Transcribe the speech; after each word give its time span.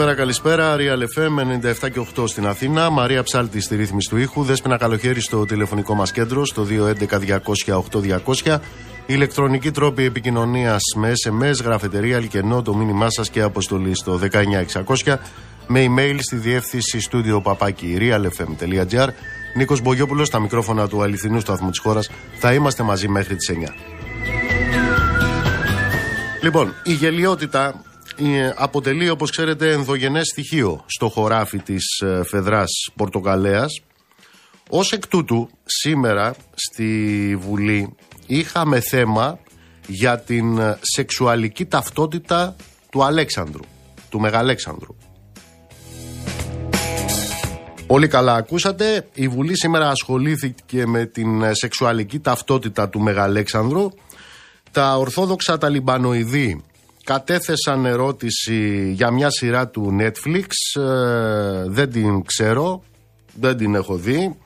Καλησπέρα, 0.00 0.20
καλησπέρα. 0.20 0.76
Real 0.78 0.98
FM 1.18 1.38
97 1.86 1.90
και 1.90 2.06
8 2.16 2.28
στην 2.28 2.46
Αθήνα. 2.46 2.90
Μαρία 2.90 3.22
Ψάλτη 3.22 3.60
στη 3.60 3.76
ρύθμιση 3.76 4.08
του 4.08 4.16
ήχου. 4.16 4.42
Δέσπινα 4.42 4.76
καλοχέρι 4.76 5.20
στο 5.20 5.44
τηλεφωνικό 5.44 5.94
μας 5.94 6.12
κέντρο 6.12 6.44
στο 6.44 6.66
211-200-8200. 8.44 8.58
Ηλεκτρονική 9.06 9.70
τρόπη 9.70 10.04
επικοινωνίας 10.04 10.82
με 10.96 11.12
SMS, 11.24 11.62
γραφετερία, 11.64 12.16
αλκενό, 12.16 12.62
το 12.62 12.74
μήνυμά 12.74 13.10
σας 13.10 13.30
και 13.30 13.42
αποστολή 13.42 13.94
στο 13.94 14.16
19600. 14.16 15.18
Με 15.66 15.84
email 15.88 16.16
στη 16.18 16.36
διεύθυνση 16.36 17.00
στούντιο 17.00 17.40
παπάκι 17.40 17.96
realfm.gr. 18.00 19.08
Νίκος 19.54 19.80
Μπογιόπουλος 19.80 20.26
στα 20.26 20.40
μικρόφωνα 20.40 20.88
του 20.88 21.02
αληθινού 21.02 21.40
σταθμού 21.40 21.70
της 21.70 21.78
χώρας. 21.78 22.10
Θα 22.38 22.52
είμαστε 22.52 22.82
μαζί 22.82 23.08
μέχρι 23.08 23.36
τις 23.36 23.48
9. 23.48 23.74
Λοιπόν, 26.42 26.74
η 26.84 26.92
γελιότητα 26.92 27.66
ε, 27.68 27.89
αποτελεί 28.54 29.10
όπως 29.10 29.30
ξέρετε 29.30 29.72
ενδογενές 29.72 30.26
στοιχείο 30.26 30.84
στο 30.86 31.08
χωράφι 31.08 31.58
της 31.58 32.00
ε, 32.00 32.22
Φεδράς 32.24 32.70
Πορτοκαλέας. 32.96 33.80
Ως 34.68 34.92
εκ 34.92 35.06
τούτου 35.06 35.50
σήμερα 35.64 36.34
στη 36.54 37.36
Βουλή 37.40 37.94
είχαμε 38.26 38.80
θέμα 38.80 39.38
για 39.86 40.18
την 40.18 40.58
ε, 40.58 40.78
σεξουαλική 40.80 41.64
ταυτότητα 41.66 42.56
του 42.90 43.04
Αλέξανδρου, 43.04 43.64
του 44.08 44.20
Μεγαλέξανδρου. 44.20 44.96
Πολύ 47.86 48.08
καλά 48.08 48.34
ακούσατε, 48.34 49.08
η 49.14 49.28
Βουλή 49.28 49.56
σήμερα 49.58 49.88
ασχολήθηκε 49.90 50.86
με 50.86 51.06
την 51.06 51.54
σεξουαλική 51.54 52.18
ταυτότητα 52.18 52.88
του 52.88 53.00
Μεγαλέξανδρου. 53.00 53.88
Τα 54.70 54.96
ορθόδοξα 54.96 55.58
ταλιμπανοειδή 55.58 56.64
κατέθεσαν 57.10 57.84
ερώτηση 57.84 58.90
για 58.92 59.10
μια 59.10 59.30
σειρά 59.30 59.68
του 59.68 59.96
Netflix. 60.00 60.46
Ε, 60.80 61.64
δεν 61.66 61.90
την 61.90 62.24
ξέρω, 62.24 62.84
δεν 63.34 63.56
την 63.56 63.74
έχω 63.74 63.96
δει. 63.96 64.38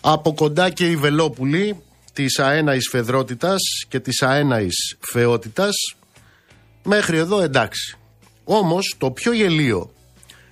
Από 0.00 0.34
κοντά 0.34 0.70
και 0.70 0.90
η 0.90 0.96
Βελόπουλη 0.96 1.82
της 2.12 2.38
αέναης 2.38 2.88
φεδρότητας 2.90 3.60
και 3.88 4.00
της 4.00 4.22
αέναης 4.22 4.96
φεότητας 5.00 5.74
μέχρι 6.82 7.16
εδώ 7.16 7.40
εντάξει. 7.42 7.98
Όμως 8.44 8.94
το 8.98 9.10
πιο 9.10 9.32
γελίο 9.32 9.92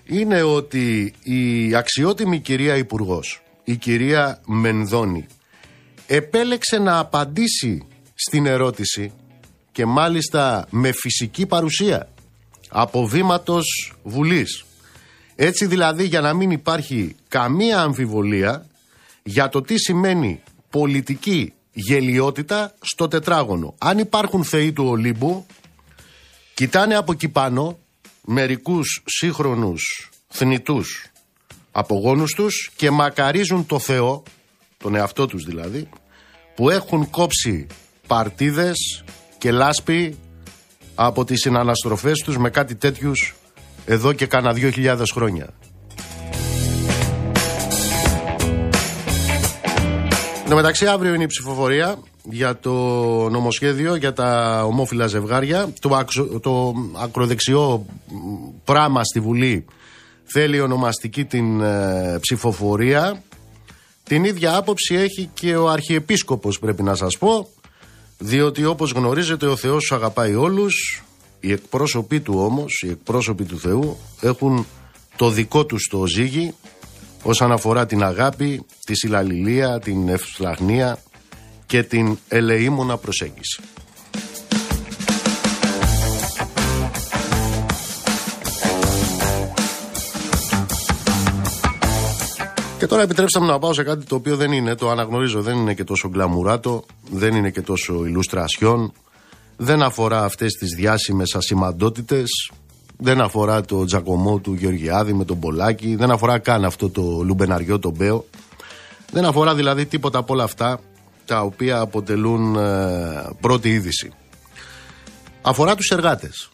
είναι 0.04 0.42
ότι 0.42 1.14
η 1.22 1.74
αξιότιμη 1.74 2.40
κυρία 2.40 2.76
Υπουργός, 2.76 3.42
η 3.64 3.76
κυρία 3.76 4.40
Μενδώνη, 4.46 5.26
επέλεξε 6.06 6.78
να 6.78 6.98
απαντήσει 6.98 7.86
στην 8.14 8.46
ερώτηση 8.46 9.12
και 9.78 9.86
μάλιστα 9.86 10.66
με 10.70 10.92
φυσική 10.92 11.46
παρουσία 11.46 12.08
από 12.68 13.06
βήματος 13.06 13.92
Βουλής. 14.02 14.64
Έτσι 15.34 15.66
δηλαδή 15.66 16.04
για 16.04 16.20
να 16.20 16.34
μην 16.34 16.50
υπάρχει 16.50 17.16
καμία 17.28 17.80
αμφιβολία 17.80 18.66
για 19.22 19.48
το 19.48 19.62
τι 19.62 19.78
σημαίνει 19.78 20.42
πολιτική 20.70 21.52
γελιότητα 21.72 22.74
στο 22.80 23.08
τετράγωνο. 23.08 23.74
Αν 23.78 23.98
υπάρχουν 23.98 24.44
θεοί 24.44 24.72
του 24.72 24.84
Ολύμπου, 24.84 25.46
κοιτάνε 26.54 26.94
από 26.94 27.12
εκεί 27.12 27.28
πάνω 27.28 27.78
μερικούς 28.24 29.02
σύγχρονους 29.04 30.10
θνητούς 30.28 31.10
απογόνους 31.72 32.34
τους 32.34 32.70
και 32.76 32.90
μακαρίζουν 32.90 33.66
το 33.66 33.78
Θεό, 33.78 34.22
τον 34.78 34.94
εαυτό 34.94 35.26
τους 35.26 35.44
δηλαδή, 35.44 35.88
που 36.54 36.70
έχουν 36.70 37.10
κόψει 37.10 37.66
παρτίδες 38.06 39.04
και 39.38 39.50
λάσπη 39.50 40.16
από 40.94 41.24
τις 41.24 41.40
συναναστροφές 41.40 42.18
τους 42.18 42.38
με 42.38 42.50
κάτι 42.50 42.74
τέτοιους 42.74 43.34
εδώ 43.84 44.12
και 44.12 44.26
κάνα 44.26 44.52
δύο 44.52 44.70
χιλιάδες 44.70 45.10
χρόνια. 45.10 45.48
Εν 50.48 50.54
μεταξύ 50.54 50.86
αύριο 50.86 51.14
είναι 51.14 51.22
η 51.22 51.26
ψηφοφορία 51.26 51.98
για 52.22 52.58
το 52.58 52.72
νομοσχέδιο 53.28 53.94
για 53.94 54.12
τα 54.12 54.62
ομόφυλα 54.64 55.06
ζευγάρια. 55.06 55.72
Το, 55.80 56.06
το 56.40 56.74
ακροδεξιό 57.02 57.86
πράμα 58.64 59.04
στη 59.04 59.20
Βουλή 59.20 59.64
θέλει 60.24 60.60
ονομαστική 60.60 61.24
την 61.24 61.60
ε, 61.60 62.18
ψηφοφορία. 62.20 63.22
Την 64.02 64.24
ίδια 64.24 64.56
άποψη 64.56 64.94
έχει 64.94 65.30
και 65.34 65.56
ο 65.56 65.68
Αρχιεπίσκοπος 65.68 66.58
πρέπει 66.58 66.82
να 66.82 66.94
σας 66.94 67.18
πω 67.18 67.48
διότι 68.18 68.64
όπως 68.64 68.90
γνωρίζετε 68.92 69.46
ο 69.46 69.56
Θεός 69.56 69.84
σου 69.84 69.94
αγαπάει 69.94 70.34
όλους, 70.34 71.02
οι 71.40 71.52
εκπρόσωποι 71.52 72.20
του 72.20 72.34
όμως, 72.36 72.82
οι 72.86 72.88
εκπρόσωποι 72.90 73.44
του 73.44 73.58
Θεού 73.58 73.96
έχουν 74.20 74.66
το 75.16 75.30
δικό 75.30 75.66
τους 75.66 75.88
το 75.90 76.06
ζύγι 76.06 76.54
όσον 77.22 77.52
αφορά 77.52 77.86
την 77.86 78.02
αγάπη, 78.02 78.66
τη 78.84 78.94
συλλαληλία, 78.94 79.78
την 79.78 80.08
ευσπλαχνία 80.08 81.02
και 81.66 81.82
την 81.82 82.18
ελεήμονα 82.28 82.96
προσέγγιση. 82.96 83.60
Τώρα 92.88 93.02
επιτρέψτε 93.02 93.40
μου 93.40 93.46
να 93.46 93.58
πάω 93.58 93.72
σε 93.72 93.82
κάτι 93.82 94.04
το 94.04 94.14
οποίο 94.14 94.36
δεν 94.36 94.52
είναι, 94.52 94.74
το 94.74 94.90
αναγνωρίζω, 94.90 95.42
δεν 95.42 95.56
είναι 95.56 95.74
και 95.74 95.84
τόσο 95.84 96.08
γκλαμουράτο, 96.08 96.84
δεν 97.10 97.34
είναι 97.34 97.50
και 97.50 97.62
τόσο 97.62 98.04
ηλουστρασιόν, 98.06 98.92
δεν 99.56 99.82
αφορά 99.82 100.24
αυτές 100.24 100.52
τις 100.52 100.74
διάσημες 100.76 101.34
ασημαντότητες, 101.34 102.50
δεν 102.96 103.20
αφορά 103.20 103.60
το 103.60 103.84
τζακωμό 103.84 104.38
του 104.38 104.54
Γεωργιάδη 104.54 105.12
με 105.12 105.24
τον 105.24 105.38
Πολάκη, 105.38 105.96
δεν 105.96 106.10
αφορά 106.10 106.38
καν 106.38 106.64
αυτό 106.64 106.90
το 106.90 107.02
λουμπεναριό 107.24 107.78
τον 107.78 107.92
Μπέο, 107.96 108.24
δεν 109.12 109.24
αφορά 109.24 109.54
δηλαδή 109.54 109.86
τίποτα 109.86 110.18
από 110.18 110.32
όλα 110.32 110.44
αυτά 110.44 110.80
τα 111.24 111.40
οποία 111.40 111.80
αποτελούν 111.80 112.56
ε, 112.56 113.30
πρώτη 113.40 113.68
είδηση. 113.68 114.12
Αφορά 115.42 115.74
τους 115.74 115.90
εργάτες. 115.90 116.50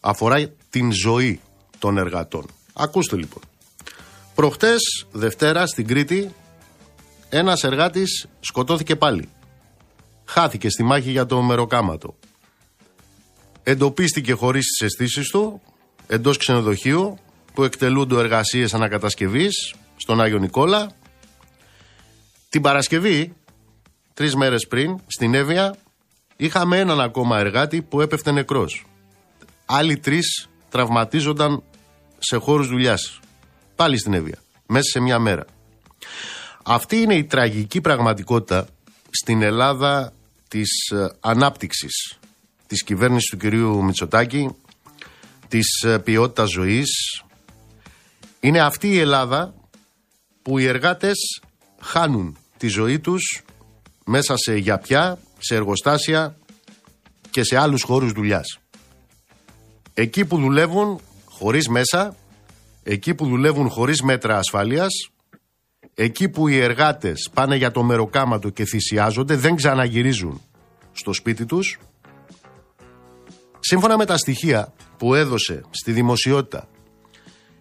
Αφορά 0.00 0.50
την 0.70 0.92
ζωή 0.92 1.40
των 1.78 1.98
εργατών. 1.98 2.46
Ακούστε 2.72 3.16
λοιπόν. 3.16 3.42
Προχτές, 4.34 5.06
Δευτέρα, 5.12 5.66
στην 5.66 5.86
Κρήτη, 5.86 6.34
ένας 7.28 7.62
εργάτης 7.62 8.26
σκοτώθηκε 8.40 8.96
πάλι. 8.96 9.28
Χάθηκε 10.24 10.68
στη 10.68 10.82
μάχη 10.82 11.10
για 11.10 11.26
το 11.26 11.42
μεροκάματο. 11.42 12.16
Εντοπίστηκε 13.62 14.32
χωρίς 14.32 14.66
τις 14.66 14.86
αισθήσεις 14.86 15.28
του, 15.30 15.60
εντός 16.06 16.36
ξενοδοχείου, 16.36 17.18
που 17.54 17.64
εκτελούνται 17.64 18.18
εργασίες 18.18 18.74
ανακατασκευής, 18.74 19.74
στον 19.96 20.20
Άγιο 20.20 20.38
Νικόλα. 20.38 20.90
Την 22.48 22.62
Παρασκευή, 22.62 23.34
τρεις 24.14 24.34
μέρες 24.34 24.66
πριν, 24.66 24.98
στην 25.06 25.34
Εύβοια, 25.34 25.76
είχαμε 26.36 26.78
έναν 26.78 27.00
ακόμα 27.00 27.38
εργάτη 27.38 27.82
που 27.82 28.00
έπεφτε 28.00 28.30
νεκρός. 28.32 28.86
Άλλοι 29.64 29.96
τρεις 29.96 30.48
τραυματίζονταν 30.68 31.62
σε 32.18 32.36
χώρους 32.36 32.68
δουλειάς. 32.68 33.20
Πάλι 33.76 33.98
στην 33.98 34.14
Εύβοια. 34.14 34.38
Μέσα 34.66 34.90
σε 34.90 35.00
μια 35.00 35.18
μέρα. 35.18 35.44
Αυτή 36.64 36.96
είναι 36.96 37.14
η 37.14 37.24
τραγική 37.24 37.80
πραγματικότητα 37.80 38.66
στην 39.10 39.42
Ελλάδα 39.42 40.12
της 40.48 40.90
ε, 40.90 41.16
ανάπτυξης 41.20 42.18
της 42.66 42.84
κυβέρνησης 42.84 43.30
του 43.30 43.36
κυρίου 43.36 43.84
Μητσοτάκη, 43.84 44.56
της 45.48 45.82
ε, 45.82 45.98
ποιότητας 45.98 46.50
ζωής. 46.50 47.22
Είναι 48.40 48.60
αυτή 48.60 48.88
η 48.88 48.98
Ελλάδα 48.98 49.54
που 50.42 50.58
οι 50.58 50.66
εργάτες 50.66 51.40
χάνουν 51.80 52.36
τη 52.56 52.66
ζωή 52.66 52.98
τους 52.98 53.42
μέσα 54.04 54.36
σε 54.36 54.56
γιαπιά, 54.56 55.18
σε 55.38 55.54
εργοστάσια 55.54 56.36
και 57.30 57.42
σε 57.42 57.56
άλλους 57.56 57.82
χώρους 57.82 58.12
δουλειάς. 58.12 58.58
Εκεί 59.94 60.24
που 60.24 60.38
δουλεύουν 60.38 61.00
χωρίς 61.24 61.68
μέσα, 61.68 62.16
εκεί 62.84 63.14
που 63.14 63.26
δουλεύουν 63.26 63.68
χωρίς 63.68 64.02
μέτρα 64.02 64.38
ασφαλείας, 64.38 64.92
εκεί 65.94 66.28
που 66.28 66.48
οι 66.48 66.58
εργάτες 66.58 67.30
πάνε 67.34 67.56
για 67.56 67.70
το 67.70 67.82
μεροκάματο 67.82 68.50
και 68.50 68.64
θυσιάζονται, 68.64 69.36
δεν 69.36 69.56
ξαναγυρίζουν 69.56 70.40
στο 70.92 71.12
σπίτι 71.12 71.44
τους. 71.44 71.78
Σύμφωνα 73.60 73.96
με 73.96 74.04
τα 74.04 74.16
στοιχεία 74.16 74.72
που 74.98 75.14
έδωσε 75.14 75.60
στη 75.70 75.92
δημοσιότητα 75.92 76.68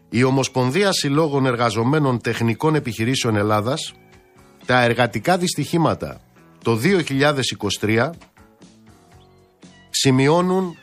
η 0.10 0.24
Ομοσπονδία 0.24 0.92
Συλλόγων 0.92 1.46
Εργαζομένων 1.46 2.22
Τεχνικών 2.22 2.76
Επιχειρήσεων 2.76 3.36
Ελλάδας, 3.36 3.94
τα 4.66 4.82
εργατικά 4.82 5.38
δυστυχήματα 5.38 6.22
το 6.64 6.80
2023 7.82 8.10
σημειώνουν 9.90 10.78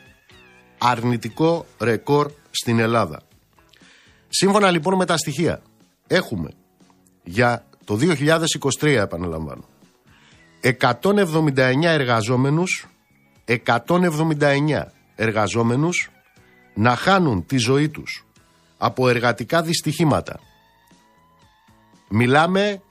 αρνητικό 0.77 1.65
ρεκόρ 1.79 2.31
στην 2.51 2.79
Ελλάδα. 2.79 3.21
Σύμφωνα 4.33 4.71
λοιπόν 4.71 4.95
με 4.95 5.05
τα 5.05 5.17
στοιχεία, 5.17 5.61
έχουμε 6.07 6.49
για 7.23 7.65
το 7.85 7.99
2023 8.79 8.83
επαναλαμβάνω 8.83 9.63
179 10.79 11.83
εργαζόμενους 11.83 12.87
179 13.45 14.83
εργαζόμενους 15.15 16.09
να 16.73 16.95
χάνουν 16.95 17.45
τη 17.45 17.57
ζωή 17.57 17.89
τους 17.89 18.25
από 18.77 19.09
εργατικά 19.09 19.61
δυστυχήματα. 19.61 20.39
Μιλάμε 22.09 22.81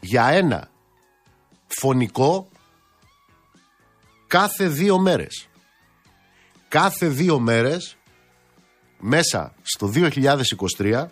για 0.00 0.26
ένα 0.26 0.70
φωνικό 1.66 2.48
κάθε 4.26 4.68
δύο 4.68 4.98
μέρες. 4.98 5.48
Κάθε 6.68 7.08
δύο 7.08 7.38
μέρες 7.38 7.96
μέσα 9.04 9.54
στο 9.62 9.92
2023 10.78 11.06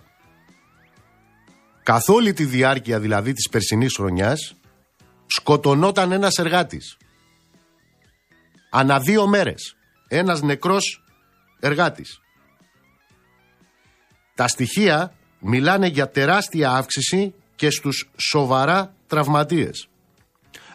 καθ' 1.82 2.08
όλη 2.08 2.32
τη 2.32 2.44
διάρκεια 2.44 3.00
δηλαδή 3.00 3.32
της 3.32 3.48
περσινής 3.48 3.94
χρονιάς 3.96 4.54
σκοτωνόταν 5.26 6.12
ένας 6.12 6.37
εργάτης. 6.37 6.96
Ανά 8.70 9.00
δύο 9.00 9.26
μέρες. 9.26 9.76
Ένας 10.08 10.42
νεκρός 10.42 11.04
εργάτης. 11.60 12.20
Τα 14.34 14.48
στοιχεία 14.48 15.12
μιλάνε 15.38 15.87
για 15.87 16.10
τεράστια 16.10 16.70
αύξηση 16.70 17.34
και 17.56 17.70
στους 17.70 18.10
σοβαρά 18.16 18.94
τραυματίες. 19.06 19.88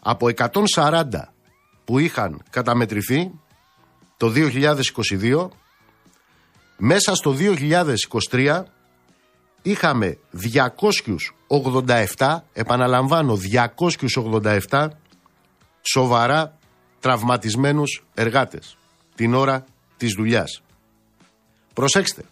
Από 0.01 0.27
140 0.27 1.33
που 1.85 1.99
είχαν 1.99 2.43
καταμετρηθεί 2.49 3.31
το 4.17 4.29
2022, 4.29 5.49
μέσα 6.77 7.15
στο 7.15 7.35
2023 8.29 8.63
είχαμε 9.61 10.17
287, 12.17 12.37
επαναλαμβάνω 12.53 13.37
287 14.69 14.87
σοβαρά 15.81 16.57
τραυματισμένους 16.99 18.03
εργάτες 18.13 18.77
την 19.15 19.33
ώρα 19.33 19.65
της 19.97 20.13
δουλειάς. 20.13 20.61
Προσέξτε, 21.73 22.23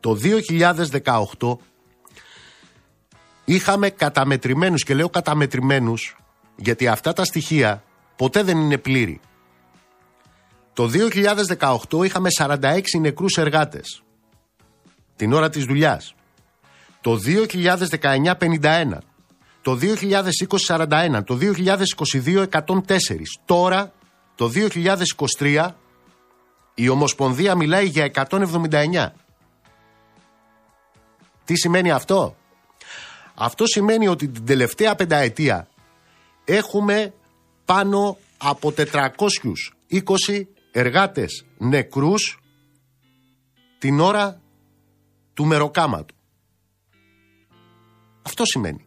το 0.00 0.14
2018 0.14 1.58
είχαμε 3.44 3.90
καταμετρημένους 3.90 4.82
και 4.82 4.94
λέω 4.94 5.08
καταμετρημένους 5.08 6.16
γιατί 6.56 6.88
αυτά 6.88 7.12
τα 7.12 7.24
στοιχεία 7.24 7.82
ποτέ 8.16 8.42
δεν 8.42 8.58
είναι 8.58 8.78
πλήρη. 8.78 9.20
Το 10.74 10.90
2018 11.88 12.04
είχαμε 12.04 12.28
46 12.38 12.80
νεκρούς 13.00 13.36
εργάτες 13.36 14.02
την 15.16 15.32
ώρα 15.32 15.48
της 15.48 15.64
δουλειάς. 15.64 16.14
Το 17.00 17.16
2019 17.16 18.36
51. 18.36 18.98
Το 19.62 19.74
2020 19.74 20.66
41. 20.66 21.24
Το 21.24 21.34
2022 21.34 22.46
104. 22.48 23.38
Τώρα 23.44 23.92
το 24.34 24.50
2023 25.38 25.68
η 26.74 26.88
Ομοσπονδία 26.88 27.54
μιλάει 27.54 27.86
για 27.86 28.10
179. 28.28 29.12
Τι 31.44 31.56
σημαίνει 31.56 31.90
αυτό; 31.90 32.36
Αυτό 33.34 33.66
σημαίνει 33.66 34.08
ότι 34.08 34.28
την 34.28 34.46
τελευταία 34.46 34.94
πενταετία 34.94 35.68
έχουμε 36.44 37.14
πάνω 37.64 38.16
από 38.38 38.72
420 38.76 40.46
εργάτες 40.76 41.44
νεκρούς 41.58 42.38
την 43.78 44.00
ώρα 44.00 44.40
του 45.34 45.44
μεροκάματου. 45.44 46.14
Αυτό 48.22 48.44
σημαίνει. 48.44 48.86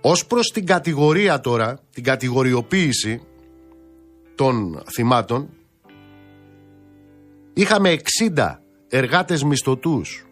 Ως 0.00 0.26
προς 0.26 0.50
την 0.50 0.66
κατηγορία 0.66 1.40
τώρα, 1.40 1.80
την 1.90 2.02
κατηγοριοποίηση 2.02 3.22
των 4.34 4.82
θυμάτων, 4.94 5.48
είχαμε 7.54 7.96
60 8.36 8.62
εργάτες 8.88 9.42
μισθωτούς 9.42 10.26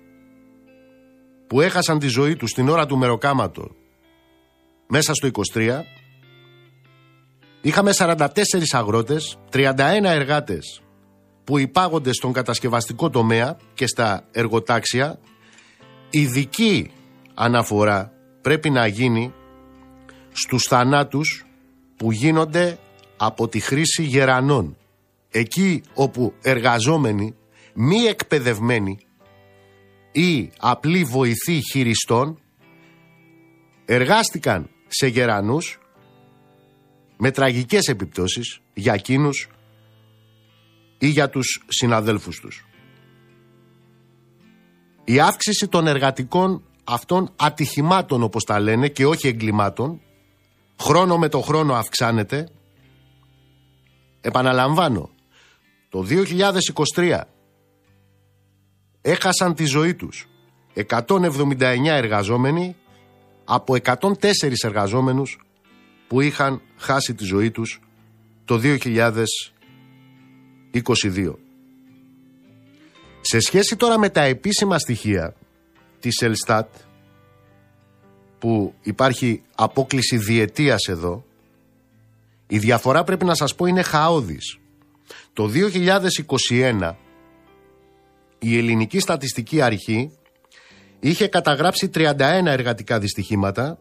που 1.46 1.61
έχασαν 1.61 1.99
τη 1.99 2.06
ζωή 2.06 2.37
τους 2.37 2.52
την 2.52 2.69
ώρα 2.69 2.87
του 2.87 2.96
μεροκάματο 2.96 3.76
μέσα 4.87 5.14
στο 5.14 5.29
23 5.55 5.81
είχαμε 7.66 7.90
44 7.96 8.26
αγρότες 8.70 9.38
31 9.52 9.74
εργάτες 10.02 10.82
που 11.44 11.58
υπάγονται 11.58 12.12
στον 12.12 12.32
κατασκευαστικό 12.32 13.10
τομέα 13.10 13.56
και 13.74 13.86
στα 13.86 14.24
εργοτάξια. 14.32 15.18
Ειδική 16.10 16.90
αναφορά 17.34 18.12
πρέπει 18.40 18.70
να 18.70 18.86
γίνει 18.86 19.32
στους 20.32 20.62
θανάτους 20.62 21.46
που 21.96 22.12
γίνονται 22.12 22.78
από 23.16 23.48
τη 23.48 23.60
χρήση 23.60 24.02
γερανών. 24.02 24.76
Εκεί 25.30 25.82
όπου 25.94 26.34
εργαζόμενοι 26.42 27.34
μη 27.74 27.98
εκπαιδευμένοι 27.98 28.98
ή 30.12 30.50
απλή 30.58 31.04
βοηθοί 31.04 31.60
χειριστών 31.70 32.38
εργάστηκαν 33.84 34.70
σε 34.86 35.06
γερανούς 35.06 35.78
με 37.16 37.30
τραγικές 37.30 37.86
επιπτώσεις 37.86 38.60
για 38.74 38.92
εκείνους 38.92 39.48
ή 40.98 41.06
για 41.06 41.28
τους 41.28 41.64
συναδέλφους 41.68 42.40
τους. 42.40 42.66
Η 45.04 45.20
αύξηση 45.20 45.68
των 45.68 45.86
εργατικών 45.86 46.62
αυτών 46.84 47.32
ατυχημάτων 47.36 48.22
όπως 48.22 48.44
τα 48.44 48.60
λένε 48.60 48.88
και 48.88 49.06
όχι 49.06 49.28
εγκλημάτων 49.28 50.00
χρόνο 50.80 51.18
με 51.18 51.28
το 51.28 51.40
χρόνο 51.40 51.74
αυξάνεται 51.74 52.48
επαναλαμβάνω 54.20 55.10
το 55.88 56.06
2023 56.94 57.20
έχασαν 59.00 59.55
τη 59.55 59.64
ζωή 59.64 59.94
τους 59.94 60.29
179 60.88 61.58
εργαζόμενοι 61.84 62.76
από 63.44 63.76
104 63.82 64.06
εργαζόμενους 64.62 65.45
που 66.08 66.20
είχαν 66.20 66.60
χάσει 66.77 67.15
τη 67.15 67.25
ζωή 67.25 67.51
τους 67.51 67.81
το 68.44 68.60
2022. 68.63 68.79
Σε 73.20 73.41
σχέση 73.41 73.77
τώρα 73.77 73.98
με 73.98 74.08
τα 74.08 74.22
επίσημα 74.22 74.79
στοιχεία 74.79 75.34
της 76.01 76.20
Ελστάτ 76.20 76.75
που 78.39 78.75
υπάρχει 78.82 79.43
απόκληση 79.55 80.17
διετίας 80.17 80.86
εδώ 80.89 81.25
η 82.46 82.58
διαφορά 82.58 83.05
πρέπει 83.05 83.25
να 83.25 83.34
σας 83.34 83.55
πω 83.55 83.67
είναι 83.67 83.82
χαόδης. 83.82 84.58
Το 85.32 85.51
2021 86.51 86.94
η 88.39 88.58
Ελληνική 88.58 88.98
Στατιστική 88.98 89.60
Αρχή 89.60 90.10
είχε 91.01 91.27
καταγράψει 91.27 91.91
31 91.94 92.13
εργατικά 92.44 92.98
δυστυχήματα 92.98 93.79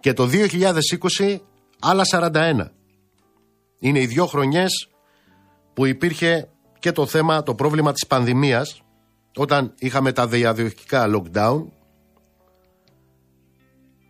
και 0.00 0.12
το 0.12 0.28
2020 1.18 1.38
άλλα 1.82 2.02
41. 2.12 2.68
Είναι 3.78 4.00
οι 4.00 4.06
δύο 4.06 4.26
χρονιές 4.26 4.88
που 5.74 5.86
υπήρχε 5.86 6.48
και 6.78 6.92
το 6.92 7.06
θέμα, 7.06 7.42
το 7.42 7.54
πρόβλημα 7.54 7.92
της 7.92 8.06
πανδημίας 8.06 8.82
όταν 9.36 9.74
είχαμε 9.78 10.12
τα 10.12 10.26
διαδιοχικά 10.26 11.06
lockdown. 11.14 11.64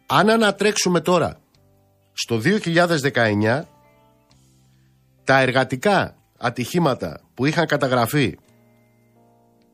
Αν 0.06 0.30
ανατρέξουμε 0.30 1.00
τώρα 1.00 1.40
στο 2.12 2.40
2019 2.44 3.62
τα 5.24 5.38
εργατικά 5.40 6.16
ατυχήματα 6.38 7.20
που 7.34 7.46
είχαν 7.46 7.66
καταγραφεί 7.66 8.38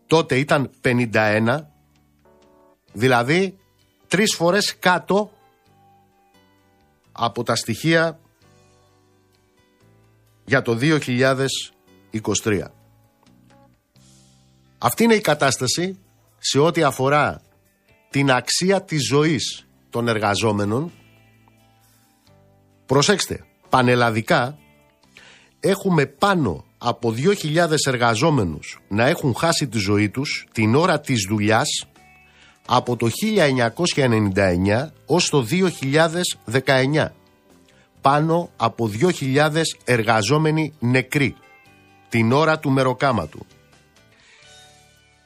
τότε 0.06 0.38
ήταν 0.38 0.70
51, 0.82 1.58
δηλαδή 2.92 3.58
τρεις 4.06 4.34
φορές 4.34 4.78
κάτω 4.78 5.30
από 7.18 7.42
τα 7.42 7.56
στοιχεία 7.56 8.18
για 10.44 10.62
το 10.62 10.78
2023. 12.42 12.62
Αυτή 14.78 15.04
είναι 15.04 15.14
η 15.14 15.20
κατάσταση 15.20 15.98
σε 16.38 16.58
ό,τι 16.58 16.82
αφορά 16.82 17.42
την 18.10 18.30
αξία 18.30 18.82
της 18.82 19.06
ζωής 19.06 19.66
των 19.90 20.08
εργαζόμενων. 20.08 20.92
Προσέξτε, 22.86 23.44
πανελλαδικά 23.68 24.58
έχουμε 25.60 26.06
πάνω 26.06 26.64
από 26.78 27.14
2.000 27.16 27.68
εργαζόμενους 27.86 28.80
να 28.88 29.06
έχουν 29.06 29.34
χάσει 29.34 29.68
τη 29.68 29.78
ζωή 29.78 30.10
τους 30.10 30.46
την 30.52 30.74
ώρα 30.74 31.00
της 31.00 31.26
δουλειάς 31.28 31.68
από 32.70 32.96
το 32.96 33.08
1999 34.34 34.88
ως 35.06 35.28
το 35.28 35.46
2019. 36.64 37.08
Πάνω 38.00 38.50
από 38.56 38.90
2.000 39.20 39.62
εργαζόμενοι 39.84 40.72
νεκροί 40.78 41.36
την 42.08 42.32
ώρα 42.32 42.58
του 42.58 42.70
μεροκάματου. 42.70 43.46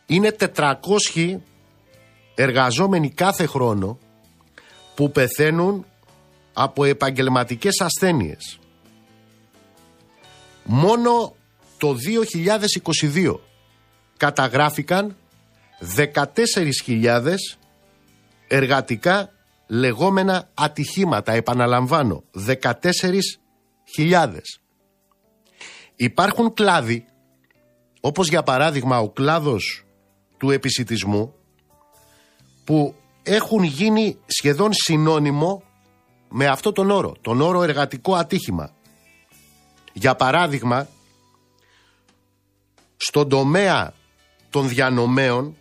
Είναι 0.06 0.36
400 0.54 0.76
εργαζόμενοι 2.34 3.10
κάθε 3.10 3.46
χρόνο 3.46 3.98
που 4.94 5.10
πεθαίνουν 5.10 5.86
από 6.52 6.84
επαγγελματικές 6.84 7.80
ασθένειες 7.80 8.58
Μόνο 10.64 11.34
το 11.78 11.96
2022 13.14 13.34
καταγράφηκαν 14.16 15.16
14.000 15.96 17.34
εργατικά 18.48 19.30
λεγόμενα 19.66 20.50
ατυχήματα. 20.54 21.32
Επαναλαμβάνω, 21.32 22.24
14.000. 22.46 24.38
Υπάρχουν 25.96 26.54
κλάδοι, 26.54 27.04
όπως 28.00 28.28
για 28.28 28.42
παράδειγμα 28.42 28.98
ο 28.98 29.10
κλάδος 29.10 29.84
του 30.36 30.50
επισητισμού, 30.50 31.34
που 32.64 32.94
έχουν 33.22 33.62
γίνει 33.62 34.18
σχεδόν 34.26 34.70
συνώνυμο 34.72 35.62
με 36.28 36.46
αυτό 36.46 36.72
τον 36.72 36.90
όρο, 36.90 37.16
τον 37.20 37.40
όρο 37.40 37.62
εργατικό 37.62 38.14
ατύχημα. 38.14 38.70
Για 39.92 40.14
παράδειγμα, 40.14 40.88
στον 42.96 43.28
τομέα 43.28 43.94
των 44.50 44.68
διανομέων 44.68 45.56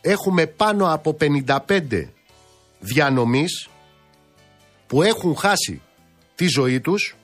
έχουμε 0.00 0.46
πάνω 0.46 0.92
από 0.92 1.16
55 1.20 2.08
διανομής 2.80 3.68
που 4.86 5.02
έχουν 5.02 5.36
χάσει 5.36 5.82
τη 6.34 6.46
ζωή 6.46 6.80
τους 6.80 7.16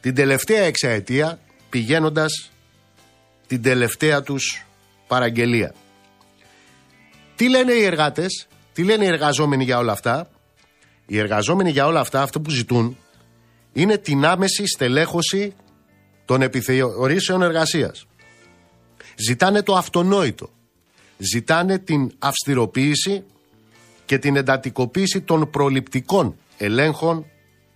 την 0.00 0.14
τελευταία 0.14 0.62
εξαετία 0.62 1.38
πηγαίνοντας 1.70 2.50
την 3.46 3.62
τελευταία 3.62 4.22
τους 4.22 4.66
παραγγελία. 5.06 5.74
Τι 7.36 7.48
λένε 7.48 7.72
οι 7.72 7.84
εργάτες, 7.84 8.48
τι 8.72 8.84
λένε 8.84 9.04
οι 9.04 9.08
εργαζόμενοι 9.08 9.64
για 9.64 9.78
όλα 9.78 9.92
αυτά; 9.92 10.30
Οι 11.06 11.18
εργαζόμενοι 11.18 11.70
για 11.70 11.86
όλα 11.86 12.00
αυτά 12.00 12.22
αυτό 12.22 12.40
που 12.40 12.50
ζητούν 12.50 12.96
είναι 13.72 13.98
την 13.98 14.24
άμεση 14.24 14.66
στελέχωση 14.66 15.54
των 16.24 16.42
επιθεωρήσεων 16.42 17.42
εργασίας. 17.42 18.06
Ζητάνε 19.16 19.62
το 19.62 19.76
αυτονόητο. 19.76 20.50
Ζητάνε 21.22 21.78
την 21.78 22.12
αυστηροποίηση 22.18 23.24
και 24.04 24.18
την 24.18 24.36
εντατικοποίηση 24.36 25.20
των 25.20 25.50
προληπτικών 25.50 26.36
ελέγχων 26.56 27.26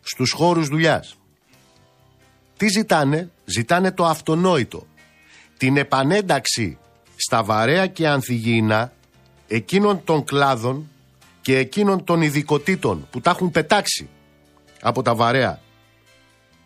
στους 0.00 0.32
χώρους 0.32 0.68
δουλειάς. 0.68 1.16
Τι 2.56 2.68
ζητάνε, 2.68 3.30
ζητάνε 3.44 3.92
το 3.92 4.04
αυτονόητο. 4.04 4.86
Την 5.56 5.76
επανένταξη 5.76 6.78
στα 7.16 7.42
βαρέα 7.42 7.86
και 7.86 8.08
ανθυγιεινά 8.08 8.92
εκείνων 9.48 10.04
των 10.04 10.24
κλάδων 10.24 10.90
και 11.40 11.58
εκείνων 11.58 12.04
των 12.04 12.22
ειδικοτήτων 12.22 13.08
που 13.10 13.20
τα 13.20 13.30
έχουν 13.30 13.50
πετάξει 13.50 14.08
από 14.80 15.02
τα 15.02 15.14
βαρέα 15.14 15.60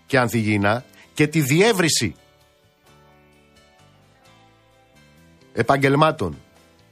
και 0.07 0.19
ανθυγιεινά 0.19 0.85
και 1.15 1.27
τη 1.27 1.41
διεύρυνση 1.41 2.15
επαγγελμάτων, 5.53 6.39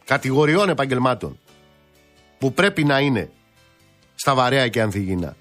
κατηγοριών 0.06 0.68
επαγγελμάτων 0.68 1.38
που 2.38 2.52
πρέπει 2.52 2.84
να 2.84 3.00
είναι 3.00 3.30
στα 4.14 4.34
βαρέα 4.34 4.68
και 4.68 4.80
ανθυγιεινά. 4.80 5.36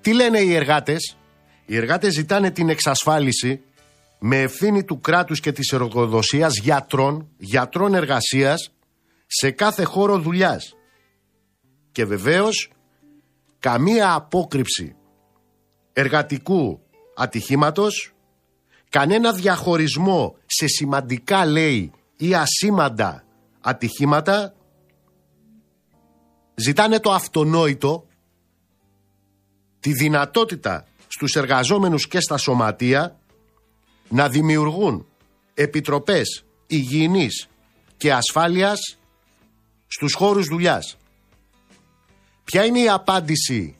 Τι 0.00 0.14
λένε 0.14 0.38
οι 0.38 0.54
εργάτες, 0.54 1.16
οι 1.66 1.76
εργάτες 1.76 2.12
ζητάνε 2.12 2.50
την 2.50 2.68
εξασφάλιση 2.68 3.60
με 4.18 4.40
ευθύνη 4.40 4.84
του 4.84 5.00
κράτους 5.00 5.40
και 5.40 5.52
της 5.52 5.72
εργοδοσίας 5.72 6.58
γιατρών, 6.58 7.28
γιατρών 7.36 7.94
εργασίας 7.94 8.70
σε 9.26 9.50
κάθε 9.50 9.84
χώρο 9.84 10.18
δουλειάς. 10.18 10.74
Και 11.92 12.04
βεβαίως 12.04 12.70
καμία 13.58 14.14
απόκρυψη 14.14 14.96
εργατικού 15.92 16.80
ατυχήματος, 17.16 18.14
κανένα 18.88 19.32
διαχωρισμό 19.32 20.36
σε 20.46 20.66
σημαντικά 20.66 21.46
λέει 21.46 21.92
ή 22.16 22.34
ασήμαντα 22.34 23.24
ατυχήματα, 23.60 24.54
ζητάνε 26.54 27.00
το 27.00 27.12
αυτονόητο, 27.12 28.06
τη 29.80 29.92
δυνατότητα 29.92 30.86
στους 31.08 31.34
εργαζόμενους 31.34 32.08
και 32.08 32.20
στα 32.20 32.36
σωματεία 32.36 33.20
να 34.08 34.28
δημιουργούν 34.28 35.06
επιτροπές 35.54 36.44
υγιεινής 36.66 37.48
και 37.96 38.12
ασφάλειας 38.12 38.98
στους 39.86 40.14
χώρους 40.14 40.46
δουλειάς. 40.46 40.96
Ποια 42.44 42.64
είναι 42.64 42.80
η 42.80 42.88
απάντηση 42.88 43.76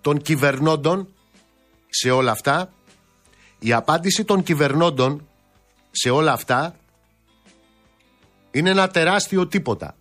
των 0.00 0.22
κυβερνώντων 0.22 1.08
σε 1.88 2.10
όλα 2.10 2.30
αυτά; 2.30 2.72
Η 3.58 3.72
απάντηση 3.72 4.24
των 4.24 4.42
κυβερνώντων 4.42 5.28
σε 5.90 6.10
όλα 6.10 6.32
αυτά 6.32 6.76
είναι 8.52 8.70
ένα 8.70 8.88
τεράστιο 8.88 9.46
τίποτα. 9.46 9.96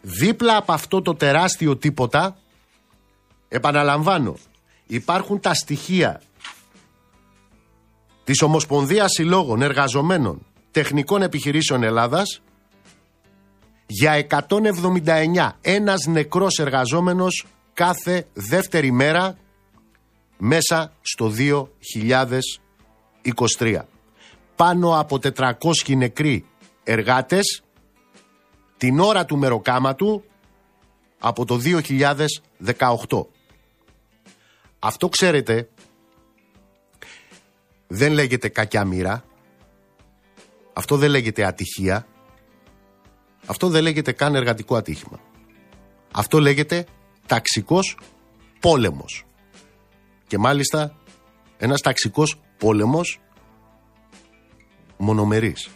Δίπλα 0.00 0.56
από 0.56 0.72
αυτό 0.72 1.02
το 1.02 1.14
τεράστιο 1.14 1.76
τίποτα, 1.76 2.36
επαναλαμβάνω, 3.48 4.36
υπάρχουν 4.86 5.40
τα 5.40 5.54
στοιχεία 5.54 6.20
της 8.24 8.42
Ομοσπονδίας 8.42 9.10
Συλλόγων 9.10 9.62
Εργαζομένων 9.62 10.46
Τεχνικών 10.70 11.22
Επιχειρήσεων 11.22 11.82
Ελλάδας 11.82 12.42
για 13.86 14.26
179 14.48 15.50
ένας 15.60 16.06
νεκρός 16.06 16.58
εργαζόμενος 16.58 17.46
κάθε 17.72 18.26
δεύτερη 18.32 18.92
μέρα 18.92 19.38
μέσα 20.38 20.92
στο 21.00 21.32
2023. 23.58 23.76
Πάνω 24.56 24.98
από 24.98 25.18
400 25.36 25.52
νεκροί 25.96 26.44
εργάτες 26.82 27.62
την 28.76 29.00
ώρα 29.00 29.24
του 29.24 29.36
μεροκάματου 29.38 30.24
από 31.18 31.44
το 31.44 31.60
2018. 32.64 33.26
Αυτό 34.78 35.08
ξέρετε 35.08 35.68
δεν 37.86 38.12
λέγεται 38.12 38.48
κακιά 38.48 38.84
μοίρα. 38.84 39.24
Αυτό 40.72 40.96
δεν 40.96 41.10
λέγεται 41.10 41.44
ατυχία. 41.44 42.06
Αυτό 43.46 43.68
δεν 43.68 43.82
λέγεται 43.82 44.12
καν 44.12 44.34
εργατικό 44.34 44.76
ατύχημα. 44.76 45.20
Αυτό 46.12 46.38
λέγεται 46.40 46.86
ταξικός 47.26 47.98
πόλεμος. 48.60 49.24
Και 50.26 50.38
μάλιστα 50.38 50.96
ένας 51.56 51.80
ταξικός 51.80 52.40
πόλεμος 52.58 53.20
μονομερής. 54.96 55.68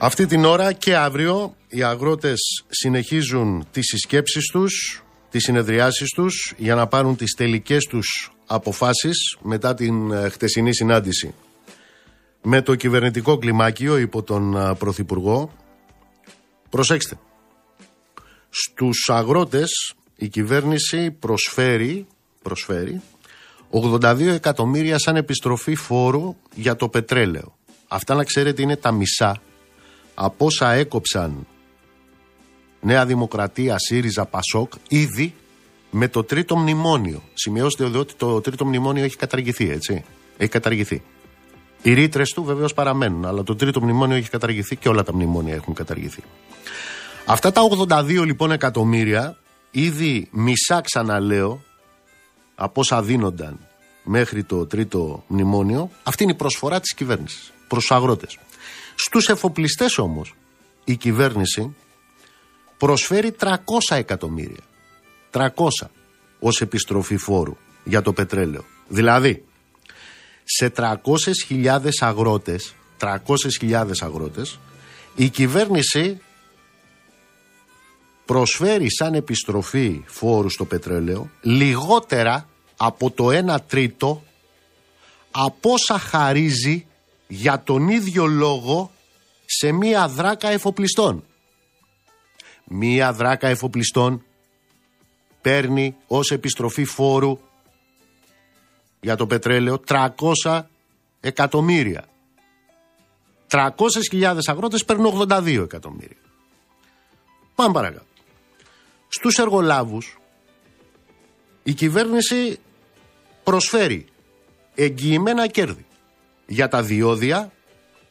Αυτή 0.00 0.26
την 0.26 0.44
ώρα 0.44 0.72
και 0.72 0.96
αύριο 0.96 1.54
οι 1.68 1.82
αγρότες 1.82 2.64
συνεχίζουν 2.68 3.66
τις 3.70 3.86
συσκέψεις 3.86 4.50
τους, 4.50 5.04
τις 5.30 5.42
συνεδριάσεις 5.42 6.10
τους 6.10 6.54
για 6.56 6.74
να 6.74 6.86
πάρουν 6.86 7.16
τις 7.16 7.34
τελικές 7.34 7.84
τους 7.84 8.32
αποφάσεις 8.46 9.36
μετά 9.40 9.74
την 9.74 10.10
ε, 10.10 10.28
χτεσινή 10.28 10.74
συνάντηση 10.74 11.34
με 12.42 12.62
το 12.62 12.74
κυβερνητικό 12.74 13.38
κλιμάκιο 13.38 13.98
υπό 13.98 14.22
τον 14.22 14.56
ε, 14.56 14.74
Πρωθυπουργό. 14.74 15.52
Προσέξτε, 16.70 17.18
στους 18.50 19.08
αγρότες 19.10 19.94
η 20.16 20.28
κυβέρνηση 20.28 21.10
προσφέρει, 21.10 22.06
προσφέρει 22.42 23.00
82 23.70 24.20
εκατομμύρια 24.20 24.98
σαν 24.98 25.16
επιστροφή 25.16 25.74
φόρου 25.74 26.36
για 26.54 26.76
το 26.76 26.88
πετρέλαιο. 26.88 27.56
Αυτά 27.88 28.14
να 28.14 28.24
ξέρετε 28.24 28.62
είναι 28.62 28.76
τα 28.76 28.92
μισά 28.92 29.40
από 30.20 30.44
όσα 30.46 30.72
έκοψαν 30.72 31.46
Νέα 32.80 33.06
Δημοκρατία, 33.06 33.78
ΣΥΡΙΖΑ, 33.78 34.24
ΠΑΣΟΚ 34.24 34.72
ήδη 34.88 35.34
με 35.90 36.08
το 36.08 36.24
τρίτο 36.24 36.56
μνημόνιο. 36.56 37.22
Σημειώστε 37.34 37.84
εδώ 37.84 38.00
ότι 38.00 38.14
το 38.14 38.40
τρίτο 38.40 38.64
μνημόνιο 38.64 39.04
έχει 39.04 39.16
καταργηθεί, 39.16 39.70
έτσι. 39.70 40.04
Έχει 40.36 40.50
καταργηθεί. 40.50 41.02
Οι 41.82 41.92
ρήτρες 41.92 42.30
του 42.30 42.44
βεβαίως 42.44 42.74
παραμένουν, 42.74 43.24
αλλά 43.24 43.42
το 43.42 43.56
τρίτο 43.56 43.80
μνημόνιο 43.80 44.16
έχει 44.16 44.30
καταργηθεί 44.30 44.76
και 44.76 44.88
όλα 44.88 45.02
τα 45.02 45.14
μνημόνια 45.14 45.54
έχουν 45.54 45.74
καταργηθεί. 45.74 46.22
Αυτά 47.24 47.52
τα 47.52 47.62
82 47.88 48.24
λοιπόν 48.24 48.50
εκατομμύρια, 48.50 49.36
ήδη 49.70 50.28
μισά 50.30 50.80
ξαναλέω, 50.80 51.62
από 52.54 52.80
όσα 52.80 53.02
δίνονταν 53.02 53.58
μέχρι 54.02 54.44
το 54.44 54.66
τρίτο 54.66 55.24
μνημόνιο, 55.26 55.90
αυτή 56.02 56.22
είναι 56.22 56.32
η 56.32 56.36
προσφορά 56.36 56.80
της 56.80 56.94
κυβέρνησης 56.94 57.52
προς 57.68 57.80
τους 57.80 57.96
αγρότες. 57.96 58.38
Στους 59.00 59.28
εφοπλιστές 59.28 59.98
όμως 59.98 60.34
η 60.84 60.96
κυβέρνηση 60.96 61.74
προσφέρει 62.78 63.36
300 63.40 63.54
εκατομμύρια. 63.88 64.62
300. 65.30 65.48
ως 66.38 66.60
επιστροφή 66.60 67.16
φόρου 67.16 67.56
για 67.84 68.02
το 68.02 68.12
πετρέλαιο. 68.12 68.64
Δηλαδή, 68.88 69.44
σε 70.44 70.72
300.000 70.76 72.00
αγρότες, 72.00 72.74
300.000 72.98 73.90
αγρότες, 74.00 74.58
η 75.14 75.28
κυβέρνηση 75.28 76.20
προσφέρει 78.24 78.90
σαν 78.90 79.14
επιστροφή 79.14 80.02
φόρου 80.06 80.50
στο 80.50 80.64
πετρέλαιο 80.64 81.30
λιγότερα 81.42 82.48
από 82.76 83.10
το 83.10 83.28
1 83.28 83.56
τρίτο 83.66 84.22
από 85.30 85.72
όσα 85.72 85.98
χαρίζει 85.98 86.87
για 87.28 87.62
τον 87.62 87.88
ίδιο 87.88 88.26
λόγο 88.26 88.90
σε 89.44 89.72
μία 89.72 90.08
δράκα 90.08 90.48
εφοπλιστών. 90.48 91.24
Μία 92.64 93.12
δράκα 93.12 93.48
εφοπλιστών 93.48 94.24
παίρνει 95.40 95.96
ως 96.06 96.30
επιστροφή 96.30 96.84
φόρου 96.84 97.38
για 99.00 99.16
το 99.16 99.26
πετρέλαιο 99.26 99.82
300 99.88 100.62
εκατομμύρια. 101.20 102.08
300.000 103.50 104.38
αγρότες 104.44 104.84
παίρνουν 104.84 105.28
82 105.30 105.62
εκατομμύρια. 105.62 106.16
Πάμε 107.54 107.72
παρακάτω. 107.72 108.06
Στους 109.08 109.38
εργολάβους 109.38 110.18
η 111.62 111.72
κυβέρνηση 111.74 112.58
προσφέρει 113.44 114.06
εγγυημένα 114.74 115.46
κέρδη 115.46 115.86
για 116.48 116.68
τα 116.68 116.82
διόδια. 116.82 117.52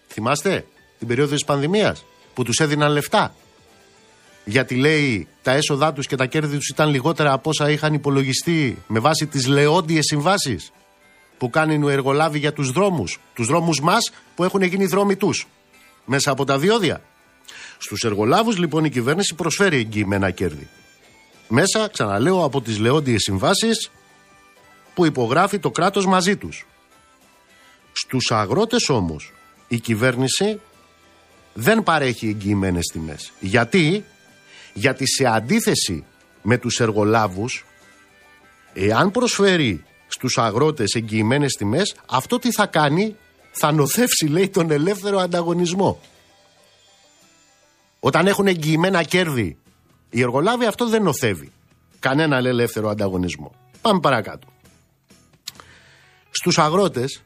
Θυμάστε 0.08 0.65
την 0.98 1.08
περίοδο 1.08 1.34
της 1.34 1.44
πανδημίας 1.44 2.06
που 2.34 2.44
τους 2.44 2.60
έδιναν 2.60 2.91
λεφτά. 2.91 3.36
Γιατί 4.46 4.75
λέει 4.75 5.27
τα 5.41 5.51
έσοδά 5.51 5.94
τους 5.94 6.08
και 6.08 6.15
τα 6.15 6.25
κέρδη 6.25 6.58
τους 6.58 6.70
ήταν 6.70 6.89
λιγότερα 6.89 7.32
από 7.32 7.50
όσα 7.50 7.70
είχαν 7.70 7.94
υπολογιστεί 7.94 8.84
με 8.88 9.00
βάση 9.00 9.27
τις 9.27 9.48
λεόντιες 9.48 10.06
συμβάσεις 10.06 10.72
που 11.38 11.50
κάνει 11.50 11.84
ο 11.86 11.89
εργολάβη 11.89 12.39
για 12.39 12.53
τους 12.53 12.72
δρόμους. 12.72 13.20
Τους 13.34 13.48
δρόμους 13.48 13.82
μας 13.82 14.12
που 14.36 14.44
έχουν 14.44 14.62
γίνει 14.62 14.86
δρόμοι 14.86 15.15
τους 15.15 15.48
μέσα 16.06 16.32
από 16.32 16.46
τα 16.46 16.58
διόδια. 16.58 17.01
Στους 17.77 18.03
εργολάβους 18.03 18.58
λοιπόν 18.58 18.86
η 18.86 18.89
κυβέρνηση 18.89 19.36
προσφέρει 19.36 19.77
εγγυημένα 19.77 20.32
κέρδη. 20.32 20.67
Μέσα, 21.48 21.88
ξαναλέω, 21.88 22.44
από 22.44 22.62
τις 22.62 22.79
λεόντιες 22.79 23.22
συμβάσεις 23.22 23.91
που 24.94 25.06
υπογράφει 25.06 25.60
το 25.60 25.72
κράτος 25.72 26.06
μαζί 26.06 26.38
τους. 26.38 26.65
Στους 28.00 28.32
αγρότες 28.32 28.89
όμως 28.89 29.32
η 29.68 29.80
κυβέρνηση 29.80 30.60
δεν 31.54 31.84
παρέχει 31.84 32.27
εγγυημένες 32.27 32.86
τιμές. 32.86 33.32
Γιατί; 33.39 34.06
Γιατί 34.74 35.08
σε 35.08 35.25
αντίθεση 35.25 36.06
με 36.42 36.58
τους 36.58 36.80
εργολάβους, 36.80 37.66
εάν 38.74 39.12
προσφέρει 39.12 39.84
στους 40.08 40.38
αγρότες 40.38 40.94
εγγυημένες 40.94 41.54
τιμές, 41.54 41.96
αυτό 42.10 42.39
τι 42.39 42.51
θα 42.51 42.66
κάνει, 42.66 43.16
θα 43.51 43.72
νοθεύσει 43.72 44.25
λέει 44.25 44.50
τον 44.50 44.72
ελεύθερο 44.72 45.20
ανταγωνισμό. 45.20 46.01
Όταν 48.00 48.27
έχουν 48.27 48.48
εγγυημένα 48.48 49.03
κέρδη, 49.03 49.57
οι 50.10 50.22
εργολάβοι 50.22 50.66
αυτό 50.66 50.90
δεν 50.90 51.03
νοθεύει. 51.03 51.51
Κανένα 52.00 52.38
ελεύθερο 52.38 52.90
ανταγωνισμό. 52.90 53.55
Πάμε 53.81 54.00
παρακάτω. 54.00 54.48
Στους 56.29 56.57
αγρότες 56.57 57.22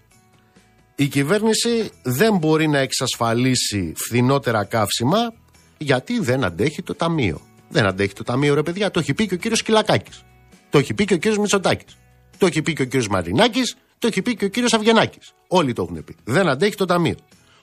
η 0.96 1.08
κυβέρνηση 1.08 1.92
δεν 2.04 2.38
μπορεί 2.38 2.68
να 2.68 2.80
εξασφαλίσει 2.80 3.94
φθηνότερα 3.96 4.64
καύσιμα 4.64 5.34
γιατί 5.78 6.20
δεν 6.20 6.44
αντέχει 6.44 6.82
το 6.82 6.96
ταμείο. 6.96 7.42
Δεν 7.70 7.86
αντέχει 7.86 8.14
το 8.14 8.24
ταμείο, 8.24 8.54
ρε 8.54 8.64
παιδιά. 8.64 8.92
Το 8.92 9.00
έχει 9.00 9.14
πει 9.14 9.28
και 9.28 9.34
ο 9.34 9.38
κύριος 9.38 9.64
Κυλακάκης. 9.64 10.24
Το 10.70 10.78
έχει 10.78 10.94
πει 10.94 11.06
και 11.06 11.14
ο 11.14 11.18
κύριος 11.18 11.40
Μητσοτάκης. 11.40 11.98
Το 12.38 12.46
έχει 12.46 12.62
πει 12.62 12.74
και 12.74 12.82
ο 12.82 12.86
κύριος 12.86 13.08
Μαρινάκης. 13.08 13.76
Το 14.00 14.08
έχει 14.08 14.22
πει 14.22 14.36
και 14.36 14.46
ο 14.46 14.48
κύριος 14.48 14.74
Αυγενάκη. 14.74 15.20
Όλοι 15.48 15.74
το 15.74 15.82
έχουν 15.82 16.04
πει. 16.04 16.16
Δεν 16.24 16.50
αντέχει 16.50 16.76
το 16.76 16.86
ταμείο. 16.86 17.16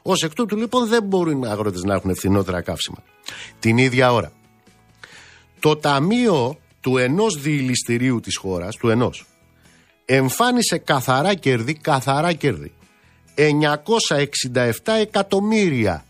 Ω 0.03 0.13
εκ 0.25 0.33
τούτου 0.35 0.57
λοιπόν 0.57 0.89
δεν 0.89 1.03
μπορούν 1.03 1.43
οι 1.43 1.47
αγρότες 1.47 1.83
να 1.83 1.95
έχουν 1.95 2.15
φθηνότερα 2.15 2.61
καύσιμα. 2.61 3.03
Την 3.61 3.79
ίδια 3.79 4.13
ώρα. 4.13 4.33
Το 5.61 5.77
ταμείο 5.77 6.59
του 6.81 6.97
ενός 6.97 7.41
διηληστηρίου 7.41 8.21
της 8.21 8.37
χώρας, 8.37 8.77
του 8.77 8.89
ενός, 8.89 9.27
εμφάνισε 10.05 10.79
καθαρά 10.79 11.35
κέρδη, 11.35 11.75
καθαρά 11.75 12.33
κέρδη 12.33 12.73
967 13.39 14.93
εκατομμύρια 15.01 16.05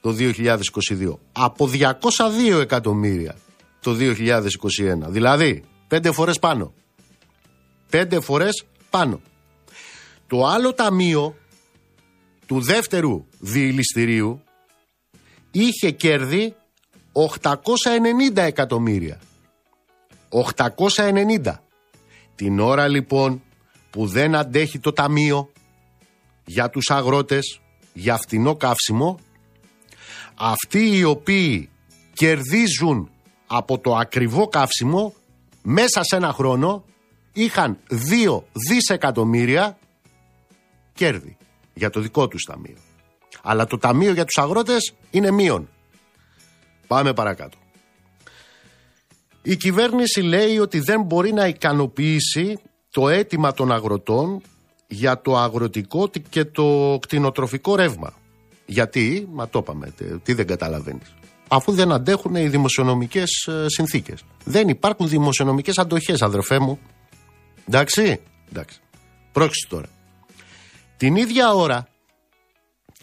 το 0.00 0.16
2022 0.18 1.14
από 1.32 1.70
202 1.72 2.60
εκατομμύρια 2.60 3.36
το 3.80 3.96
2021 3.98 4.16
δηλαδή 5.08 5.64
πέντε 5.88 6.12
φορές 6.12 6.38
πάνω. 6.38 6.72
Πέντε 7.90 8.20
φορές 8.20 8.64
πάνω. 8.90 9.20
Το 10.26 10.46
άλλο 10.46 10.72
ταμείο 10.72 11.36
του 12.46 12.60
δεύτερου 12.60 13.24
διηληστηρίου 13.38 14.42
είχε 15.50 15.90
κέρδη 15.90 16.54
890 17.12 18.36
εκατομμύρια. 18.36 19.20
890 20.96 21.54
την 22.34 22.60
ώρα 22.60 22.88
λοιπόν 22.88 23.42
που 23.90 24.06
δεν 24.06 24.34
αντέχει 24.34 24.78
το 24.78 24.92
ταμείο 24.92 25.50
για 26.48 26.70
τους 26.70 26.90
αγρότες, 26.90 27.60
για 27.92 28.16
φτηνό 28.16 28.56
καύσιμο, 28.56 29.18
αυτοί 30.34 30.96
οι 30.96 31.04
οποίοι 31.04 31.70
κερδίζουν 32.12 33.10
από 33.46 33.78
το 33.78 33.96
ακριβό 33.96 34.48
καύσιμο 34.48 35.14
μέσα 35.62 36.02
σε 36.02 36.16
ένα 36.16 36.32
χρόνο 36.32 36.84
είχαν 37.32 37.78
2 37.88 38.42
δισεκατομμύρια 38.68 39.78
κέρδη 40.94 41.36
για 41.74 41.90
το 41.90 42.00
δικό 42.00 42.28
τους 42.28 42.42
ταμείο. 42.42 42.76
Αλλά 43.42 43.66
το 43.66 43.78
ταμείο 43.78 44.12
για 44.12 44.24
τους 44.24 44.38
αγρότες 44.38 44.94
είναι 45.10 45.30
μείον. 45.30 45.68
Πάμε 46.86 47.12
παρακάτω. 47.12 47.58
Η 49.42 49.56
κυβέρνηση 49.56 50.20
λέει 50.20 50.58
ότι 50.58 50.80
δεν 50.80 51.02
μπορεί 51.02 51.32
να 51.32 51.46
ικανοποιήσει 51.46 52.58
το 52.90 53.08
αίτημα 53.08 53.52
των 53.52 53.72
αγροτών 53.72 54.42
για 54.88 55.20
το 55.20 55.36
αγροτικό 55.36 56.10
και 56.28 56.44
το 56.44 56.98
κτηνοτροφικό 57.00 57.76
ρεύμα. 57.76 58.12
Γιατί, 58.66 59.28
μα 59.32 59.48
το 59.48 59.58
είπαμε, 59.58 59.92
τι 60.22 60.32
δεν 60.32 60.46
καταλαβαίνεις. 60.46 61.14
Αφού 61.48 61.72
δεν 61.72 61.92
αντέχουν 61.92 62.34
οι 62.34 62.48
δημοσιονομικές 62.48 63.46
ε, 63.46 63.64
συνθήκες. 63.66 64.24
Δεν 64.44 64.68
υπάρχουν 64.68 65.08
δημοσιονομικές 65.08 65.78
αντοχές, 65.78 66.22
αδερφέ 66.22 66.58
μου. 66.58 66.78
Εντάξει, 67.68 68.20
εντάξει. 68.50 68.80
Πρόξε 69.32 69.66
τώρα. 69.68 69.86
Την 70.96 71.16
ίδια 71.16 71.52
ώρα, 71.52 71.88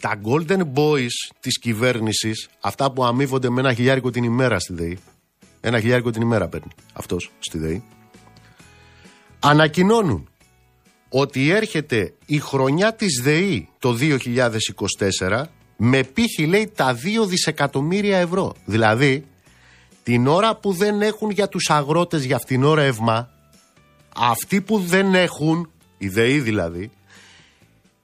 τα 0.00 0.20
golden 0.24 0.60
boys 0.74 1.34
της 1.40 1.58
κυβέρνησης, 1.58 2.48
αυτά 2.60 2.92
που 2.92 3.04
αμείβονται 3.04 3.50
με 3.50 3.60
ένα 3.60 3.74
χιλιάρικο 3.74 4.10
την 4.10 4.24
ημέρα 4.24 4.58
στη 4.58 4.72
ΔΕΗ, 4.72 4.98
ένα 5.60 5.80
χιλιάρικο 5.80 6.10
την 6.10 6.22
ημέρα 6.22 6.48
παίρνει 6.48 6.70
αυτός 6.92 7.30
στη 7.38 7.58
ΔΕΗ, 7.58 7.82
ανακοινώνουν 9.40 10.28
ότι 11.08 11.50
έρχεται 11.50 12.12
η 12.26 12.38
χρονιά 12.38 12.94
της 12.94 13.20
ΔΕΗ 13.22 13.68
το 13.78 13.96
2024 14.00 15.42
με 15.76 16.02
πύχη 16.02 16.46
λέει 16.46 16.72
τα 16.74 16.98
2 17.22 17.26
δισεκατομμύρια 17.26 18.18
ευρώ. 18.18 18.54
Δηλαδή 18.64 19.26
την 20.02 20.26
ώρα 20.26 20.56
που 20.56 20.72
δεν 20.72 21.02
έχουν 21.02 21.30
για 21.30 21.48
τους 21.48 21.70
αγρότες 21.70 22.24
για 22.24 22.36
αυτήν 22.36 22.64
ώρα 22.64 22.82
ρεύμα 22.82 23.30
αυτοί 24.16 24.60
που 24.60 24.78
δεν 24.78 25.14
έχουν, 25.14 25.70
η 25.98 26.08
ΔΕΗ 26.08 26.40
δηλαδή, 26.40 26.90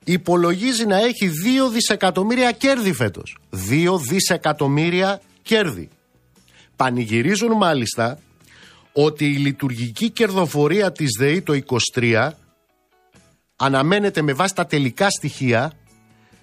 υπολογίζει 0.04 0.86
να 0.86 0.96
έχει 0.96 1.30
2 1.66 1.70
δισεκατομμύρια 1.72 2.52
κέρδη 2.52 2.92
φέτος. 2.92 3.36
2 3.50 3.98
δισεκατομμύρια 4.00 5.20
κέρδη. 5.42 5.88
Πανηγυρίζουν 6.76 7.56
μάλιστα 7.56 8.18
ότι 8.92 9.24
η 9.24 9.36
λειτουργική 9.36 10.10
κερδοφορία 10.10 10.92
της 10.92 11.08
ΔΕΗ 11.18 11.42
το 11.42 11.52
23 11.94 12.30
αναμένεται 13.64 14.22
με 14.22 14.32
βάση 14.32 14.54
τα 14.54 14.66
τελικά 14.66 15.10
στοιχεία 15.10 15.72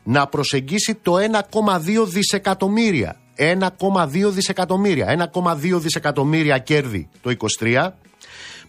να 0.04 0.28
προσεγγίσει 0.28 0.96
το 0.96 1.16
1,2 1.16 2.06
δισεκατομμύρια. 2.06 3.20
1,2 3.36 4.30
δισεκατομμύρια. 4.30 5.32
1,2 5.34 5.80
δισεκατομμύρια 5.80 6.58
κέρδη 6.58 7.10
το 7.22 7.36
23 7.62 7.90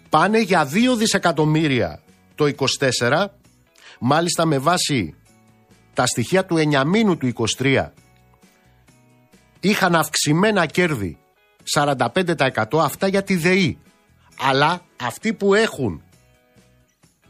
πάνε 0.09 0.41
για 0.41 0.69
2 0.93 0.97
δισεκατομμύρια 0.97 2.01
το 2.35 2.51
24 2.99 3.25
μάλιστα 3.99 4.45
με 4.45 4.57
βάση 4.57 5.15
τα 5.93 6.05
στοιχεία 6.05 6.45
του 6.45 6.55
9 6.71 6.83
μήνου 6.85 7.17
του 7.17 7.33
23 7.57 7.87
είχαν 9.59 9.95
αυξημένα 9.95 10.65
κέρδη 10.65 11.17
45% 11.75 12.63
αυτά 12.73 13.07
για 13.07 13.23
τη 13.23 13.35
ΔΕΗ 13.35 13.77
αλλά 14.39 14.81
αυτοί 15.01 15.33
που 15.33 15.53
έχουν 15.53 16.03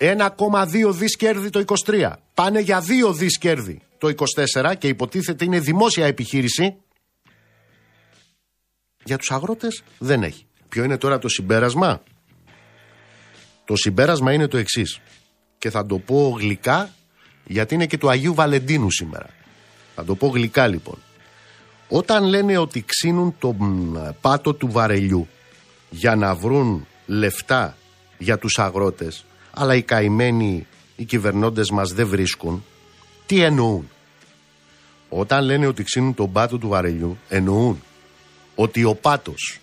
1,2 0.02 0.92
δις 0.92 1.16
κέρδη 1.16 1.50
το 1.50 1.64
23. 1.86 2.12
Πάνε 2.34 2.60
για 2.60 2.84
2 3.08 3.14
δις 3.14 3.38
κέρδη 3.38 3.82
το 3.98 4.14
24 4.54 4.74
και 4.78 4.88
υποτίθεται 4.88 5.46
είναι 5.46 5.60
δημόσια 5.60 6.06
επιχείρηση. 6.06 6.76
Για 9.04 9.18
τους 9.18 9.32
αγρότες 9.32 9.84
δεν 9.98 10.24
έχει. 10.24 10.46
Ποιο 10.70 10.84
είναι 10.84 10.98
τώρα 10.98 11.18
το 11.20 11.30
συμπέρασμα; 11.30 12.04
Το 13.66 13.76
συμπέρασμα 13.76 14.34
είναι 14.34 14.48
το 14.48 14.58
εξής. 14.58 15.00
Και 15.58 15.70
θα 15.70 15.86
το 15.86 15.98
πω 15.98 16.36
γλυκά, 16.40 16.90
γιατί 17.46 17.74
είναι 17.74 17.86
και 17.86 17.98
του 17.98 18.10
Αγίου 18.10 18.34
Βαλεντίνου 18.34 18.92
σήμερα. 18.92 19.30
Θα 19.96 20.04
το 20.04 20.16
πω 20.16 20.28
γλυκά 20.28 20.68
λοιπόν. 20.68 20.98
Όταν 21.88 22.24
λένε 22.24 22.58
ότι 22.58 22.84
ξύνουν 22.84 23.36
τον 23.40 23.98
πάτο 24.22 24.54
του 24.54 24.72
βαρελιού 24.72 25.28
για 25.90 26.16
να 26.16 26.36
βρουν 26.36 26.88
λεφτά 27.06 27.78
για 28.18 28.38
τους 28.38 28.60
αγρότες, 28.60 29.26
αλλά 29.52 29.76
οι 29.76 29.82
καημένοι, 29.82 30.68
οι 30.96 31.04
κυβερνώντες 31.04 31.70
μας 31.70 31.94
δεν 31.94 32.08
βρίσκουν, 32.08 32.66
τι 33.26 33.42
εννοούν; 33.42 33.90
Όταν 35.10 35.44
λένε 35.44 35.68
ότι 35.68 35.84
ξύνουν 35.84 36.14
τον 36.14 36.32
πάτο 36.32 36.58
του 36.58 36.68
βαρελιού, 36.68 37.18
εννοούν 37.30 37.84
ότι 38.56 38.84
ο 38.84 38.96
πάτος 38.96 39.60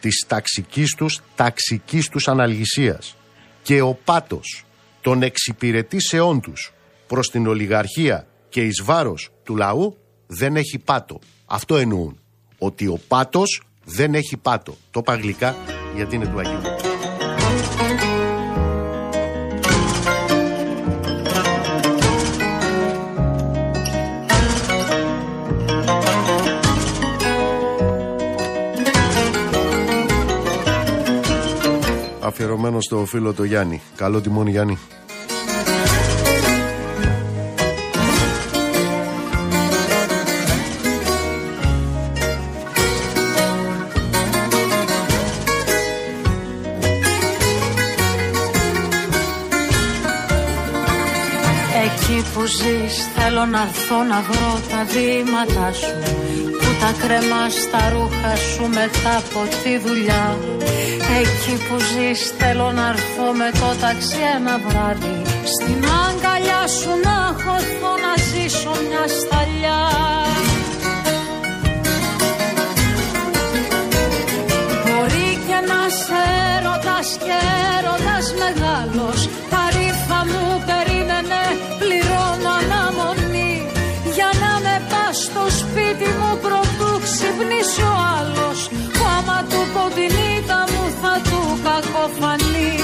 της 0.00 0.24
ταξικής 0.26 0.94
τους, 0.94 1.20
ταξικής 1.34 2.08
τους 2.08 2.28
αναλγησίας 2.28 3.16
και 3.62 3.80
ο 3.80 3.94
πάτος 3.94 4.64
των 5.00 5.22
εξυπηρετήσεών 5.22 6.40
τους 6.40 6.72
προς 7.06 7.30
την 7.30 7.46
ολιγαρχία 7.46 8.26
και 8.48 8.60
εις 8.60 8.82
βάρος 8.84 9.30
του 9.44 9.56
λαού 9.56 9.96
δεν 10.26 10.56
έχει 10.56 10.78
πάτο. 10.78 11.18
Αυτό 11.46 11.76
εννοούν. 11.76 12.20
Ότι 12.58 12.86
ο 12.86 13.00
πάτος 13.08 13.62
δεν 13.84 14.14
έχει 14.14 14.36
πάτο. 14.36 14.76
Το 14.90 15.00
είπα 15.00 15.14
γλυκά 15.14 15.56
γιατί 15.94 16.14
είναι 16.14 16.26
του 16.26 16.38
Αγίου. 16.38 16.91
Αφιερωμένο 32.22 32.80
στο 32.80 33.04
φίλο 33.06 33.32
του 33.32 33.44
Γιάννη. 33.44 33.82
Καλό 33.96 34.20
τιμόνι 34.20 34.50
Γιάννη. 34.50 34.78
Θέλω 53.16 53.46
να 53.46 53.62
έρθω 53.62 54.02
να 54.02 54.20
βρω 54.20 54.60
τα 54.70 54.84
βήματα 54.84 55.72
σου 55.72 56.41
Που 56.82 56.88
τα 56.88 57.06
κρεμά 57.06 57.48
στα 57.48 57.88
ρούχα 57.92 58.36
σου 58.36 58.68
μετά 58.68 59.16
από 59.16 59.40
τη 59.62 59.78
δουλειά. 59.78 60.38
Εκεί 61.20 61.54
που 61.64 61.76
ζεις 61.78 62.20
θέλω 62.38 62.72
να 62.72 62.88
έρθω 62.88 63.26
με 63.40 63.50
το 63.60 63.68
ταξί 63.80 64.22
ένα 64.36 64.58
βράδυ. 64.66 65.22
Στην 65.54 65.84
αγκαλιά 66.04 66.66
σου 66.78 66.90
να 67.04 67.16
χωθώ 67.42 67.92
να 68.04 68.12
ζήσω 68.28 68.72
μια 68.88 69.04
σταλιά. 69.18 69.80
Μπορεί 74.84 75.28
και 75.46 75.58
να 75.70 75.80
σε 76.02 76.20
έρωτας 76.56 77.08
και 77.24 77.36
έρωτας 77.76 78.01
κακοφανεί 92.02 92.74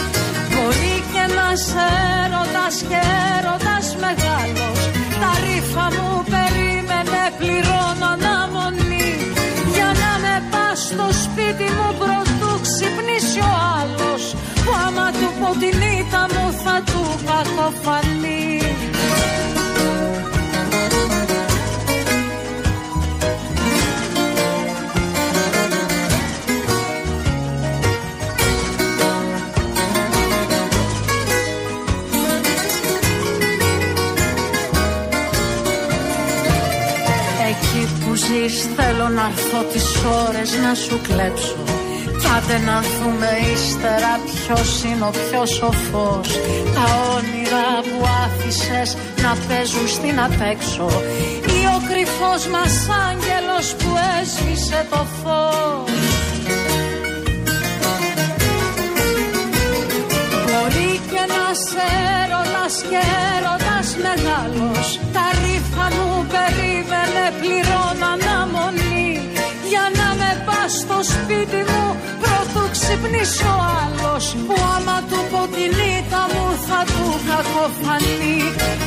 Μπορεί 0.52 0.96
και 1.12 1.24
να 1.36 1.48
σε 1.56 1.86
έρωτας 2.22 2.76
και 2.88 3.00
έρωτας 3.36 3.86
μεγάλος. 4.04 4.78
Τα 5.20 5.30
ρήφα 5.42 5.86
μου 5.96 6.10
περίμενε 6.32 7.22
πληρώνω 7.38 8.08
αναμονή. 8.14 9.10
Για 9.74 9.90
να 10.02 10.12
με 10.24 10.34
πας 10.50 10.78
στο 10.90 11.08
σπίτι 11.22 11.66
μου 11.76 11.88
πρωτού 12.00 12.50
ξυπνήσει 12.64 13.40
ο 13.50 13.52
άλλος. 13.78 14.22
Που 14.64 14.70
άμα 14.86 15.06
του 15.18 15.28
πω 15.38 15.48
την 15.62 15.78
μου 16.34 16.46
θα 16.64 16.76
του 16.90 17.02
κακοφανεί 17.28 18.58
θέλω 38.78 39.08
να 39.08 39.24
έρθω 39.32 39.60
τις 39.72 39.88
ώρες 40.26 40.50
να 40.64 40.72
σου 40.74 41.00
κλέψω. 41.06 41.62
Κι 42.20 42.28
άντε 42.36 42.58
να 42.68 42.78
δούμε 42.94 43.30
ύστερα 43.54 44.12
ποιος 44.26 44.70
είναι 44.84 45.04
ο 45.10 45.12
πιο 45.24 45.42
σοφός. 45.58 46.28
Τα 46.76 46.86
όνειρα 47.16 47.68
που 47.88 47.98
άφησες 48.24 48.90
να 49.24 49.32
παίζουν 49.46 49.88
στην 49.96 50.16
απέξω. 50.26 50.88
Ή 51.56 51.60
ο 51.74 51.78
κρυφός 51.88 52.42
μας 52.54 52.74
άγγελος 53.06 53.66
που 53.78 53.90
έσβησε 54.18 54.80
το 54.90 55.02
φως. 55.18 55.90
Μπορεί 60.46 60.90
και 61.10 61.22
να 61.34 61.46
σε 61.66 61.86
έρωτας 62.20 62.74
και 62.90 63.00
έρωτας 63.34 63.88
μεγάλος 64.04 64.88
Τα 65.12 65.26
ρήφα 65.32 65.46
μου 65.46 65.47
περίμενε 67.16 67.26
πληρώνω 67.40 68.06
αναμονή. 68.14 69.10
Για 69.70 69.84
να 69.98 70.08
με 70.20 70.30
πας 70.46 70.72
στο 70.82 70.98
σπίτι 71.12 71.60
μου 71.68 71.84
πρώτου 72.22 72.62
ξυπνήσει 72.74 73.44
ο 73.54 73.56
άλλος. 73.80 74.24
Που 74.46 74.56
άμα 74.74 74.98
του 75.08 75.18
πω 75.30 75.40
την 75.54 75.72
μου 76.32 76.46
θα 76.66 76.80
του 76.92 77.06
κακοφανεί 77.28 78.36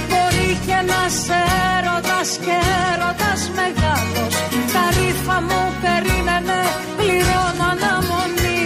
Μπορεί 0.09 0.49
και 0.65 0.79
να 0.89 1.01
σε 1.23 1.39
έρωτας 1.75 2.29
και 2.45 2.55
έρωτας 2.89 3.41
μεγάλος. 3.59 4.33
Τα 4.73 4.83
ρήφα 4.95 5.37
μου 5.47 5.61
περίμενε 5.83 6.59
πληρώνω 6.97 7.65
αναμονή. 7.73 8.63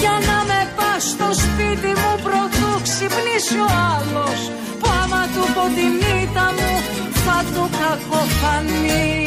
Για 0.00 0.16
να 0.28 0.38
με 0.48 0.60
πας 0.76 1.02
στο 1.12 1.28
σπίτι 1.42 1.90
μου 2.00 2.12
πρώτου 2.26 2.68
ξυπνήσει 2.86 3.58
ο 3.68 3.70
άλλος. 3.94 4.40
Που 4.80 4.88
άμα 5.02 5.22
του 5.34 5.42
πω 5.54 5.64
την 5.76 5.92
μου 6.58 6.72
θα 7.09 7.09
του 7.42 7.70
κακοφανεί 7.80 9.26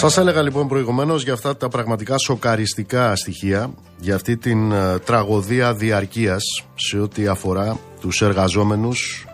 Σας 0.00 0.16
έλεγα 0.16 0.42
λοιπόν 0.42 0.68
προηγουμένως 0.68 1.22
για 1.22 1.32
αυτά 1.32 1.56
τα 1.56 1.68
πραγματικά 1.68 2.18
σοκαριστικά 2.18 3.16
στοιχεία, 3.16 3.70
για 3.98 4.14
αυτή 4.14 4.36
την 4.36 4.72
uh, 4.72 5.00
τραγωδία 5.04 5.74
διαρκείας 5.74 6.42
σε 6.74 6.98
ό,τι 6.98 7.26
αφορά 7.26 7.78
τους 8.00 8.22
εργαζόμενους, 8.22 9.26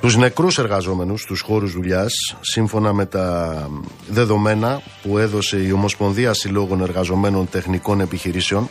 τους 0.00 0.16
νεκρούς 0.16 0.58
εργαζόμενους 0.58 1.20
στους 1.20 1.40
χώρους 1.40 1.72
δουλειάς, 1.72 2.12
σύμφωνα 2.40 2.92
με 2.92 3.06
τα 3.06 3.68
δεδομένα 4.08 4.82
που 5.02 5.18
έδωσε 5.18 5.62
η 5.66 5.72
Ομοσπονδία 5.72 6.34
Συλλόγων 6.34 6.82
Εργαζομένων 6.82 7.48
Τεχνικών 7.50 8.00
Επιχειρήσεων. 8.00 8.68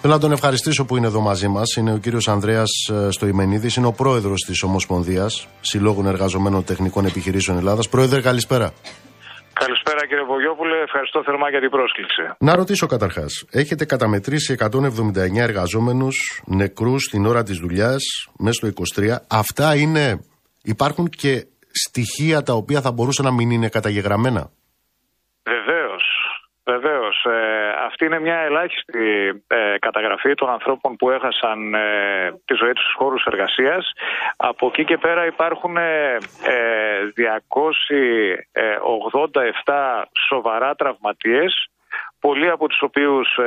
Θέλω 0.00 0.12
να 0.12 0.20
τον 0.20 0.32
ευχαριστήσω 0.32 0.84
που 0.84 0.96
είναι 0.96 1.06
εδώ 1.06 1.20
μαζί 1.20 1.48
μας. 1.48 1.76
Είναι 1.76 1.92
ο 1.92 1.96
κύριος 1.96 2.28
Ανδρέας 2.28 2.70
ε, 2.92 3.10
Στοημενίδης, 3.10 3.74
είναι 3.74 3.86
ο 3.86 3.92
πρόεδρος 3.92 4.44
της 4.46 4.62
Ομοσπονδίας 4.62 5.48
Συλλόγων 5.60 6.06
Εργαζομένων 6.06 6.64
Τεχνικών 6.64 7.04
Επιχειρήσεων 7.04 7.58
Ελλάδας. 7.58 7.88
Πρόεδρε, 7.88 8.20
καλησπέρα. 8.20 8.72
Καλησπέρα 9.64 10.06
κύριε 10.06 10.24
Βογιόπουλε, 10.24 10.76
ευχαριστώ 10.82 11.22
θερμά 11.22 11.50
για 11.50 11.60
την 11.60 11.70
πρόσκληση. 11.70 12.22
Να 12.38 12.56
ρωτήσω 12.56 12.86
καταρχάς, 12.86 13.32
έχετε 13.52 13.84
καταμετρήσει 13.84 14.56
179 14.58 15.42
εργαζόμενους 15.48 16.42
νεκρούς 16.46 17.02
την 17.10 17.26
ώρα 17.26 17.42
της 17.42 17.58
δουλειάς 17.58 18.02
μέσα 18.38 18.52
στο 18.52 18.66
23. 18.66 19.16
Αυτά 19.30 19.76
είναι, 19.76 20.04
υπάρχουν 20.62 21.08
και 21.08 21.32
στοιχεία 21.84 22.42
τα 22.42 22.52
οποία 22.52 22.80
θα 22.80 22.92
μπορούσαν 22.92 23.24
να 23.24 23.32
μην 23.32 23.50
είναι 23.50 23.68
καταγεγραμμένα; 23.68 24.50
Βεβαίως. 25.52 26.04
Βεβαίως. 26.64 27.16
Ε, 27.24 27.59
αυτή 27.86 28.04
είναι 28.04 28.20
μια 28.20 28.38
ελάχιστη 28.38 29.28
ε, 29.46 29.78
καταγραφή 29.78 30.34
των 30.34 30.50
ανθρώπων 30.50 30.96
που 30.96 31.10
έχασαν 31.10 31.74
ε, 31.74 31.80
τη 32.44 32.54
ζωή 32.54 32.72
τους 32.72 32.84
στους 32.84 32.94
χώρους 32.98 33.24
εργασίας. 33.24 33.92
Από 34.36 34.66
εκεί 34.66 34.84
και 34.84 34.98
πέρα 34.98 35.26
υπάρχουν 35.26 35.76
287 39.66 40.04
σοβαρά 40.28 40.74
τραυματίες 40.74 41.70
πολλοί 42.20 42.50
από 42.50 42.68
τους 42.68 42.82
οποίους 42.82 43.38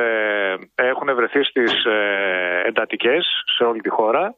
έχουν 0.76 1.16
βρεθεί 1.16 1.44
στις 1.44 1.86
εντατικές 2.66 3.28
σε 3.58 3.64
όλη 3.64 3.82
τη 3.82 3.90
χώρα 3.90 4.36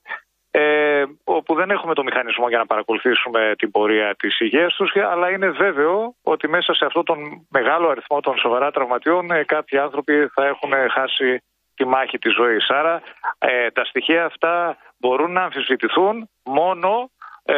ε, 0.57 1.03
όπου 1.23 1.55
δεν 1.55 1.69
έχουμε 1.69 1.93
το 1.93 2.03
μηχανισμό 2.03 2.47
για 2.49 2.57
να 2.57 2.65
παρακολουθήσουμε 2.65 3.53
την 3.57 3.71
πορεία 3.71 4.15
της 4.19 4.39
υγείας 4.39 4.73
τους, 4.75 4.91
αλλά 5.11 5.29
είναι 5.29 5.49
βέβαιο 5.49 6.15
ότι 6.23 6.47
μέσα 6.47 6.73
σε 6.73 6.85
αυτόν 6.85 7.03
τον 7.05 7.17
μεγάλο 7.49 7.89
αριθμό 7.89 8.19
των 8.19 8.37
σοβαρά 8.37 8.71
τραυματιών 8.71 9.31
ε, 9.31 9.43
κάποιοι 9.43 9.79
άνθρωποι 9.79 10.13
θα 10.33 10.45
έχουν 10.45 10.71
χάσει 10.95 11.43
τη 11.75 11.85
μάχη 11.85 12.17
της 12.17 12.33
ζωής. 12.33 12.69
Άρα 12.69 13.01
ε, 13.37 13.69
τα 13.69 13.85
στοιχεία 13.85 14.25
αυτά 14.25 14.77
μπορούν 14.97 15.31
να 15.31 15.41
αμφισβητηθούν 15.41 16.29
μόνο 16.43 17.09
ε, 17.43 17.55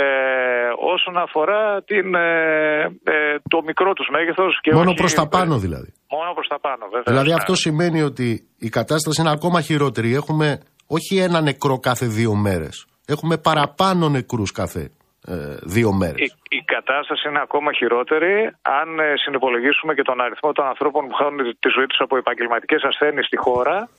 όσον 0.94 1.18
αφορά 1.18 1.84
την, 1.84 2.16
ε, 2.16 2.82
ε, 3.04 3.36
το 3.48 3.62
μικρό 3.66 3.94
τους 3.94 4.08
μέγεθος. 4.12 4.60
Και 4.62 4.74
μόνο 4.74 4.94
προς 4.94 5.14
τα 5.14 5.28
πάνω 5.28 5.58
δηλαδή. 5.58 5.94
Μόνο 6.10 6.34
προς 6.34 6.48
τα 6.48 6.60
πάνω 6.60 6.86
βέβαια. 6.86 7.04
Δηλαδή 7.14 7.32
αυτό 7.34 7.56
σημαίνει 7.56 8.02
ότι 8.02 8.48
η 8.60 8.70
κατάσταση 8.70 9.22
είναι 9.22 9.32
ακόμα 9.32 9.62
χειρότερη. 9.62 10.14
Έχουμε 10.14 10.60
όχι 10.88 11.18
ένα 11.18 11.42
νεκρό 11.42 11.80
κάθε 11.80 12.06
δύο 12.06 12.36
μέρες. 12.36 12.86
Έχουμε 13.08 13.38
παραπάνω 13.38 14.10
νεκρούς 14.10 14.52
κάθε 14.52 14.92
ε, 15.28 15.34
δύο 15.62 15.94
μέρες. 15.94 16.20
Η, 16.20 16.34
η 16.50 16.62
κατάσταση 16.66 17.30
είναι 17.30 17.42
ακόμα 17.42 17.74
χειρότερη 17.74 18.56
αν 18.62 19.00
ε, 19.00 19.14
συνυπολογίσουμε 19.16 19.94
και 19.94 20.02
τον 20.02 20.22
αριθμό 20.22 20.52
των 20.52 20.66
ανθρώπων 20.66 21.08
που 21.08 21.14
χάνουν 21.14 21.58
τη 21.60 21.70
ζωή 21.76 21.86
τους 21.86 22.00
από 22.00 22.18
επαγγελματικές 22.18 22.84
ασθένειες 22.84 23.26
στη 23.26 23.38
χώρα 23.38 23.90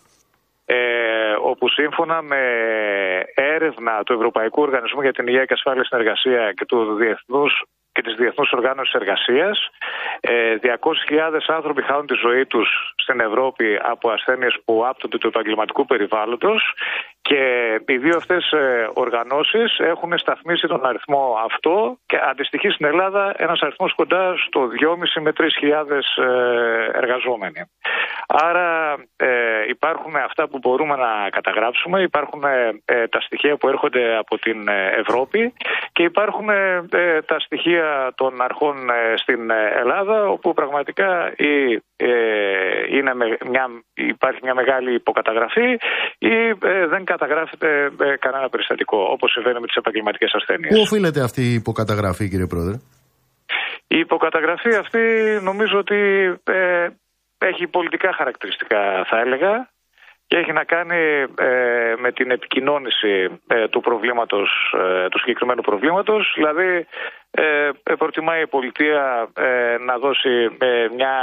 ε, 0.71 0.77
όπου 1.43 1.69
σύμφωνα 1.69 2.23
με 2.23 2.43
έρευνα 3.35 4.03
του 4.03 4.13
Ευρωπαϊκού 4.13 4.63
Οργανισμού 4.63 5.01
για 5.01 5.13
την 5.13 5.27
Υγεία 5.27 5.45
και 5.45 5.53
Ασφάλεια 5.53 5.85
στην 5.85 5.99
Εργασία 5.99 6.53
και 6.53 6.65
του 6.65 6.95
Διεθνούς 6.95 7.65
και 7.99 8.09
της 8.09 8.17
Διεθνούς 8.17 8.53
Οργάνωσης 8.53 8.95
Εργασίας. 8.95 9.71
200.000 10.21 11.33
ε, 11.49 11.55
άνθρωποι 11.55 11.83
χάνουν 11.83 12.07
τη 12.07 12.15
ζωή 12.15 12.47
τους 12.47 12.69
στην 12.97 13.21
Ευρώπη 13.21 13.79
από 13.83 14.11
ασθένειες 14.11 14.55
που 14.65 14.87
άπτονται 14.87 15.19
του 15.19 15.27
επαγγελματικού 15.27 15.87
περιβάλλοντος 15.87 16.63
και 17.29 17.43
οι 17.87 17.97
δύο 17.97 18.17
αυτές 18.17 18.51
ε, 18.53 18.91
οργανώσεις 18.95 19.79
έχουν 19.79 20.19
σταθμίσει 20.19 20.67
τον 20.67 20.87
αριθμό 20.87 21.37
αυτό 21.45 21.99
και 22.07 22.19
αντιστοιχεί 22.31 22.69
στην 22.69 22.87
Ελλάδα 22.87 23.35
ένας 23.37 23.61
αριθμός 23.61 23.95
κοντά 23.95 24.35
στο 24.47 24.69
2,5 24.81 25.23
με 25.23 25.33
3.000 25.39 25.45
ε, 26.25 26.99
εργαζόμενοι. 26.99 27.63
Άρα 28.27 28.97
υπάρχουν 29.69 30.17
αυτά 30.17 30.49
που 30.49 30.59
μπορούμε 30.59 30.97
να 30.97 31.29
καταγράψουμε, 31.31 32.03
υπάρχουν 32.03 32.41
τα 33.11 33.21
στοιχεία 33.21 33.57
που 33.57 33.69
έρχονται 33.69 34.17
από 34.17 34.39
την 34.39 34.69
Ευρώπη 34.97 35.53
και 35.93 36.03
υπάρχουν 36.03 36.49
τα 37.27 37.39
στοιχεία 37.41 38.13
των 38.15 38.43
αρχών 38.43 38.91
ε, 38.91 39.17
στην 39.17 39.51
ε, 39.51 39.73
Ελλάδα 39.77 40.29
όπου 40.29 40.55
πραγματικά 40.55 41.33
ή, 41.37 41.83
ε, 41.97 42.58
είναι 42.91 43.13
μια, 43.51 43.67
υπάρχει 43.95 44.41
μια 44.43 44.55
μεγάλη 44.55 44.95
υποκαταγραφή 44.95 45.79
ή 46.19 46.35
δεν 46.89 47.05
καταγράφεται 47.05 47.91
κανένα 48.19 48.49
περιστατικό 48.49 48.99
όπως 49.11 49.31
συμβαίνει 49.31 49.61
με 49.61 49.67
τις 49.67 49.77
επαγγελματικές 49.77 50.33
ασθένειες. 50.35 50.73
Πού 50.75 50.81
οφείλεται 50.81 51.21
αυτή 51.23 51.43
η 51.43 51.55
υποκαταγραφή 51.55 52.29
κύριε 52.29 52.47
Πρόεδρε; 52.47 52.75
Η 53.87 53.99
υποκαταγραφή 53.99 54.75
αυτή 54.75 55.01
νομίζω 55.43 55.79
ότι 55.79 55.99
έχει 57.39 57.67
πολιτικά 57.67 58.13
χαρακτηριστικά 58.13 59.05
θα 59.09 59.19
έλεγα 59.21 59.69
και 60.29 60.37
έχει 60.37 60.53
να 60.53 60.65
κάνει 60.65 61.01
ε, 61.39 61.95
με 61.99 62.13
την 62.13 62.31
επικοινώνηση 62.31 63.41
ε, 63.47 63.69
του 63.69 63.81
προβλήματος, 63.81 64.75
ε, 64.83 65.09
του 65.09 65.19
συγκεκριμένου 65.19 65.63
προβλήματος. 65.63 66.33
Δηλαδή 66.37 66.87
ε, 67.43 67.95
προτιμάει 67.99 68.43
η 68.43 68.47
πολιτεία 68.47 69.29
να 69.87 69.99
δώσει 69.99 70.29
μια 70.95 71.17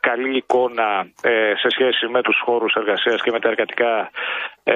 καλή 0.00 0.36
εικόνα 0.36 1.06
σε 1.62 1.68
σχέση 1.70 2.06
με 2.06 2.22
τους 2.22 2.40
χώρους 2.44 2.74
εργασίας 2.74 3.22
και 3.22 3.30
με 3.30 3.40
τα 3.40 3.48
εργατικά 3.48 4.10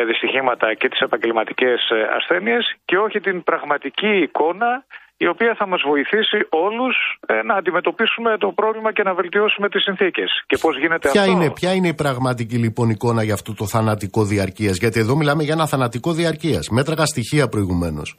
δυστυχήματα 0.06 0.74
και 0.74 0.88
τις 0.88 1.00
επαγγελματικές 1.00 1.80
ασθένειες 2.16 2.76
και 2.84 2.98
όχι 2.98 3.20
την 3.20 3.42
πραγματική 3.42 4.08
εικόνα 4.08 4.84
η 5.24 5.26
οποία 5.26 5.54
θα 5.58 5.66
μας 5.66 5.80
βοηθήσει 5.90 6.38
όλους 6.66 6.96
ε, 7.26 7.42
να 7.42 7.54
αντιμετωπίσουμε 7.54 8.38
το 8.38 8.48
πρόβλημα 8.52 8.92
και 8.92 9.02
να 9.02 9.14
βελτιώσουμε 9.14 9.68
τις 9.68 9.82
συνθήκες. 9.82 10.30
Και 10.46 10.56
πώς 10.56 10.78
γίνεται 10.78 11.08
ποια 11.10 11.20
αυτό; 11.20 11.32
Είναι, 11.32 11.50
ποια 11.50 11.72
είναι 11.72 11.88
η 11.88 11.94
πραγματική 11.94 12.56
λοιπόν 12.56 12.90
εικόνα 12.90 13.22
για 13.22 13.34
αυτό 13.34 13.54
το 13.54 13.66
θανατικό 13.66 14.24
διαρκείας; 14.24 14.76
Γιατί 14.76 15.00
εδώ 15.00 15.16
μιλάμε 15.16 15.42
για 15.42 15.52
ένα 15.52 15.66
θανατικό 15.66 16.12
διαρκείας. 16.12 16.68
Μέτραγα 16.68 17.06
στοιχεία 17.06 17.48
προηγουμένως. 17.48 18.16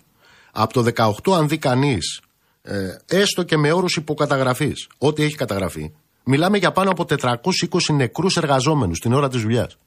Από 0.53 0.73
το 0.73 0.81
18 0.81 1.33
αν 1.39 1.47
δει 1.47 1.57
κανείς, 1.57 2.21
ε, 2.63 3.17
έστω 3.21 3.43
και 3.43 3.57
με 3.57 3.71
όρους 3.71 3.95
υποκαταγραφής, 3.95 4.89
ό,τι 4.99 5.23
έχει 5.23 5.35
καταγραφεί, 5.35 5.95
μιλάμε 6.25 6.57
για 6.57 6.71
πάνω 6.71 6.89
από 6.89 7.05
420 7.05 7.93
νεκρούς 7.93 8.37
εργαζόμενους 8.37 8.99
την 8.99 9.13
ώρα 9.13 9.27
της 9.27 9.41
δουλειάς. 9.41 9.77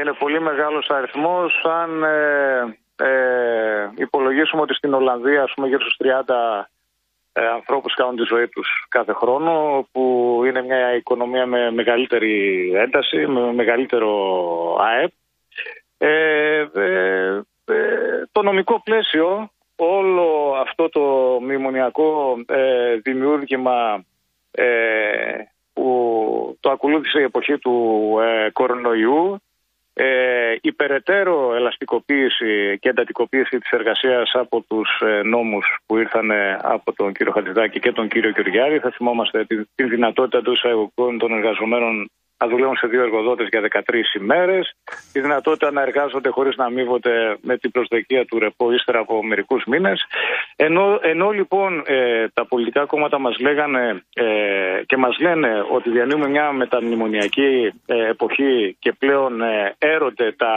Είναι 0.00 0.12
πολύ 0.18 0.40
μεγάλος 0.40 0.86
αριθμός. 0.88 1.52
Αν 1.64 2.02
ε, 2.02 2.78
ε, 2.96 3.90
υπολογίσουμε 3.94 4.62
ότι 4.62 4.74
στην 4.74 4.94
Ολλανδία 4.94 5.42
ας 5.42 5.52
πούμε 5.54 5.66
γύρω 5.66 5.80
στους 5.80 5.96
30 5.98 6.66
ε, 7.32 7.46
ανθρώπους 7.46 7.94
κάνουν 7.94 8.16
τη 8.16 8.22
ζωή 8.28 8.48
τους 8.48 8.68
κάθε 8.88 9.12
χρόνο 9.12 9.86
που 9.92 10.02
είναι 10.46 10.62
μια 10.62 10.96
οικονομία 10.96 11.46
με 11.46 11.70
μεγαλύτερη 11.70 12.34
ένταση, 12.74 13.26
με 13.26 13.52
μεγαλύτερο 13.52 14.10
ΑΕΠ. 14.80 15.12
Ε, 15.98 16.66
ε, 16.74 17.42
ε, 17.64 18.22
το 18.32 18.42
νομικό 18.42 18.82
πλαίσιο, 18.82 19.50
όλο 19.76 20.54
αυτό 20.60 20.88
το 20.88 21.00
μνημονιακό 21.40 22.38
ε, 22.46 22.94
δημιούργημα 22.94 24.04
που 25.72 26.56
το 26.60 26.70
ακολούθησε 26.70 27.20
η 27.20 27.22
εποχή 27.22 27.58
του 27.58 28.16
κορονοϊού 28.52 29.40
ε, 29.98 30.56
η 30.60 30.72
περαιτέρω 30.72 31.54
ελαστικοποίηση 31.54 32.78
και 32.80 32.88
εντατικοποίηση 32.88 33.58
της 33.58 33.70
εργασίας 33.70 34.30
από 34.34 34.60
τους 34.68 35.00
ε, 35.00 35.22
νόμους 35.22 35.78
που 35.86 35.96
ήρθαν 35.96 36.30
από 36.62 36.92
τον 36.92 37.12
κύριο 37.12 37.32
Χατζηδάκη 37.32 37.80
και 37.80 37.92
τον 37.92 38.08
κύριο 38.08 38.32
Κυριάρη. 38.32 38.78
Θα 38.78 38.90
θυμόμαστε 38.90 39.44
τη, 39.44 39.64
τη 39.74 39.84
δυνατότητα 39.84 40.42
του 40.42 40.52
εισαγωγικών 40.52 41.18
των 41.18 41.32
εργαζομένων 41.32 42.10
να 42.38 42.48
δουλεύουν 42.48 42.76
σε 42.76 42.86
δύο 42.86 43.02
εργοδότες 43.02 43.48
για 43.50 43.60
13 43.60 44.14
ημέρες, 44.20 44.74
η 45.12 45.20
δυνατότητα 45.20 45.70
να 45.70 45.82
εργάζονται 45.82 46.28
χωρίς 46.28 46.56
να 46.56 46.64
αμείβονται 46.64 47.36
με 47.40 47.56
την 47.58 47.70
προσδοκία 47.70 48.24
του 48.24 48.38
ρεπό 48.38 48.72
ύστερα 48.72 48.98
από 48.98 49.24
μερικούς 49.24 49.64
μήνες. 49.66 50.04
Ενώ, 50.56 50.98
ενώ 51.02 51.30
λοιπόν 51.30 51.82
ε, 51.86 52.28
τα 52.28 52.46
πολιτικά 52.46 52.84
κόμματα 52.84 53.18
μας 53.18 53.38
λέγανε 53.38 54.02
ε, 54.14 54.82
και 54.86 54.96
μας 54.96 55.18
λένε 55.18 55.64
ότι 55.70 55.90
διανύουμε 55.90 56.28
μια 56.28 56.52
μεταμνημονιακή 56.52 57.72
ε, 57.86 58.08
εποχή 58.08 58.76
και 58.78 58.92
πλέον 58.92 59.42
ε, 59.42 59.74
έρονται 59.78 60.32
τα, 60.32 60.52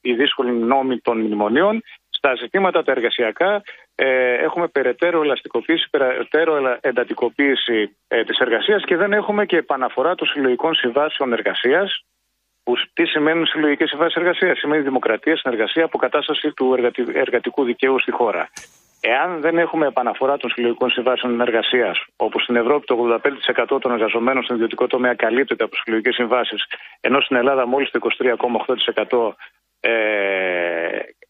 οι 0.00 0.14
δύσκολοι 0.14 0.52
νόμοι 0.52 0.98
των 0.98 1.20
μνημονίων, 1.20 1.82
στα 2.24 2.34
ζητήματα 2.34 2.82
τα 2.82 2.92
εργασιακά 2.92 3.62
ε, 3.94 4.34
έχουμε 4.34 4.68
περαιτέρω 4.68 5.22
ελαστικοποίηση, 5.22 5.88
περαιτέρω 5.90 6.78
εντατικοποίηση 6.80 7.96
ε, 8.08 8.24
της 8.24 8.38
εργασίας 8.38 8.84
και 8.84 8.96
δεν 8.96 9.12
έχουμε 9.12 9.46
και 9.46 9.56
επαναφορά 9.56 10.14
των 10.14 10.26
συλλογικών 10.26 10.74
συμβάσεων 10.74 11.32
εργασίας 11.32 12.04
που 12.62 12.74
τι 12.92 13.04
σημαίνουν 13.06 13.46
συλλογικές 13.46 13.88
συμβάσεις 13.88 14.14
εργασίας; 14.14 14.58
Σημαίνει 14.58 14.82
δημοκρατία, 14.82 15.36
συνεργασία, 15.36 15.84
αποκατάσταση 15.84 16.52
του 16.52 16.74
εργατικού 17.14 17.64
δικαίου 17.64 18.00
στη 18.00 18.10
χώρα. 18.10 18.48
Εάν 19.00 19.40
δεν 19.40 19.58
έχουμε 19.58 19.86
επαναφορά 19.86 20.36
των 20.36 20.50
συλλογικών 20.50 20.90
συμβάσεων 20.90 21.40
εργασίας, 21.40 22.04
όπου 22.16 22.40
στην 22.40 22.56
Ευρώπη 22.56 22.86
το 22.86 23.20
85% 23.74 23.80
των 23.80 23.92
εργαζομένων 23.92 24.42
στον 24.42 24.56
ιδιωτικό 24.56 24.86
τομέα 24.86 25.14
καλύπτεται 25.14 25.64
από 25.64 25.76
συλλογικές 25.76 26.14
συμβάσεις, 26.14 26.64
ενώ 27.00 27.20
στην 27.20 27.36
Ελλάδα 27.36 27.66
μόλις 27.66 27.90
το 27.90 27.98
23,8% 29.10 29.34
ε, 29.80 29.92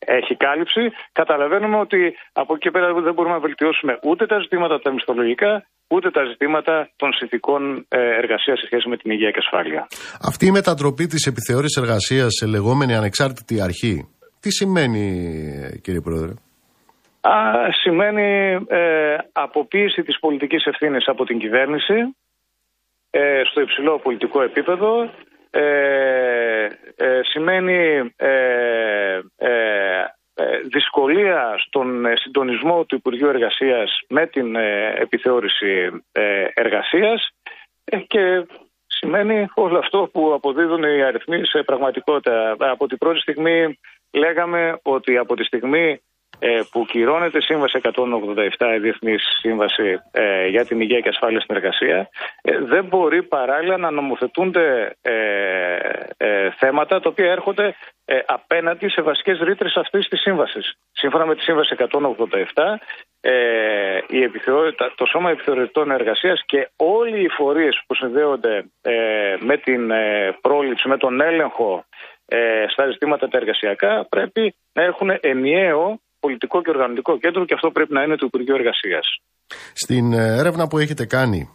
έχει 0.04 0.34
κάλυψη, 0.36 0.80
καταλαβαίνουμε 1.12 1.78
ότι 1.78 2.14
από 2.32 2.54
εκεί 2.54 2.70
πέρα 2.70 2.92
δεν 2.92 3.14
μπορούμε 3.14 3.34
να 3.34 3.40
βελτιώσουμε 3.40 3.98
ούτε 4.02 4.26
τα 4.26 4.38
ζητήματα 4.40 4.80
τα 4.80 4.92
μισθολογικά, 4.92 5.66
ούτε 5.88 6.10
τα 6.10 6.24
ζητήματα 6.24 6.90
των 6.96 7.12
συνθηκών 7.12 7.86
ε, 7.88 7.98
εργασίας 7.98 8.58
σε 8.58 8.66
σχέση 8.66 8.88
με 8.88 8.96
την 8.96 9.10
υγεία 9.10 9.30
και 9.30 9.38
ασφάλεια. 9.38 9.86
Αυτή 10.22 10.46
η 10.46 10.50
μετατροπή 10.50 11.06
της 11.06 11.26
επιθεώρησης 11.26 11.82
εργασίας 11.82 12.32
σε 12.32 12.46
λεγόμενη 12.46 12.94
ανεξάρτητη 12.94 13.60
αρχή, 13.60 14.08
τι 14.40 14.50
σημαίνει, 14.50 15.04
κύριε 15.82 16.00
Πρόεδρε; 16.00 16.32
Α, 17.20 17.32
σημαίνει 17.82 18.58
ε, 18.68 19.16
αποποίηση 19.32 20.02
της 20.02 20.18
πολιτικής 20.18 20.64
ευθύνης 20.64 21.08
από 21.08 21.24
την 21.24 21.38
κυβέρνηση 21.38 21.94
ε, 23.10 23.42
στο 23.50 23.60
υψηλό 23.60 23.98
πολιτικό 23.98 24.42
επίπεδο 24.42 25.10
ε, 25.54 26.64
ε, 26.96 27.20
σημαίνει 27.22 28.12
ε, 28.16 29.20
δυσκολία 30.72 31.54
στον 31.58 32.06
συντονισμό 32.14 32.84
του 32.84 32.94
Υπουργείου 32.94 33.28
Εργασίας 33.28 34.00
με 34.08 34.26
την 34.26 34.56
επιθεώρηση 34.96 36.02
εργασίας 36.54 37.28
και 38.06 38.46
σημαίνει 38.86 39.48
όλο 39.54 39.78
αυτό 39.78 40.10
που 40.12 40.32
αποδίδουν 40.32 40.82
οι 40.82 41.02
αριθμοί 41.02 41.46
σε 41.46 41.62
πραγματικότητα. 41.62 42.56
Από 42.58 42.86
την 42.86 42.98
πρώτη 42.98 43.20
στιγμή 43.20 43.78
λέγαμε 44.12 44.78
ότι 44.82 45.16
από 45.16 45.36
τη 45.36 45.44
στιγμή 45.44 45.90
ε, 45.90 46.11
που 46.70 46.84
κυρώνεται 46.84 47.38
η 47.38 47.40
Σύμβαση 47.40 47.80
187, 47.82 48.74
η 48.76 48.78
Διεθνής 48.78 49.22
Σύμβαση 49.40 50.00
ε, 50.10 50.46
για 50.46 50.64
την 50.64 50.80
Υγεία 50.80 51.00
και 51.00 51.08
Ασφάλεια 51.08 51.40
στην 51.40 51.56
Εργασία, 51.56 52.08
ε, 52.42 52.58
δεν 52.58 52.84
μπορεί 52.84 53.22
παράλληλα 53.22 53.76
να 53.76 53.90
νομοθετούνται 53.90 54.96
θέματα 56.58 57.00
τα 57.00 57.08
οποία 57.08 57.30
έρχονται 57.30 57.74
απέναντι 58.26 58.88
σε 58.88 59.02
βασικές 59.02 59.38
ρήτρες 59.38 59.76
αυτής 59.76 60.08
της 60.08 60.20
σύμβασης. 60.20 60.74
Σύμφωνα 60.92 61.26
με 61.26 61.34
τη 61.34 61.42
Σύμβαση 61.42 61.76
187, 61.78 62.78
η 64.08 64.30
το 64.94 65.06
Σώμα 65.06 65.30
Επιθεωρητών 65.30 65.90
Εργασίας 65.90 66.42
και 66.46 66.68
όλοι 66.76 67.22
οι 67.22 67.28
φορείς 67.28 67.82
που 67.86 67.94
συνδέονται 67.94 68.64
με 69.38 69.56
την 69.56 69.92
πρόληψη, 70.40 70.88
με 70.88 70.96
τον 70.96 71.20
έλεγχο 71.20 71.84
στα 72.68 72.90
ζητήματα 72.90 73.28
τα 73.28 73.38
εργασιακά 73.38 74.06
πρέπει 74.08 74.54
να 74.72 74.82
έχουν 74.82 75.18
ενιαίο 75.20 76.00
πολιτικό 76.24 76.62
και 76.62 76.70
οργανωτικό 76.70 77.18
κέντρο 77.18 77.44
και 77.44 77.54
αυτό 77.54 77.68
πρέπει 77.70 77.92
να 77.92 78.02
είναι 78.02 78.16
το 78.16 78.26
Υπουργείο 78.28 78.54
Εργασίας. 78.60 79.06
Στην 79.72 80.12
ε, 80.12 80.36
έρευνα 80.42 80.64
που 80.68 80.78
έχετε 80.78 81.04
κάνει, 81.06 81.50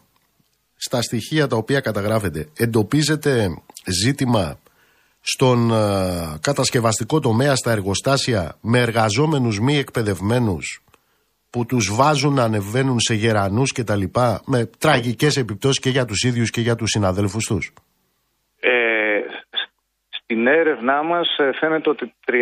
στα 0.75 1.01
στοιχεία 1.01 1.47
τα 1.47 1.55
οποία 1.55 1.79
καταγράφετε, 1.79 2.49
εντοπίζετε 2.57 3.31
ζήτημα 4.03 4.59
στον 5.21 5.71
ε, 5.71 6.37
κατασκευαστικό 6.41 7.19
τομέα, 7.19 7.55
στα 7.55 7.71
εργοστάσια, 7.71 8.57
με 8.61 8.79
εργαζόμενους 8.79 9.59
μη 9.59 9.77
εκπαιδευμένους 9.77 10.81
που 11.49 11.65
τους 11.65 11.95
βάζουν 11.95 12.33
να 12.33 12.43
ανεβαίνουν 12.43 12.99
σε 12.99 13.13
γερανούς 13.13 13.71
και 13.71 13.83
τα 13.83 13.95
λοιπά, 13.95 14.41
με 14.45 14.69
τραγικές 14.77 15.35
επιπτώσεις 15.37 15.79
και 15.79 15.89
για 15.89 16.05
τους 16.05 16.23
ίδιους 16.23 16.49
και 16.49 16.61
για 16.61 16.75
τους 16.75 16.89
συναδέλφους 16.89 17.45
τους; 17.45 17.73
Ε, 20.27 20.33
στην 20.33 20.47
έρευνά 20.47 21.03
μας 21.03 21.37
ε, 21.37 21.51
φαίνεται 21.53 21.89
ότι 21.89 22.13
31 22.25 22.33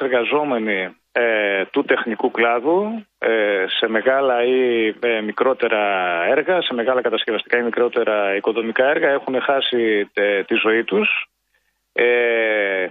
εργαζόμενοι 0.00 0.96
ε, 1.12 1.64
του 1.70 1.84
τεχνικού 1.84 2.30
κλάδου 2.30 3.04
ε, 3.18 3.64
σε 3.66 3.88
μεγάλα 3.88 4.44
ή 4.44 4.86
ε, 5.00 5.20
μικρότερα 5.20 5.80
έργα, 6.24 6.62
σε 6.62 6.74
μεγάλα 6.74 7.00
κατασκευαστικά 7.00 7.58
ή 7.58 7.62
μικρότερα 7.62 8.36
οικοδομικά 8.36 8.88
έργα 8.88 9.08
έχουν 9.08 9.40
χάσει 9.40 10.10
τη 10.46 10.54
ζωή 10.54 10.84
τους. 10.84 11.26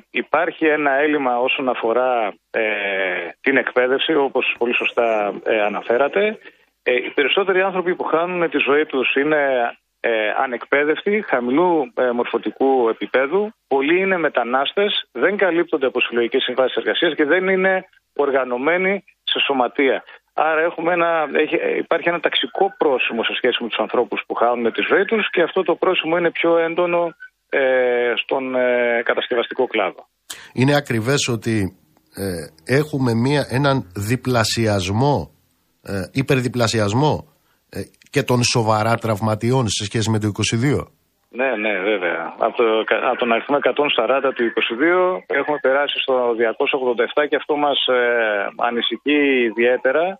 Υπάρχει 0.09 0.65
ένα 0.65 0.91
έλλειμμα 0.91 1.39
όσον 1.39 1.69
αφορά 1.69 2.33
την 3.41 3.57
εκπαίδευση 3.57 4.15
όπως 4.15 4.55
πολύ 4.57 4.73
σωστά 4.73 5.33
αναφέρατε. 5.65 6.37
Οι 6.83 7.09
περισσότεροι 7.09 7.61
άνθρωποι 7.61 7.95
που 7.95 8.03
χάνουν 8.03 8.49
τη 8.49 8.57
ζωή 8.57 8.85
τους 8.85 9.15
είναι 9.15 9.71
ε, 9.99 10.09
ανεκπαίδευτοι, 10.43 11.23
χαμηλού 11.27 11.91
ε, 11.95 12.11
μορφωτικού 12.11 12.89
επίπεδου. 12.89 13.51
Πολλοί 13.67 13.99
είναι 13.99 14.17
μετανάστες, 14.17 15.09
δεν 15.11 15.37
καλύπτονται 15.37 15.85
από 15.85 16.01
συλλογικές 16.01 16.43
συμβάσεις 16.43 16.75
εργασίας 16.75 17.15
και 17.15 17.25
δεν 17.25 17.47
είναι 17.47 17.85
οργανωμένοι 18.13 19.03
σε 19.23 19.39
σωματεία. 19.45 20.03
Άρα 20.33 20.61
έχουμε 20.61 20.93
ένα, 20.93 21.27
έχει, 21.33 21.77
υπάρχει 21.77 22.09
ένα 22.09 22.19
ταξικό 22.19 22.73
πρόσημο 22.77 23.23
σε 23.23 23.33
σχέση 23.35 23.63
με 23.63 23.67
τους 23.69 23.77
ανθρώπους 23.77 24.23
που 24.27 24.33
χάνουν 24.33 24.71
τη 24.71 24.81
ζωή 24.89 25.05
τους 25.05 25.29
και 25.29 25.41
αυτό 25.41 25.63
το 25.63 25.75
πρόσημο 25.75 26.17
είναι 26.17 26.31
πιο 26.31 26.57
έντονο 26.57 27.15
ε, 27.49 28.13
στον 28.15 28.55
ε, 28.55 29.01
κατασκευαστικό 29.03 29.67
κλάδο. 29.67 30.07
Είναι 30.53 30.75
ακριβές 30.75 31.27
ότι 31.27 31.77
ε, 32.15 32.75
έχουμε 32.79 33.13
μία, 33.13 33.47
έναν 33.49 33.91
διπλασιασμό, 33.95 35.31
υπερδιπλασιασμό 36.11 37.36
και 38.09 38.23
των 38.23 38.43
σοβαρά 38.43 38.95
τραυματιών 38.95 39.67
σε 39.67 39.83
σχέση 39.85 40.09
με 40.09 40.19
το 40.19 40.27
22. 40.27 40.85
Ναι, 41.29 41.49
ναι, 41.63 41.73
βέβαια. 41.79 42.33
Από, 42.37 42.55
το, 42.57 42.63
από 43.09 43.17
τον 43.17 43.31
αριθμό 43.31 43.57
140 43.61 44.31
του 44.35 44.43
22 45.27 45.35
έχουμε 45.39 45.57
περάσει 45.61 45.99
στο 45.99 46.35
287 47.23 47.27
και 47.29 47.35
αυτό 47.35 47.55
μας 47.55 47.85
ε, 47.87 48.47
ανησυχεί 48.57 49.19
ιδιαίτερα 49.49 50.19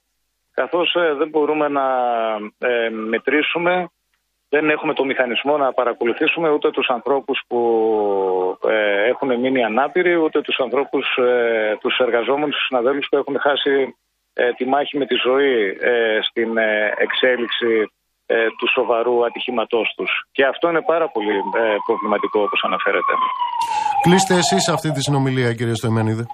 καθώς 0.59 0.95
ε, 0.95 1.13
δεν 1.19 1.29
μπορούμε 1.29 1.67
να 1.67 1.85
ε, 2.57 2.89
μετρήσουμε, 2.89 3.89
δεν 4.49 4.69
έχουμε 4.69 4.93
το 4.93 5.03
μηχανισμό 5.05 5.57
να 5.57 5.73
παρακολουθήσουμε 5.73 6.49
ούτε 6.49 6.71
τους 6.71 6.87
ανθρώπους 6.87 7.37
που 7.47 7.59
ε, 8.67 9.07
έχουν 9.11 9.39
μείνει 9.39 9.63
ανάπηροι, 9.63 10.15
ούτε 10.15 10.41
τους 10.41 10.59
ανθρώπους, 10.59 11.05
τους 11.81 11.97
εργαζόμενους, 11.97 12.55
τους 12.55 12.65
συναδέλφους 12.65 13.07
που 13.09 13.17
έχουν 13.17 13.39
χάσει 13.39 13.95
ε, 14.39 14.51
τη 14.57 14.65
μάχη 14.65 14.97
με 14.97 15.05
τη 15.05 15.15
ζωή 15.27 15.77
ε, 15.79 16.19
στην 16.29 16.57
ε, 16.57 16.93
εξέλιξη 17.05 17.91
του 18.57 18.67
σοβαρού 18.75 19.25
ατυχήματός 19.25 19.93
τους. 19.97 20.11
Και 20.31 20.45
αυτό 20.45 20.69
είναι 20.69 20.81
πάρα 20.81 21.07
πολύ 21.09 21.35
προβληματικό 21.85 22.39
όπως 22.41 22.61
αναφέρετε. 22.63 23.13
Κλείστε 24.03 24.33
εσείς 24.33 24.67
αυτή 24.69 24.91
τη 24.91 25.01
συνομιλία 25.01 25.53
κύριε 25.53 25.73
Στοημένιδε. 25.73 26.25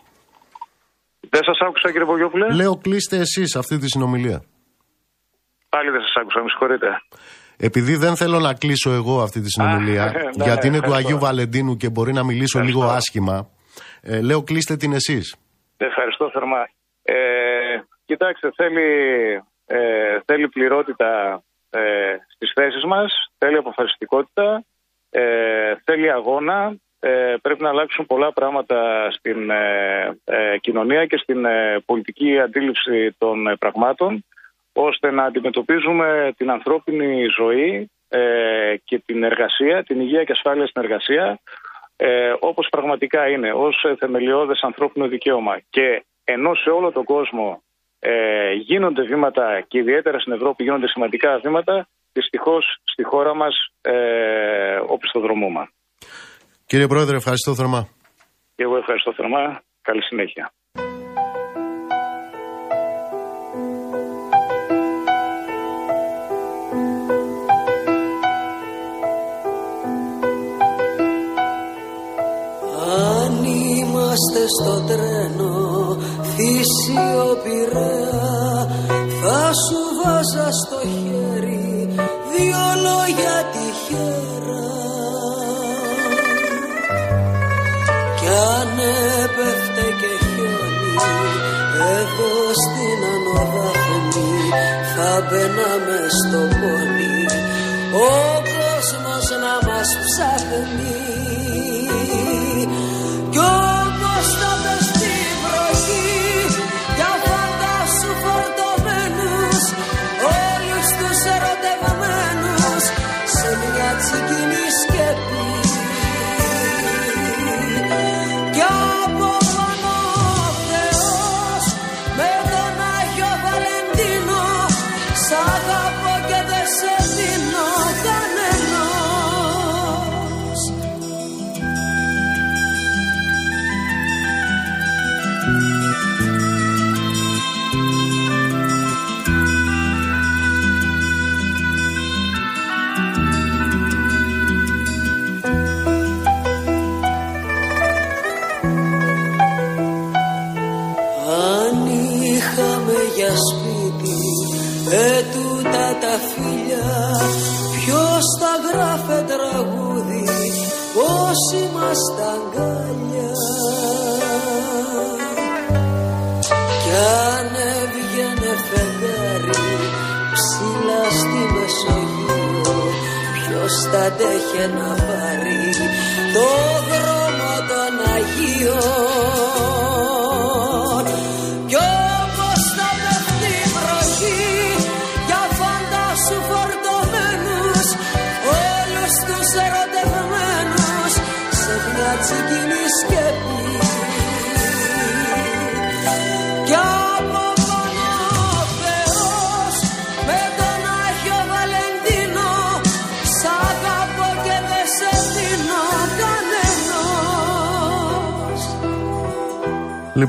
Δεν 1.30 1.44
σας 1.44 1.58
άκουσα 1.60 1.92
κύριε 1.92 2.06
Βογιόπουλε; 2.06 2.54
Λέω 2.54 2.78
κλείστε 2.78 3.18
εσείς 3.18 3.56
αυτή 3.56 3.78
τη 3.78 3.88
συνομιλία. 3.88 4.44
Πάλι 5.70 5.89
δεν 5.89 6.02
σας 6.02 6.13
άκουσα, 6.16 6.39
με 6.44 6.50
συγχωρείτε. 6.50 6.88
Επειδή 7.58 7.96
δεν 7.96 8.16
θέλω 8.16 8.39
να 8.39 8.54
κλείσω 8.54 8.92
εγώ 8.92 9.22
αυτή 9.22 9.39
τη 9.42 9.50
συνομιλία, 9.50 10.06
ναι, 10.38 10.44
γιατί 10.44 10.68
είναι 10.68 10.82
του 10.82 10.94
Αγίου 10.94 11.20
Βαλεντίνου 11.20 11.78
και 11.78 11.89
μπορεί 11.89 12.13
να 12.13 12.24
μιλήσω 12.24 12.60
λίγο 12.60 12.84
άσχημα, 12.84 13.50
λέω 14.24 14.44
κλείστε 14.44 14.76
την 14.76 14.94
εσείς. 14.94 15.36
Ευχαριστώ 15.78 16.30
θερμά. 16.34 16.62
Ε, 17.04 17.13
Κοιτάξτε, 18.06 18.52
θέλει, 18.56 18.89
ε, 19.66 20.20
θέλει 20.26 20.50
πληρότητα 20.50 21.44
ε, 21.70 22.16
στις 22.28 22.52
θέσεις 22.54 22.84
μας, 22.84 23.32
θέλει 23.38 23.58
αποφασιστικότητα, 23.58 24.63
ε, 25.10 25.74
θέλει 25.84 26.12
αγώνα. 26.12 26.76
Ε, 27.00 27.36
πρέπει 27.42 27.62
να 27.62 27.70
αλλάξουν 27.70 28.06
πολλά 28.06 28.34
πράγματα 28.34 29.08
στην 29.12 29.50
ε, 29.50 30.58
κοινωνία 30.62 31.06
και 31.06 31.18
στην 31.18 31.46
πολιτική 31.86 32.39
αντίληψη 32.39 33.16
των 33.18 33.56
πραγμάτων, 33.60 34.26
ώστε 34.74 35.12
να 35.12 35.24
αντιμετωπίζουμε 35.24 36.34
την 36.38 36.52
ανθρώπινη 36.52 37.26
ζωή 37.38 37.89
και 38.84 39.00
την 39.06 39.24
εργασία, 39.24 39.84
την 39.84 40.00
υγεία 40.00 40.24
και 40.24 40.32
ασφάλεια 40.32 40.68
στην 40.68 40.82
εργασία, 40.82 41.39
όπως 42.39 42.68
πραγματικά 42.70 43.28
είναι, 43.28 43.54
ως 43.54 43.86
θεμελιώδες 44.00 44.62
ανθρώπινο 44.62 45.08
δικαίωμα. 45.08 45.60
Και 45.70 46.04
ενώ 46.24 46.54
σε 46.56 46.70
όλο 46.70 46.92
τον 46.92 47.04
κόσμο 47.04 47.63
ε, 48.06 48.54
γίνονται 48.54 49.02
βήματα 49.02 49.66
και 49.68 49.78
ιδιαίτερα 49.78 50.20
στην 50.20 50.34
Ευρώπη 50.34 50.63
γίνονται 50.63 50.88
σημαντικά 50.88 51.39
βήματα, 51.44 51.88
δυστυχώς 52.13 52.78
στη 52.84 53.04
χώρα 53.04 53.36
μας 53.36 53.56
ε, 53.82 53.94
οπισθοδρομούμε. 54.88 55.70
Κύριε 56.66 56.88
Πρόεδρε, 56.88 57.16
ευχαριστώ 57.16 57.56
θερμά. 57.56 57.88
Και 58.56 58.63
εγώ 58.63 58.78
ευχαριστώ 58.78 59.13
θερμά. 59.13 59.62
Καλή 59.82 60.04
συνέχεια. 60.04 60.54
Αν 73.16 73.43
είμαστε 73.43 74.41
στο 74.47 74.86
τρένο 74.88 75.53
Φύσιο 76.64 77.38
πειραιά 77.43 78.68
θα 79.20 79.41
σου 79.64 79.80
βάζα 79.99 80.47
στο 80.61 80.80
χέρι 80.93 81.89
δύο 82.32 82.64
λόγια 82.86 83.36
τυχερά 83.51 84.70
κι 88.20 88.30
αν 88.57 88.78
έπεφτε 89.24 89.86
και 89.99 90.11
χιόνι 90.26 90.93
εδώ 91.99 92.34
στην 92.64 92.99
ανοδάφνη 93.14 94.32
θα 94.95 95.11
μπαίναμε 95.28 95.99
στο 96.20 96.41
πόνι. 96.59 97.26
Ο 98.07 98.14
κόσμος 98.53 99.26
να 99.43 99.53
μας 99.68 99.89
ψάχνει 100.03 101.12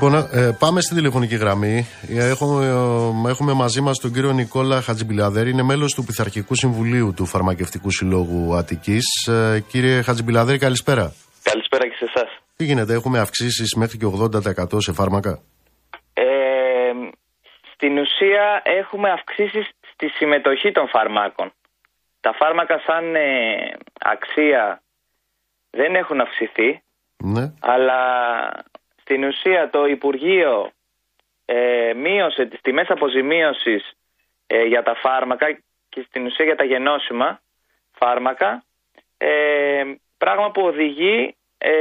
Λοιπόν, 0.05 0.29
ε, 0.33 0.57
πάμε 0.59 0.81
στη 0.81 0.95
τηλεφωνική 0.95 1.37
γραμμή. 1.37 1.87
Ε, 2.09 2.29
Έχουμε, 2.29 2.67
ε, 3.27 3.31
έχουμε 3.31 3.53
μαζί 3.53 3.81
μας 3.81 3.99
τον 3.99 4.13
κύριο 4.13 4.33
Νικόλα 4.33 4.81
Χατζιμπιλαδέρη, 4.81 5.51
είναι 5.51 5.63
μέλος 5.63 5.95
του 5.95 6.05
Πειθαρχικού 6.05 6.55
Συμβουλίου 6.55 7.13
του 7.17 7.27
Φαρμακευτικού 7.27 7.91
Συλλόγου 7.91 8.55
Αττικής. 8.57 9.27
Ε, 9.27 9.61
κύριε 9.69 10.03
Χατζιμπιλαδέρη, 10.03 10.59
καλησπέρα. 10.59 11.13
Καλησπέρα 11.43 11.89
και 11.89 11.95
σε 11.99 12.05
εσάς. 12.15 12.31
Τι 12.57 12.65
γίνεται, 12.65 12.93
έχουμε 12.95 13.19
αυξήσεις 13.19 13.75
μέχρι 13.75 13.99
και 13.99 14.07
80% 14.07 14.81
σε 14.81 14.93
φάρμακα; 14.93 15.41
Ε, 16.15 16.25
στην 17.75 17.99
ουσία 17.99 18.63
έχουμε 18.65 19.11
αυξήσεις 19.11 19.71
στη 19.93 20.09
συμμετοχή 20.09 20.73
των 20.73 20.89
φαρμάκων. 20.89 21.53
Τα 22.21 22.33
φάρμακα 22.39 22.79
σαν 22.87 23.15
ε, 23.15 23.21
αξία 23.99 24.83
δεν 25.71 25.95
έχουν 25.95 26.21
αυξηθεί, 26.21 26.83
Ναι. 27.17 27.53
αλλά 27.61 28.01
στην 29.05 29.25
ουσία 29.25 29.71
το 29.71 29.85
Υπουργείο 29.97 30.71
ε, 31.45 31.93
μείωσε 31.95 32.45
τις 32.47 32.61
τιμές 32.61 32.89
αποζημίωσης 32.89 33.83
ε, 34.47 34.63
για 34.63 34.83
τα 34.83 34.95
φάρμακα 34.95 35.47
και 35.89 36.05
στην 36.07 36.27
ουσία 36.27 36.45
για 36.45 36.57
τα 36.57 36.65
γενώσιμα 36.65 37.41
φάρμακα, 38.01 38.65
ε, 39.17 39.31
πράγμα 40.19 40.51
που 40.51 40.63
οδηγεί 40.63 41.37
ε, 41.59 41.73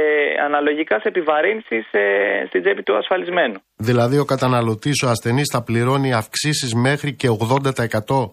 αναλογικά 0.44 1.00
σε 1.00 1.08
επιβαρύνσεις 1.08 1.84
ε, 1.90 2.44
στην 2.48 2.60
τσέπη 2.62 2.82
του 2.82 2.96
ασφαλισμένου. 2.96 3.58
Δηλαδή, 3.76 4.18
ο 4.18 4.24
καταναλωτής, 4.24 5.02
ο 5.02 5.08
ασθενής, 5.08 5.48
θα 5.52 5.62
πληρώνει 5.62 6.12
αυξήσεις 6.12 6.74
μέχρι 6.74 7.14
και 7.14 7.28
80%. 7.28 8.30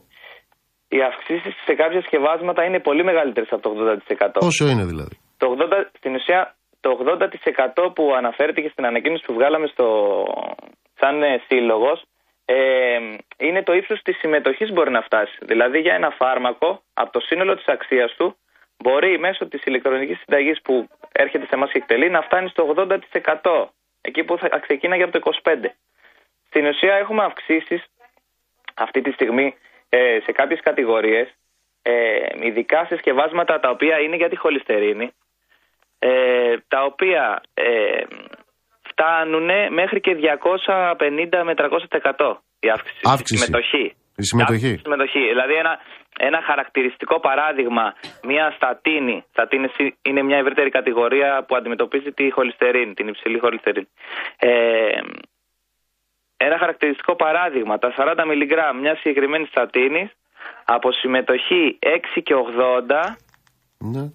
Οι 0.87 1.01
αυξήσεις 1.09 1.53
σε 1.65 1.73
κάποια 1.73 2.01
σκευάσματα 2.01 2.63
είναι 2.63 2.79
πολύ 2.79 3.03
μεγαλύτερες 3.03 3.49
από 3.51 3.61
το 3.61 3.69
80%. 4.17 4.29
Πόσο 4.39 4.67
είναι 4.67 4.85
δηλαδή; 4.85 5.15
Το 5.37 5.55
80, 5.59 5.89
στην 5.97 6.15
ουσία, 6.15 6.55
το 6.81 7.17
80% 7.75 7.91
που 7.95 8.13
αναφέρεται 8.15 8.61
και 8.61 8.69
στην 8.69 8.85
ανακοίνωση 8.85 9.23
που 9.25 9.33
βγάλαμε 9.33 9.67
στο, 9.67 10.25
σαν 10.99 11.23
ε, 11.23 11.41
σύλλογος 11.47 12.03
ε, 12.45 12.99
είναι 13.37 13.63
το 13.63 13.73
ύψος 13.73 14.01
της 14.01 14.17
συμμετοχής 14.17 14.71
μπορεί 14.71 14.91
να 14.91 15.01
φτάσει. 15.01 15.37
Δηλαδή, 15.41 15.79
για 15.79 15.93
ένα 15.93 16.09
φάρμακο, 16.09 16.83
από 16.93 17.11
το 17.11 17.19
σύνολο 17.19 17.55
της 17.55 17.67
αξίας 17.67 18.13
του, 18.15 18.37
μπορεί 18.77 19.19
μέσω 19.19 19.47
της 19.47 19.63
ηλεκτρονικής 19.63 20.19
συνταγής 20.19 20.61
που 20.61 20.87
έρχεται 21.11 21.45
σε 21.45 21.55
εμάς 21.55 21.71
και 21.71 21.77
εκτελεί 21.77 22.09
να 22.09 22.21
φτάνει 22.21 22.49
στο 22.49 22.73
80%. 22.77 23.65
Εκεί 24.01 24.23
που 24.23 24.37
θα 24.37 24.59
ξεκίναγε 24.59 25.03
από 25.03 25.19
το 25.19 25.31
25%. 25.43 25.69
Στην 26.47 26.65
ουσία, 26.65 26.95
έχουμε 26.95 27.23
αυξήσεις 27.23 27.83
αυτή 28.73 29.01
τη 29.01 29.11
στιγμή 29.11 29.55
ε, 29.89 30.19
σε 30.23 30.31
κάποιες 30.31 30.59
κατηγορίες, 30.59 31.27
ε, 31.81 32.19
ειδικά 32.41 32.85
σε 32.85 32.97
σκευάσματα 32.97 33.59
τα 33.59 33.69
οποία 33.69 33.99
είναι 33.99 34.15
για 34.15 34.29
τη 34.29 34.35
χολυστερίνη, 34.35 35.11
ε, 36.03 36.57
τα 36.67 36.83
οποία 36.83 37.41
ε, 37.53 38.03
φτάνουν 38.89 39.49
μέχρι 39.69 39.99
και 39.99 40.15
250 40.65 41.41
με 41.43 41.53
300% 41.57 42.35
η 42.59 42.69
αύξηση, 42.69 43.01
Αύξηση. 43.03 43.37
στη 43.37 43.45
συμμετοχή. 43.45 43.95
Η 44.15 44.23
συμμετοχή. 44.23 44.53
Αύξηση 44.53 44.73
στη 44.73 44.81
συμμετοχή. 44.83 45.19
Δηλαδή 45.27 45.53
ένα, 45.53 45.79
ένα 46.19 46.41
χαρακτηριστικό 46.41 47.19
παράδειγμα, 47.19 47.93
μια 48.23 48.51
στατίνη, 48.55 49.25
στατίνη 49.31 49.67
είναι 50.01 50.21
μια 50.21 50.37
ευρύτερη 50.37 50.69
κατηγορία 50.69 51.45
που 51.47 51.55
αντιμετωπίζει 51.55 52.11
τη 52.11 52.31
χολυστερίνη, 52.31 52.93
την 52.93 53.07
υψηλή 53.07 53.39
χολυστερίνη. 53.39 53.87
Ε, 54.37 54.49
ένα 56.37 56.57
χαρακτηριστικό 56.57 57.15
παράδειγμα, 57.15 57.77
τα 57.77 57.93
40 57.97 58.25
μιλιγκράμμ 58.27 58.79
μιας 58.79 58.97
συγκεκριμένης 58.99 59.47
στατίνης 59.47 60.09
από 60.65 60.91
συμμετοχή 60.91 61.77
6 61.79 62.21
και 62.23 62.33
80 62.33 63.15
Ναι. 63.77 64.11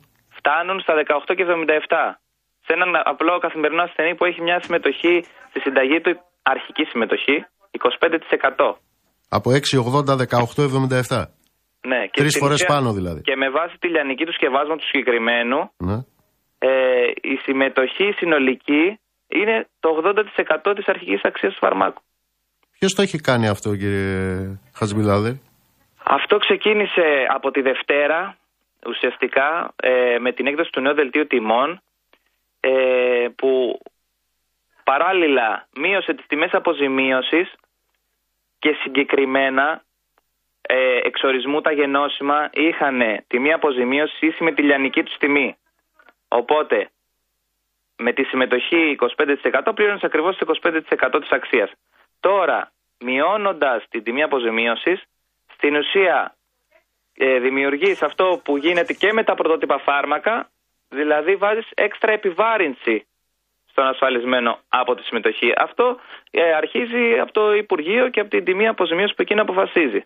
Φτάνουν 0.47 0.81
στα 0.81 0.95
18 1.29 1.35
και 1.37 1.45
77. 1.45 2.19
Σε 2.67 2.73
έναν 2.77 2.91
απλό 3.05 3.39
καθημερινό 3.39 3.83
ασθενή 3.83 4.15
που 4.15 4.25
έχει 4.25 4.41
μια 4.43 4.61
συμμετοχή 4.65 5.15
στη 5.51 5.61
συνταγή 5.61 6.01
του, 6.01 6.13
αρχική 6.43 6.85
συμμετοχή, 6.85 7.37
25%. 7.71 8.75
Από 9.29 9.51
6,80, 9.51 10.17
18,77. 10.17 11.25
Ναι, 11.91 12.01
και 12.11 12.19
Τρεις 12.21 12.31
στην 12.31 12.43
φορές 12.43 12.55
ουσία- 12.61 12.67
πάνω 12.75 12.93
δηλαδή. 12.93 13.21
Και 13.21 13.37
με 13.37 13.49
βάση 13.51 13.75
τη 13.79 13.89
λιανική 13.89 14.25
του 14.25 14.33
σκευάσματος 14.33 14.83
του 14.83 14.89
συγκεκριμένου, 14.93 15.59
Ναι. 15.89 15.99
ε, 16.59 16.71
η 17.33 17.35
συμμετοχή 17.47 18.13
συνολική 18.17 18.85
είναι 19.29 19.67
το 19.81 19.89
80% 19.89 20.75
της 20.75 20.87
αρχικής 20.89 21.21
αξίας 21.23 21.53
του 21.53 21.59
φαρμάκου. 21.59 22.03
Ποιος 22.79 22.95
το 22.95 23.03
έχει 23.03 23.19
κάνει 23.21 23.49
αυτό, 23.49 23.77
κύριε 23.77 24.59
Χατζημιλάδε. 24.75 25.41
Αυτό 26.05 26.37
ξεκίνησε 26.37 27.07
από 27.37 27.51
τη 27.51 27.61
Δευτέρα, 27.61 28.37
ουσιαστικά, 28.89 29.75
ε, 29.77 30.17
με 30.19 30.33
την 30.33 30.47
έκδοση 30.47 30.71
του 30.71 30.81
νέου 30.81 30.95
δελτίου 30.95 31.27
τιμών, 31.27 31.81
ε, 32.61 33.29
που 33.37 33.81
παράλληλα 34.85 35.69
μείωσε 35.77 36.15
τις 36.15 36.27
τιμές 36.27 36.53
αποζημίωσης 36.53 37.55
και 38.59 38.77
συγκεκριμένα 38.83 39.83
ε, 40.63 40.99
εξορισμού 41.03 41.61
τα 41.61 41.73
γενώσιμα 41.73 42.51
είχαν 42.53 43.03
τιμή 43.27 43.53
αποζημίωσης 43.53 44.21
ίση 44.21 44.43
με 44.45 44.53
τη 44.53 44.63
λιανική 44.63 45.03
τους 45.03 45.17
τιμή. 45.17 45.57
Οπότε, 46.29 46.89
με 47.97 48.13
τη 48.13 48.25
συμμετοχή 48.25 48.97
25% 49.63 49.73
πλήρωνες 49.75 50.03
ακριβώς 50.03 50.37
το 50.37 50.47
25% 50.63 51.21
της 51.21 51.31
αξίας. 51.31 51.73
Τώρα, 52.21 52.73
μειώνοντας 52.99 53.85
την 53.89 54.03
τιμή 54.03 54.23
αποζημίωσης, 54.23 55.03
στην 55.55 55.77
ουσία 55.77 56.37
ε, 57.17 57.39
δημιουργείς 57.39 58.03
αυτό 58.03 58.41
που 58.45 58.57
γίνεται 58.57 58.93
και 58.93 59.13
με 59.13 59.23
τα 59.25 59.35
πρωτότυπα 59.35 59.79
φάρμακα, 59.79 60.49
δηλαδή 60.89 61.37
βάζεις 61.37 61.69
έξτρα 61.75 62.13
επιβάρυνση 62.13 63.07
στον 63.71 63.87
ασφαλισμένο 63.87 64.59
από 64.69 64.95
τη 64.95 65.03
συμμετοχή. 65.03 65.53
Αυτό 65.57 65.97
ε, 66.31 66.55
αρχίζει 66.63 67.19
από 67.23 67.33
το 67.33 67.55
Υπουργείο 67.55 68.09
και 68.09 68.21
από 68.21 68.31
την 68.31 68.45
τιμή 68.45 68.69
αποζημίωσης 68.69 69.15
που 69.17 69.23
εκείνο 69.23 69.43
αποφασίζει. 69.43 70.03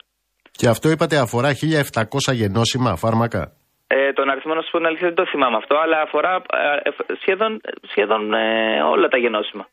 Και 0.51 0.69
αυτό 0.69 0.89
είπατε 0.91 1.17
αφορά 1.17 1.51
1700 1.51 2.35
γενώσιμα 2.41 2.97
φάρμακα; 2.97 3.53
Ε, 3.87 4.13
τον 4.13 4.31
αριθμό 4.31 4.55
να 4.55 4.63
σου 4.63 4.71
πω 4.71 4.79
την 4.79 4.87
αλήθεια 4.87 5.07
δεν 5.07 5.17
το 5.17 5.27
θυμάμαι 5.27 5.57
αυτό, 5.57 5.75
αλλά 5.77 6.01
αφορά 6.01 6.35
ε, 6.35 6.89
ε, 6.89 7.15
σχεδόν, 7.21 7.61
σχεδόν 7.91 8.35
ε, 8.35 8.83
όλα 8.83 9.09
τα 9.09 9.19
γενώσιμα. 9.19 9.67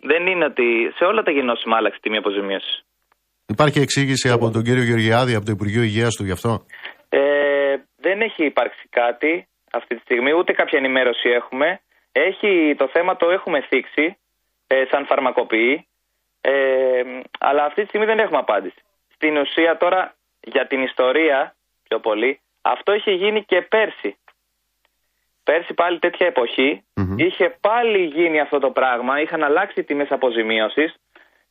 Δεν 0.00 0.26
είναι 0.26 0.44
ότι 0.44 0.92
σε 0.96 1.04
όλα 1.04 1.22
τα 1.22 1.30
γενώσιμα 1.30 1.76
άλλαξε 1.76 1.98
η 1.98 2.02
τιμή 2.02 2.16
αποζημίωσης. 2.16 2.84
Υπάρχει 3.50 3.80
εξήγηση 3.80 4.28
από 4.28 4.50
τον 4.50 4.62
κύριο 4.62 4.82
Γεωργιάδη, 4.82 5.34
από 5.34 5.44
το 5.44 5.52
Υπουργείο 5.52 5.82
Υγείας 5.82 6.14
του 6.14 6.24
γι' 6.24 6.30
αυτό; 6.30 6.64
Ε, 7.08 7.76
δεν 7.96 8.20
έχει 8.20 8.44
υπάρξει 8.44 8.88
κάτι 8.90 9.48
αυτή 9.72 9.94
τη 9.94 10.00
στιγμή, 10.00 10.32
ούτε 10.32 10.52
κάποια 10.52 10.78
ενημέρωση 10.78 11.28
έχουμε. 11.28 11.80
Έχει, 12.12 12.74
το 12.78 12.88
θέμα 12.88 13.16
το 13.16 13.30
έχουμε 13.30 13.60
θίξει 13.60 14.16
ε, 14.66 14.84
σαν 14.90 15.06
φαρμακοποιοί, 15.06 15.86
ε, 16.40 17.02
αλλά 17.38 17.64
αυτή 17.64 17.80
τη 17.82 17.88
στιγμή 17.88 18.06
δεν 18.06 18.18
έχουμε 18.18 18.38
απάντηση. 18.38 18.80
Στην 19.14 19.36
ουσία 19.36 19.76
τώρα 19.76 20.14
για 20.40 20.66
την 20.66 20.82
ιστορία 20.82 21.54
πιο 21.88 21.98
πολύ, 22.00 22.40
αυτό 22.62 22.94
είχε 22.94 23.12
γίνει 23.12 23.44
και 23.44 23.62
πέρσι. 23.62 24.16
Πέρσι 25.44 25.74
πάλι 25.74 25.98
τέτοια 25.98 26.26
εποχή, 26.26 26.84
Μμμ. 26.94 27.18
είχε 27.18 27.56
πάλι 27.60 28.04
γίνει 28.04 28.40
αυτό 28.40 28.58
το 28.58 28.70
πράγμα, 28.70 29.20
είχαν 29.20 29.42
αλλάξει 29.44 29.84
τιμές 29.84 30.10
αποζημίωσης 30.10 30.94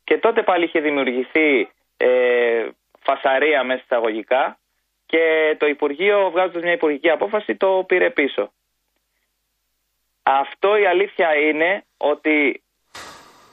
και 0.03 0.17
τότε 0.17 0.43
πάλι 0.43 0.63
είχε 0.63 0.79
δημιουργηθεί 0.79 1.69
ε, 1.97 2.67
φασαρία 2.99 3.63
μέσα 3.63 3.81
εισαγωγικά 3.83 4.57
και 5.05 5.55
το 5.59 5.65
Υπουργείο 5.65 6.29
βγάζοντας 6.31 6.63
μια 6.63 6.71
υπουργική 6.71 7.09
απόφαση 7.09 7.55
το 7.55 7.83
πήρε 7.87 8.09
πίσω. 8.09 8.51
Αυτό 10.23 10.77
η 10.77 10.85
αλήθεια 10.85 11.35
είναι 11.35 11.83
ότι 11.97 12.63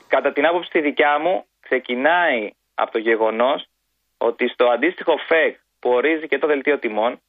κατά 0.08 0.32
την 0.32 0.46
άποψη 0.46 0.70
τη 0.70 0.80
δικιά 0.80 1.18
μου 1.18 1.44
ξεκινάει 1.60 2.50
από 2.74 2.92
το 2.92 2.98
γεγονός 2.98 3.66
ότι 4.18 4.48
στο 4.48 4.66
αντίστοιχο 4.66 5.16
ΦΕΚ 5.16 5.58
που 5.80 5.90
ορίζει 5.90 6.28
και 6.28 6.38
το 6.38 6.46
δελτίο 6.46 6.78
τιμών 6.78 7.20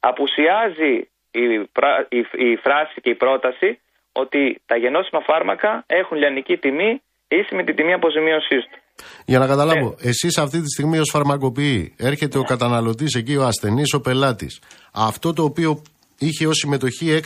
απουσιάζει 0.00 1.08
η, 1.30 1.58
πρα- 1.58 2.06
η, 2.08 2.26
η 2.32 2.56
φράση 2.56 3.00
και 3.00 3.10
η 3.10 3.14
πρόταση 3.14 3.80
ότι 4.12 4.62
τα 4.66 4.76
γενώσιμα 4.76 5.20
φάρμακα 5.20 5.84
έχουν 5.86 6.16
λιανική 6.16 6.56
τιμή 6.56 7.02
ίση 7.28 7.54
με 7.54 7.64
την 7.64 7.76
τιμή 7.76 7.92
αποζημίωσής 7.92 8.64
του. 8.64 8.78
Για 9.26 9.38
να 9.38 9.46
καταλάβω, 9.46 9.94
εσείς 10.00 10.38
αυτή 10.38 10.60
τη 10.60 10.68
στιγμή 10.68 10.98
ως 10.98 11.10
φαρμακοποιοί 11.12 11.94
έρχεται 11.96 12.38
ο 12.38 12.42
καταναλωτής 12.42 13.14
εκεί, 13.14 13.36
ο 13.36 13.44
ασθενής, 13.44 13.92
ο 13.92 14.00
πελάτης. 14.00 14.60
Αυτό 14.92 15.32
το 15.32 15.42
οποίο 15.42 15.82
είχε 16.18 16.46
ως 16.46 16.56
συμμετοχή 16.56 17.20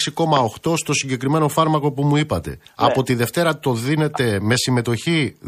6,8 0.64 0.76
στο 0.76 0.92
συγκεκριμένο 0.92 1.48
φάρμακο 1.48 1.92
που 1.92 2.02
μου 2.02 2.16
είπατε. 2.16 2.58
Από 2.76 3.02
τη 3.02 3.14
Δευτέρα 3.14 3.58
το 3.58 3.72
δίνετε 3.72 4.38
με 4.40 4.54
συμμετοχή 4.56 5.38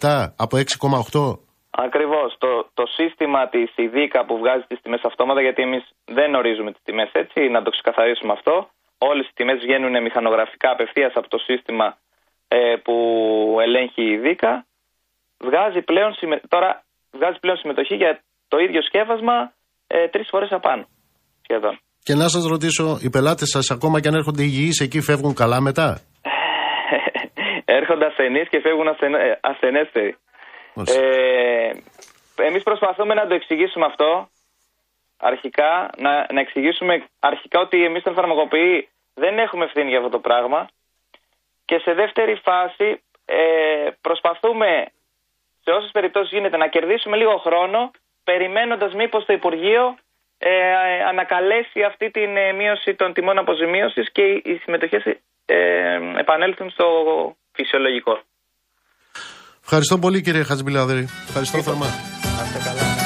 18,77 0.00 0.26
από 0.36 0.56
6,8. 0.56 1.38
Ακριβώς. 1.70 2.36
Το, 2.38 2.70
το 2.74 2.84
σύστημα 2.86 3.48
της 3.48 3.72
ΙΔΙΚΑ 3.76 4.24
που 4.24 4.38
βγάζει 4.38 4.64
τις 4.68 4.80
τιμές 4.82 5.00
αυτόματα, 5.04 5.40
γιατί 5.40 5.62
εμείς 5.62 5.84
δεν 6.04 6.34
ορίζουμε 6.34 6.72
τις 6.72 6.82
τιμές 6.84 7.10
έτσι, 7.12 7.40
να 7.48 7.62
το 7.62 7.70
ξεκαθαρίσουμε 7.70 8.32
αυτό. 8.32 8.68
Όλες 8.98 9.26
οι 9.26 9.32
τιμές 9.34 9.58
βγαίνουν 9.60 10.02
μηχανογραφικά 10.02 10.70
απευθείας 10.70 11.12
από 11.14 11.28
το 11.28 11.38
σύστημα 11.38 11.96
ε, 12.48 12.76
που 12.84 12.96
ελέγχει 13.60 14.02
η 14.02 14.12
ΙΔΙΚΑ. 14.12 14.66
Βγάζει 15.46 15.80
πλέον, 15.82 16.14
συμμε- 16.14 16.42
τώρα 16.48 16.82
βγάζει 17.10 17.38
πλέον 17.38 17.56
συμμετοχή 17.56 17.94
για 17.94 18.22
το 18.48 18.58
ίδιο 18.58 18.82
σκεύασμα 18.82 19.52
ε, 19.86 20.08
τρεις 20.08 20.28
φορές 20.30 20.50
απάνω 20.52 20.84
σχεδόν. 21.42 21.78
Και 22.02 22.14
να 22.14 22.28
σας 22.28 22.44
ρωτήσω, 22.46 22.98
οι 23.02 23.10
πελάτες 23.10 23.48
σας 23.48 23.70
ακόμα 23.70 24.00
και 24.00 24.08
αν 24.08 24.14
έρχονται 24.14 24.42
υγιείς 24.42 24.80
εκεί 24.80 25.00
φεύγουν 25.00 25.34
καλά 25.34 25.60
μετά; 25.60 26.00
Έρχονται 27.78 28.06
ασθενείς 28.06 28.48
και 28.48 28.60
φεύγουν 28.60 28.88
ασθεν, 28.88 29.14
ε, 29.14 29.38
ασθενέστεροι. 29.40 30.16
Μάλιστα. 30.74 31.00
Ε, 31.00 31.82
εμείς 32.48 32.62
προσπαθούμε 32.62 33.14
να 33.14 33.26
το 33.26 33.34
εξηγήσουμε 33.34 33.84
αυτό 33.84 34.28
αρχικά, 35.16 35.90
να, 35.96 36.26
να 36.32 36.40
εξηγήσουμε 36.40 37.04
αρχικά 37.18 37.60
ότι 37.60 37.84
εμείς 37.84 38.02
σαν 38.02 38.14
φαρμακοποιοί 38.14 38.88
δεν 39.14 39.38
έχουμε 39.38 39.64
ευθύνη 39.64 39.88
για 39.88 39.98
αυτό 39.98 40.10
το 40.10 40.18
πράγμα 40.18 40.68
και 41.64 41.78
σε 41.78 41.92
δεύτερη 41.92 42.34
φάση 42.48 43.02
ε, 43.24 43.88
προσπαθούμε 44.00 44.86
σε 45.64 45.70
όσες 45.70 45.90
περιπτώσεις 45.90 46.30
γίνεται 46.30 46.56
να 46.56 46.68
κερδίσουμε 46.68 47.16
λίγο 47.16 47.36
χρόνο 47.46 47.90
περιμένοντας 48.24 48.92
μήπως 48.94 49.24
το 49.24 49.32
Υπουργείο 49.32 49.96
ε, 50.38 50.50
ανακαλέσει 51.08 51.82
αυτή 51.82 52.10
την 52.10 52.36
ε, 52.36 52.52
μείωση 52.52 52.94
των 52.94 53.12
τιμών 53.12 53.38
αποζημίωσης 53.38 54.12
και 54.12 54.22
οι, 54.22 54.42
οι 54.44 54.56
συμμετοχές 54.62 55.02
ε, 55.44 55.98
επανέλθουν 56.18 56.70
στο 56.70 56.86
φυσιολογικό. 57.52 58.20
Ευχαριστώ 59.64 59.98
πολύ 59.98 60.20
κύριε 60.22 60.42
Χατζημπιλάδερη. 60.42 61.02
Ευχαριστώ 61.28 61.62
θερμά. 61.62 61.86
Να 61.86 62.42
είστε 62.44 62.58
καλά. 62.68 63.01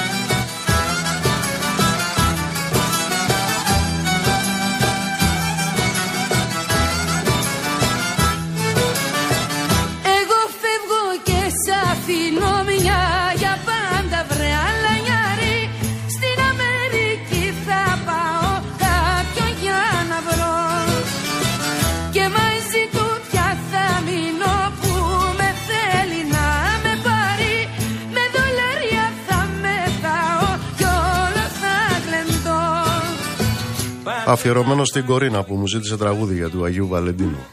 Αφιερωμένο 34.27 34.85
στην 34.85 35.07
Κορίνα 35.07 35.43
που 35.43 35.55
μου 35.55 35.67
ζήτησε 35.67 35.97
τραγούδια 35.97 36.49
του 36.49 36.65
Αγίου 36.65 36.89
Βαλεντίνου. 36.89 37.47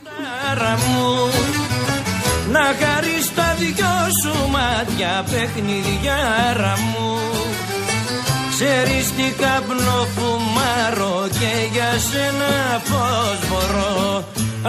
Άρα 0.51 0.77
μου 0.77 1.29
να 2.51 2.63
χαρείς 2.81 3.33
τα 3.35 3.55
δυο 3.59 3.95
σου 4.21 4.33
μάτια 4.55 5.23
παιχνιδιάρα 5.31 6.75
μου. 6.89 7.17
Ξέρεις 8.49 9.05
τι 9.15 9.27
καπνό 9.41 9.99
φουμάρω 10.15 11.27
και 11.39 11.53
για 11.73 11.91
σένα 12.09 12.81
πώς 12.89 13.39
μπορώ. 13.49 14.23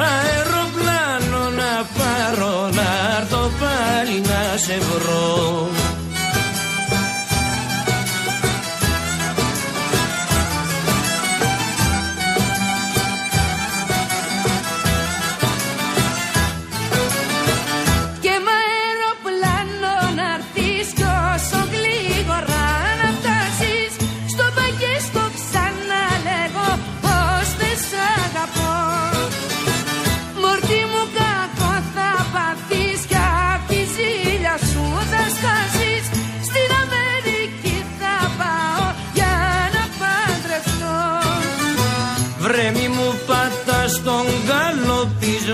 Αεροπλάνο 0.08 1.42
να 1.60 1.72
πάρω 1.96 2.54
να 2.78 2.88
έρθω 3.18 3.50
πάλι 3.60 4.20
να 4.20 4.56
σε 4.56 4.78
βρω 4.78 5.68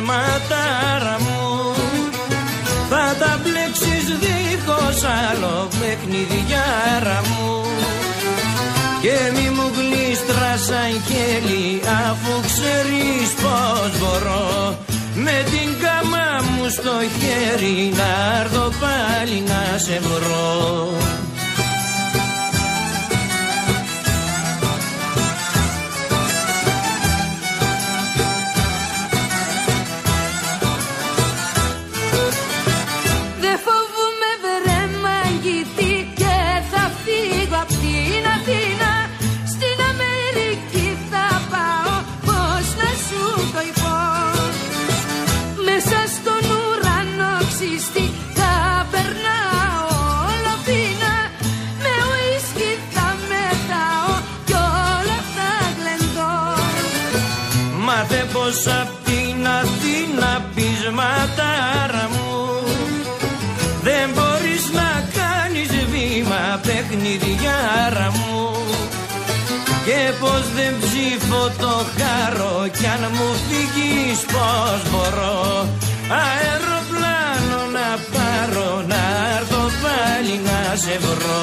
καλοπισματάρα 0.01 1.16
μου. 1.20 1.74
Θα 2.88 3.16
τα 3.18 3.40
μπλέξεις 3.42 4.05
δίχως 4.22 5.03
άλλο 5.05 5.68
παιχνιδιάρα 5.80 7.20
μου. 7.28 7.64
Και 9.03 9.18
μη 9.34 9.48
μου 9.51 9.70
γλίστρας 9.76 10.70
αγγέλη 10.84 11.80
αφού 12.09 12.32
ξέρεις 12.46 13.30
πως 13.42 13.98
μπορώ 13.98 14.78
Με 15.14 15.44
την 15.51 15.68
κάμα 15.82 16.51
μου 16.51 16.68
στο 16.68 16.96
χέρι 17.18 17.92
να 17.96 18.38
έρθω 18.40 18.72
πάλι 18.80 19.42
να 19.46 19.78
σε 19.78 20.01
βρω 20.03 20.90
ψήφω 71.41 71.53
το 71.59 71.84
χάρο 71.97 72.68
κι 72.78 72.86
αν 72.86 73.03
μου 73.12 73.28
φύγεις 73.49 74.20
πως 74.32 74.80
μπορώ. 74.91 75.68
Αεροπλάνο 76.22 77.61
να 77.76 77.88
πάρω 78.12 78.84
να 78.86 79.03
έρθω 79.36 79.62
πάλι 79.82 80.41
να 80.45 80.76
σε 80.76 80.99
βρω. 80.99 81.43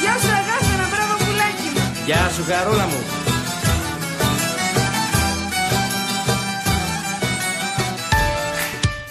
Γεια 0.00 0.14
σου 0.22 0.30
αγάπη 0.40 0.70
ένα 0.76 0.86
μπράβο 0.92 1.14
πουλάκι 1.24 1.68
μου. 1.74 1.82
Γεια 2.06 2.30
σου 2.34 2.42
χαρούλα 2.48 2.86
μου 2.86 3.29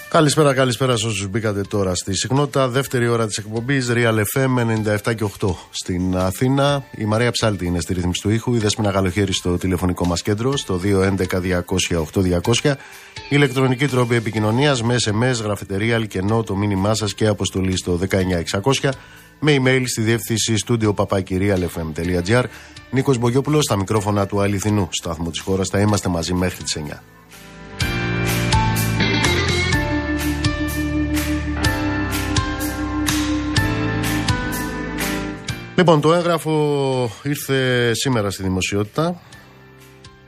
Καλησπέρα, 0.09 0.53
καλησπέρα 0.53 0.97
σε 0.97 1.07
όσους 1.07 1.27
μπήκατε 1.27 1.61
τώρα 1.61 1.95
στη 1.95 2.15
συχνότητα. 2.15 2.67
Δεύτερη 2.67 3.07
ώρα 3.07 3.27
της 3.27 3.37
εκπομπής 3.37 3.89
Real 3.93 4.23
FM 4.35 4.57
97 5.05 5.15
και 5.15 5.23
8 5.39 5.55
στην 5.69 6.17
Αθήνα. 6.17 6.83
Η 6.97 7.05
Μαρία 7.05 7.31
Ψάλτη 7.31 7.65
είναι 7.65 7.79
στη 7.79 7.93
ρύθμιση 7.93 8.21
του 8.21 8.29
ήχου. 8.29 8.55
Η 8.55 8.57
Δέσπινα 8.57 8.89
Γαλοχέρη 8.89 9.33
στο 9.33 9.57
τηλεφωνικό 9.57 10.05
μας 10.05 10.21
κέντρο 10.21 10.57
στο 10.57 10.79
211-200-8200. 10.83 12.73
Ηλεκτρονική 13.29 13.87
τρόπη 13.87 14.15
επικοινωνίας 14.15 14.83
με 14.83 14.95
SMS, 15.05 15.43
γραφετερία, 15.43 15.95
αλκενό, 15.95 16.43
το 16.43 16.55
μήνυμά 16.55 16.93
σας 16.93 17.13
και 17.13 17.27
αποστολή 17.27 17.77
στο 17.77 17.99
19600. 18.81 18.89
Με 19.39 19.55
email 19.57 19.83
στη 19.85 20.01
διεύθυνση 20.01 20.57
στούντιο 20.57 20.93
papakirialfm.gr. 20.97 22.43
Νίκος 22.91 23.17
Μπογιόπουλος 23.17 23.63
στα 23.63 23.75
μικρόφωνα 23.75 24.25
του 24.25 24.41
αληθινού 24.41 24.87
σταθμού 24.91 25.29
της 25.29 25.39
χώρας. 25.39 25.69
Θα 25.69 25.79
είμαστε 25.79 26.09
μαζί 26.09 26.33
μέχρι 26.33 26.63
τις 26.63 26.75
9. 26.75 27.03
Λοιπόν, 35.79 36.01
το 36.01 36.13
έγγραφο 36.13 37.11
ήρθε 37.23 37.91
σήμερα 37.93 38.31
στη 38.31 38.43
δημοσιότητα. 38.43 39.21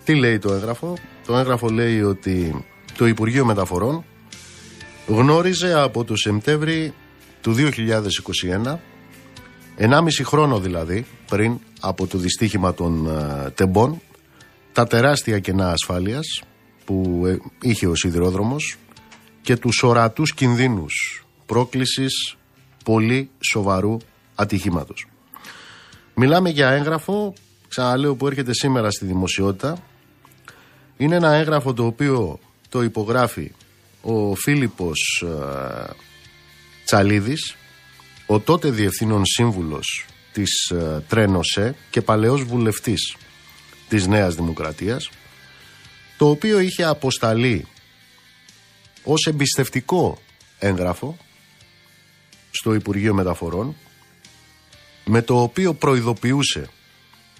Τι 0.03 0.15
λέει 0.15 0.39
το 0.39 0.53
έγγραφο; 0.53 0.97
Το 1.25 1.37
έγγραφο 1.37 1.67
λέει 1.67 2.01
ότι 2.01 2.65
το 2.97 3.07
Υπουργείο 3.07 3.45
Μεταφορών 3.45 4.03
γνώριζε 5.07 5.73
από 5.73 6.03
το 6.03 6.15
Σεπτέμβρη 6.15 6.93
του 7.41 7.55
2021, 7.55 8.77
1,5 9.77 9.99
χρόνο 10.23 10.59
δηλαδή 10.59 11.05
πριν 11.29 11.59
από 11.79 12.07
το 12.07 12.17
δυστύχημα 12.17 12.73
των 12.73 13.07
ε, 13.07 13.49
τεμπών, 13.49 14.01
τα 14.73 14.87
τεράστια 14.87 15.39
κενά 15.39 15.71
ασφάλειας 15.71 16.41
που 16.85 17.23
ε, 17.25 17.37
είχε 17.61 17.87
ο 17.87 17.95
σιδηρόδρομος 17.95 18.77
και 19.41 19.57
τους 19.57 19.83
ορατούς 19.83 20.33
κινδύνους 20.33 21.25
πρόκλησης 21.45 22.35
πολύ 22.83 23.29
σοβαρού 23.39 23.97
ατυχήματος. 24.35 25.05
Μιλάμε 26.23 26.49
για 26.49 26.69
έγγραφο, 26.69 27.33
ξαναλέω 27.67 28.15
που 28.15 28.27
έρχεται 28.27 28.53
σήμερα 28.53 28.91
στη 28.91 29.05
δημοσιότητα. 29.05 29.83
Είναι 30.97 31.15
ένα 31.15 31.33
έγγραφο 31.33 31.73
το 31.73 31.85
οποίο 31.85 32.39
το 32.69 32.83
υπογράφει 32.83 33.51
ο 34.01 34.35
Φίλιππος 34.35 35.25
ε, 35.25 35.89
Τσαλίδης, 36.85 37.55
ο 38.25 38.39
τότε 38.39 38.69
διευθύνων 38.69 39.25
σύμβουλος 39.25 40.05
της 40.33 40.69
ε, 40.69 41.03
Τρένοσέ 41.07 41.75
και 41.89 42.01
παλαιός 42.01 42.43
βουλευτής 42.43 43.15
της 43.89 44.07
Νέας 44.07 44.35
Δημοκρατίας, 44.35 45.09
το 46.17 46.29
οποίο 46.29 46.59
είχε 46.59 46.83
αποσταλεί 46.83 47.67
ως 49.03 49.25
εμπιστευτικό 49.25 50.21
έγγραφο 50.59 51.17
στο 52.51 52.73
Υπουργείο 52.73 53.13
Μεταφορών 53.13 53.75
με 55.13 55.21
το 55.21 55.41
οποίο 55.41 55.73
προειδοποιούσε 55.73 56.69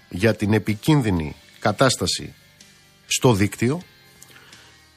για 0.10 0.36
την 0.36 0.54
επικίνδυνη 0.54 1.36
κατάσταση 1.60 2.34
στο 3.08 3.34
δίκτυο 3.34 3.82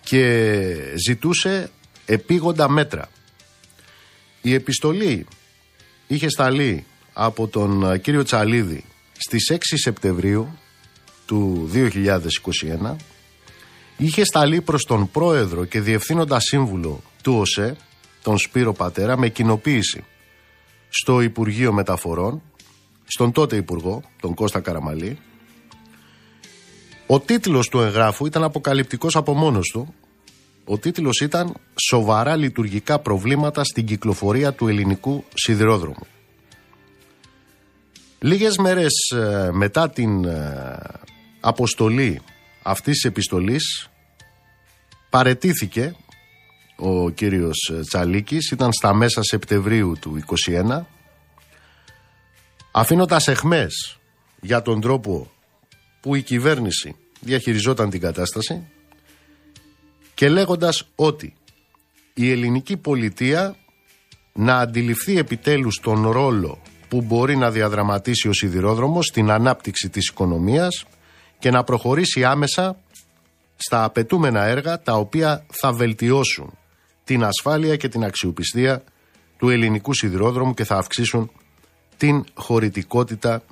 και 0.04 0.74
ζητούσε 1.06 1.70
επίγοντα 2.06 2.68
μέτρα. 2.68 3.08
Η 4.42 4.54
επιστολή 4.54 5.26
είχε 6.06 6.28
σταλεί 6.28 6.84
από 7.12 7.48
τον 7.48 8.00
κύριο 8.00 8.22
Τσαλίδη 8.22 8.84
στις 9.12 9.52
6 9.52 9.56
Σεπτεμβρίου 9.60 10.58
του 11.26 11.70
2021 11.74 12.96
είχε 13.96 14.24
σταλεί 14.24 14.60
προς 14.60 14.84
τον 14.84 15.10
πρόεδρο 15.10 15.64
και 15.64 15.80
διευθύνοντα 15.80 16.40
σύμβουλο 16.40 17.02
του 17.22 17.34
ΟΣΕ, 17.34 17.76
τον 18.22 18.38
Σπύρο 18.38 18.72
Πατέρα, 18.72 19.18
με 19.18 19.28
κοινοποίηση 19.28 20.04
στο 20.88 21.20
Υπουργείο 21.20 21.72
Μεταφορών 21.72 22.42
στον 23.04 23.32
τότε 23.32 23.56
Υπουργό, 23.56 24.02
τον 24.20 24.34
Κώστα 24.34 24.60
Καραμαλή. 24.60 25.18
Ο 27.06 27.20
τίτλος 27.20 27.68
του 27.68 27.80
εγγράφου 27.80 28.26
ήταν 28.26 28.42
αποκαλυπτικός 28.44 29.16
από 29.16 29.34
μόνος 29.34 29.70
του. 29.72 29.94
Ο 30.64 30.78
τίτλος 30.78 31.20
ήταν 31.20 31.54
«Σοβαρά 31.88 32.36
λειτουργικά 32.36 32.98
προβλήματα 32.98 33.64
στην 33.64 33.86
κυκλοφορία 33.86 34.52
του 34.52 34.68
ελληνικού 34.68 35.24
σιδηρόδρομου». 35.34 36.06
Λίγες 38.18 38.56
μέρες 38.56 38.92
ε, 39.14 39.50
μετά 39.52 39.90
την 39.90 40.24
ε, 40.24 40.78
αποστολή 41.40 42.20
αυτής 42.62 42.94
της 42.94 43.04
επιστολής 43.04 43.88
παρετήθηκε 45.10 45.94
ο 46.76 47.10
κύριος 47.10 47.72
Τσαλίκης, 47.86 48.50
ήταν 48.50 48.72
στα 48.72 48.94
μέσα 48.94 49.22
Σεπτεμβρίου 49.22 49.96
του 50.00 50.22
2021 50.64 50.80
αφήνοντας 52.76 53.28
εχμές 53.28 53.98
για 54.40 54.62
τον 54.62 54.80
τρόπο 54.80 55.30
που 56.00 56.14
η 56.14 56.22
κυβέρνηση 56.22 56.96
διαχειριζόταν 57.20 57.90
την 57.90 58.00
κατάσταση 58.00 58.66
και 60.14 60.28
λέγοντας 60.28 60.86
ότι 60.94 61.34
η 62.14 62.30
ελληνική 62.30 62.76
πολιτεία 62.76 63.56
να 64.32 64.56
αντιληφθεί 64.56 65.18
επιτέλους 65.18 65.80
τον 65.82 66.10
ρόλο 66.10 66.62
που 66.88 67.02
μπορεί 67.02 67.36
να 67.36 67.50
διαδραματίσει 67.50 68.28
ο 68.28 68.32
σιδηρόδρομος 68.32 69.06
στην 69.06 69.30
ανάπτυξη 69.30 69.88
της 69.88 70.08
οικονομίας 70.08 70.84
και 71.38 71.50
να 71.50 71.64
προχωρήσει 71.64 72.24
άμεσα 72.24 72.78
στα 73.56 73.84
απαιτούμενα 73.84 74.44
έργα 74.44 74.80
τα 74.80 74.92
οποία 74.92 75.46
θα 75.50 75.72
βελτιώσουν 75.72 76.58
την 77.04 77.24
ασφάλεια 77.24 77.76
και 77.76 77.88
την 77.88 78.04
αξιοπιστία 78.04 78.84
του 79.38 79.48
ελληνικού 79.48 79.94
σιδηρόδρομου 79.94 80.54
και 80.54 80.64
θα 80.64 80.76
αυξήσουν 80.76 81.30
την 81.96 82.24
χωρητικότητα 82.34 83.42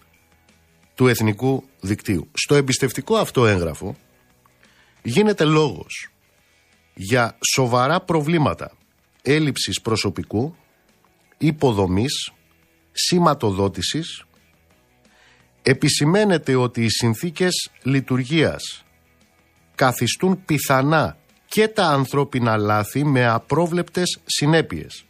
του 0.94 1.08
εθνικού 1.08 1.64
δικτύου. 1.80 2.28
Στο 2.32 2.54
εμπιστευτικό 2.54 3.16
αυτό 3.16 3.46
έγγραφο 3.46 3.96
γίνεται 5.02 5.44
λόγος 5.44 6.08
για 6.94 7.38
σοβαρά 7.54 8.00
προβλήματα 8.00 8.72
έλλειψης 9.22 9.80
προσωπικού, 9.80 10.56
υποδομής, 11.38 12.32
σηματοδότησης, 12.92 14.24
επισημαίνεται 15.62 16.54
ότι 16.54 16.84
οι 16.84 16.88
συνθήκες 16.90 17.70
λειτουργίας 17.82 18.84
καθιστούν 19.74 20.44
πιθανά 20.44 21.16
και 21.46 21.68
τα 21.68 21.86
ανθρώπινα 21.86 22.56
λάθη 22.56 23.04
με 23.04 23.26
απρόβλεπτες 23.26 24.18
συνέπειες 24.24 25.04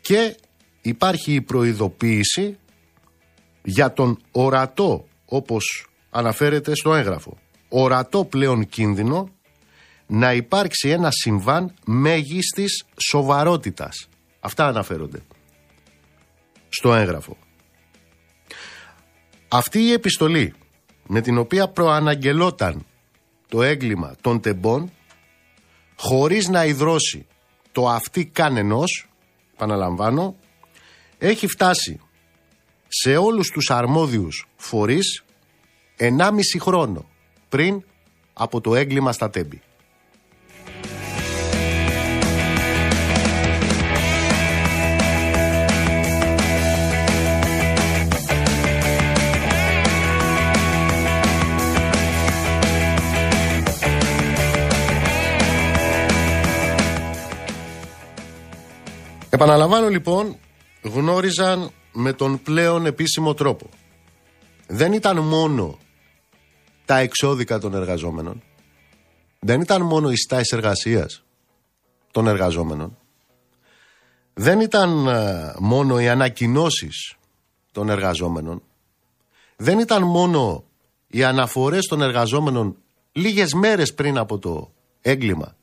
και 0.00 0.36
υπάρχει 0.80 1.34
η 1.34 1.40
προειδοποίηση 1.40 2.58
για 3.62 3.92
τον 3.92 4.18
ορατό, 4.32 5.06
όπως 5.24 5.88
αναφέρεται 6.10 6.74
στο 6.74 6.94
έγγραφο, 6.94 7.38
ορατό 7.68 8.24
πλέον 8.24 8.68
κίνδυνο 8.68 9.28
να 10.06 10.32
υπάρξει 10.32 10.88
ένα 10.88 11.10
συμβάν 11.10 11.74
μέγιστης 11.84 12.84
σοβαρότητας. 13.08 14.08
Αυτά 14.40 14.66
αναφέρονται 14.66 15.22
στο 16.68 16.94
έγγραφο. 16.94 17.36
Αυτή 19.48 19.78
η 19.78 19.92
επιστολή 19.92 20.54
με 21.06 21.20
την 21.20 21.38
οποία 21.38 21.68
προαναγγελόταν 21.68 22.86
το 23.48 23.62
έγκλημα 23.62 24.16
των 24.20 24.40
τεμπών 24.40 24.92
χωρίς 25.96 26.48
να 26.48 26.64
ιδρώσει 26.64 27.26
το 27.72 27.88
αυτή 27.88 28.26
κανενός, 28.26 29.08
επαναλαμβάνω, 29.54 30.36
έχει 31.18 31.46
φτάσει 31.46 32.00
σε 32.88 33.16
όλους 33.16 33.50
τους 33.50 33.70
αρμόδιους 33.70 34.46
φορείς 34.56 35.24
1,5 35.98 36.10
χρόνο 36.60 37.08
πριν 37.48 37.82
από 38.32 38.60
το 38.60 38.74
έγκλημα 38.74 39.12
στα 39.12 39.30
τέμπη. 39.30 39.62
Επαναλαμβάνω 59.30 59.88
λοιπόν 59.88 60.36
γνώριζαν 60.82 61.70
με 61.92 62.12
τον 62.12 62.42
πλέον 62.42 62.86
επίσημο 62.86 63.34
τρόπο. 63.34 63.68
Δεν 64.66 64.92
ήταν 64.92 65.18
μόνο 65.18 65.78
τα 66.84 66.98
εξώδικα 66.98 67.58
των 67.58 67.74
εργαζόμενων. 67.74 68.42
Δεν 69.38 69.60
ήταν 69.60 69.82
μόνο 69.82 70.10
οι 70.10 70.16
στάσεις 70.16 70.52
εργασίας 70.52 71.24
των 72.10 72.26
εργαζόμενων. 72.26 72.98
Δεν 74.34 74.60
ήταν 74.60 75.06
ε, 75.06 75.54
μόνο 75.58 76.00
οι 76.00 76.08
ανακοινώσεις 76.08 77.16
των 77.72 77.88
εργαζόμενων. 77.88 78.62
Δεν 79.56 79.78
ήταν 79.78 80.02
μόνο 80.02 80.64
οι 81.06 81.24
αναφορές 81.24 81.86
των 81.86 82.02
εργαζόμενων 82.02 82.76
λίγες 83.12 83.52
μέρες 83.52 83.94
πριν 83.94 84.18
από 84.18 84.38
το 84.38 84.72
έγκλημα 85.00 85.56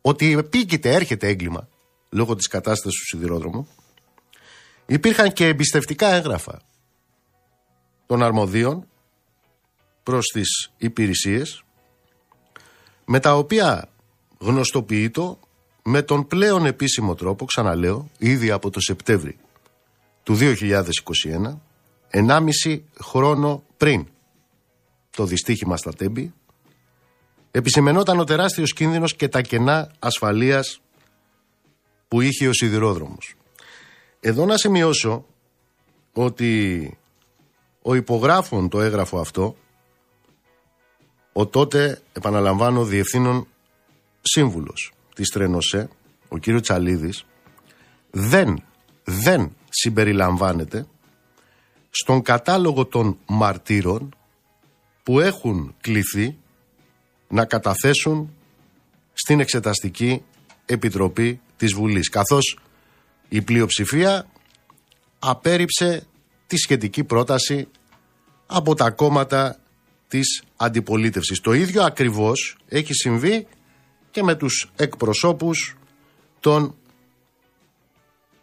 ότι 0.00 0.32
επίκειται, 0.32 0.94
έρχεται 0.94 1.26
έγκλημα 1.26 1.68
λόγω 2.10 2.34
της 2.34 2.46
κατάστασης 2.46 3.00
του 3.00 3.06
σιδηρόδρομου, 3.06 3.68
υπήρχαν 4.86 5.32
και 5.32 5.46
εμπιστευτικά 5.46 6.06
έγγραφα 6.06 6.60
των 8.06 8.22
αρμοδίων 8.22 8.88
προς 10.02 10.26
τις 10.26 10.72
υπηρεσίες 10.76 11.64
με 13.04 13.20
τα 13.20 13.36
οποία 13.36 13.88
γνωστοποιείτο 14.38 15.38
με 15.82 16.02
τον 16.02 16.26
πλέον 16.26 16.66
επίσημο 16.66 17.14
τρόπο, 17.14 17.44
ξαναλέω, 17.44 18.10
ήδη 18.18 18.50
από 18.50 18.70
το 18.70 18.80
Σεπτέμβρη 18.80 19.36
του 20.22 20.36
2021, 20.38 21.58
1,5 22.10 22.80
χρόνο 23.00 23.62
πριν 23.76 24.06
το 25.10 25.24
δυστύχημα 25.24 25.76
στα 25.76 25.92
Τέμπη, 25.92 26.32
επισημενόταν 27.50 28.18
ο 28.18 28.24
τεράστιος 28.24 28.72
κίνδυνος 28.72 29.16
και 29.16 29.28
τα 29.28 29.40
κενά 29.40 29.92
ασφαλείας 29.98 30.80
που 32.08 32.20
είχε 32.20 32.48
ο 32.48 32.52
σιδηρόδρομος. 32.52 33.34
Εδώ 34.26 34.46
να 34.46 34.56
σημειώσω 34.56 35.26
ότι 36.12 36.98
ο 37.82 37.94
υπογράφων 37.94 38.68
το 38.68 38.80
έγγραφο 38.80 39.18
αυτό, 39.18 39.56
ο 41.32 41.46
τότε, 41.46 42.02
επαναλαμβάνω, 42.12 42.84
διευθύνων 42.84 43.46
σύμβουλος 44.20 44.92
της 45.14 45.28
Τρενοσέ, 45.28 45.88
ο 46.28 46.38
κύριος 46.38 46.62
Τσαλίδης, 46.62 47.24
δεν, 48.10 48.62
δεν 49.04 49.56
συμπεριλαμβάνεται 49.68 50.86
στον 51.90 52.22
κατάλογο 52.22 52.86
των 52.86 53.18
μαρτύρων 53.26 54.14
που 55.02 55.20
έχουν 55.20 55.74
κληθεί 55.80 56.38
να 57.28 57.44
καταθέσουν 57.44 58.34
στην 59.12 59.40
Εξεταστική 59.40 60.22
Επιτροπή 60.66 61.40
της 61.56 61.74
Βουλής 61.74 62.08
καθώς 62.08 62.58
η 63.28 63.42
πλειοψηφία 63.42 64.26
απέρριψε 65.18 66.06
τη 66.46 66.56
σχετική 66.56 67.04
πρόταση 67.04 67.68
από 68.46 68.74
τα 68.74 68.90
κόμματα 68.90 69.58
της 70.08 70.42
αντιπολίτευσης. 70.56 71.40
Το 71.40 71.52
ίδιο 71.52 71.82
ακριβώς 71.82 72.56
έχει 72.68 72.94
συμβεί 72.94 73.46
και 74.10 74.22
με 74.22 74.34
τους 74.34 74.70
εκπροσώπους 74.76 75.76
των 76.40 76.74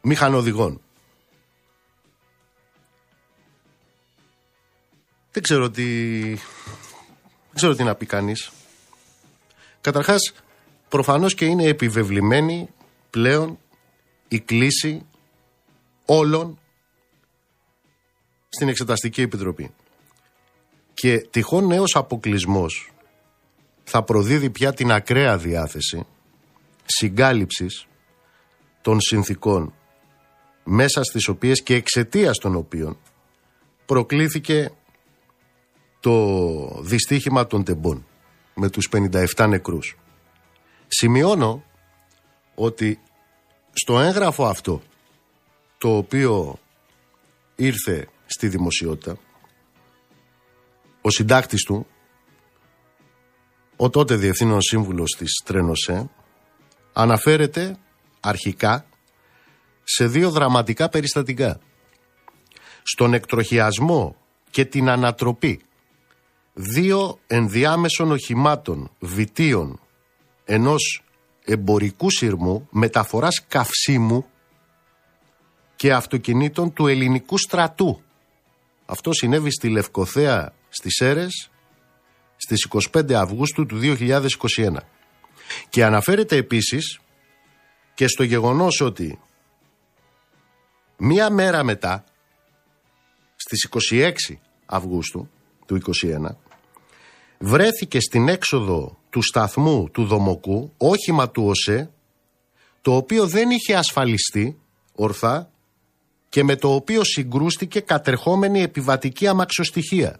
μηχανοδηγών. 0.01 0.81
Δεν 5.31 5.43
ξέρω 5.43 5.69
τι, 5.69 6.19
δεν 6.29 7.55
ξέρω 7.55 7.75
τι 7.75 7.83
να 7.83 7.95
πει 7.95 8.05
κανείς. 8.05 8.51
Καταρχάς, 9.81 10.33
προφανώς 10.89 11.33
και 11.33 11.45
είναι 11.45 11.63
επιβεβλημένη 11.63 12.69
πλέον 13.09 13.59
η 14.31 14.39
κλίση 14.39 15.05
όλων 16.05 16.59
στην 18.49 18.67
Εξεταστική 18.67 19.21
Επιτροπή. 19.21 19.73
Και 20.93 21.17
τυχόν 21.17 21.65
νέος 21.65 21.95
αποκλεισμός 21.95 22.91
θα 23.83 24.03
προδίδει 24.03 24.49
πια 24.49 24.73
την 24.73 24.91
ακραία 24.91 25.37
διάθεση 25.37 26.05
συγκάλυψης 26.85 27.87
των 28.81 29.01
συνθήκων 29.01 29.73
μέσα 30.63 31.03
στις 31.03 31.27
οποίες 31.27 31.63
και 31.63 31.75
εξαιτίας 31.75 32.37
των 32.37 32.55
οποίων 32.55 32.97
προκλήθηκε 33.85 34.71
το 35.99 36.81
δυστύχημα 36.81 37.47
των 37.47 37.63
τεμπών 37.63 38.05
με 38.53 38.69
τους 38.69 38.89
57 38.91 39.47
νεκρούς. 39.47 39.97
Σημειώνω 40.87 41.63
ότι 42.55 42.99
στο 43.71 43.99
έγγραφο 43.99 44.45
αυτό 44.45 44.81
το 45.77 45.95
οποίο 45.97 46.59
ήρθε 47.55 48.07
στη 48.25 48.47
δημοσιότητα 48.47 49.17
ο 51.01 51.09
συντάκτης 51.09 51.63
του 51.63 51.87
ο 53.75 53.89
τότε 53.89 54.15
διευθύνων 54.15 54.61
σύμβουλος 54.61 55.15
της 55.17 55.31
Τρένοσέ 55.45 56.09
αναφέρεται 56.93 57.77
αρχικά 58.19 58.85
σε 59.83 60.07
δύο 60.07 60.29
δραματικά 60.29 60.89
περιστατικά. 60.89 61.59
Στον 62.83 63.13
εκτροχιασμό 63.13 64.15
και 64.49 64.65
την 64.65 64.89
ανατροπή 64.89 65.61
δύο 66.53 67.19
ενδιάμεσων 67.27 68.11
οχημάτων 68.11 68.91
βιτίων 68.99 69.79
ενός 70.45 71.03
εμπορικού 71.45 72.11
σειρμού 72.11 72.67
μεταφοράς 72.71 73.45
καυσίμου 73.47 74.25
και 75.75 75.93
αυτοκινήτων 75.93 76.73
του 76.73 76.87
ελληνικού 76.87 77.37
στρατού. 77.37 78.01
Αυτό 78.85 79.13
συνέβη 79.13 79.51
στη 79.51 79.69
Λευκοθέα 79.69 80.53
στις 80.69 80.93
Σέρες 80.95 81.51
στις 82.37 82.67
25 82.93 83.13
Αυγούστου 83.13 83.65
του 83.65 83.79
2021. 83.81 84.75
Και 85.69 85.83
αναφέρεται 85.83 86.35
επίσης 86.35 86.99
και 87.93 88.07
στο 88.07 88.23
γεγονός 88.23 88.81
ότι 88.81 89.19
μία 90.97 91.29
μέρα 91.29 91.63
μετά, 91.63 92.03
στις 93.35 93.69
26 93.91 94.11
Αυγούστου 94.65 95.29
του 95.65 95.79
2021, 96.01 96.35
βρέθηκε 97.37 97.99
στην 97.99 98.27
έξοδο 98.27 99.00
του 99.11 99.21
σταθμού 99.21 99.89
του 99.89 100.05
Δομοκού 100.05 100.73
όχημα 100.77 101.29
του 101.29 101.45
ΟΣΕ, 101.45 101.91
το 102.81 102.95
οποίο 102.95 103.27
δεν 103.27 103.49
είχε 103.49 103.75
ασφαλιστεί 103.75 104.59
ορθά 104.95 105.51
και 106.29 106.43
με 106.43 106.55
το 106.55 106.73
οποίο 106.73 107.03
συγκρούστηκε 107.03 107.79
κατερχόμενη 107.79 108.61
επιβατική 108.61 109.27
αμαξοστοιχεία. 109.27 110.19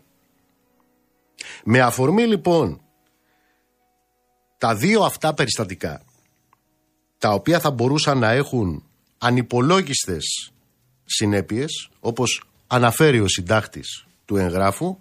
Με 1.64 1.80
αφορμή 1.80 2.24
λοιπόν 2.24 2.82
τα 4.58 4.76
δύο 4.76 5.02
αυτά 5.02 5.34
περιστατικά, 5.34 6.04
τα 7.18 7.30
οποία 7.30 7.60
θα 7.60 7.72
μπορούσαν 7.72 8.18
να 8.18 8.32
έχουν 8.32 8.84
ανυπολόγιστες 9.18 10.52
συνέπειες, 11.06 11.90
όπως 12.00 12.44
αναφέρει 12.68 13.20
ο 13.20 13.28
συντάκτης 13.28 14.06
του 14.26 14.38
εγγράφου, 14.38 14.98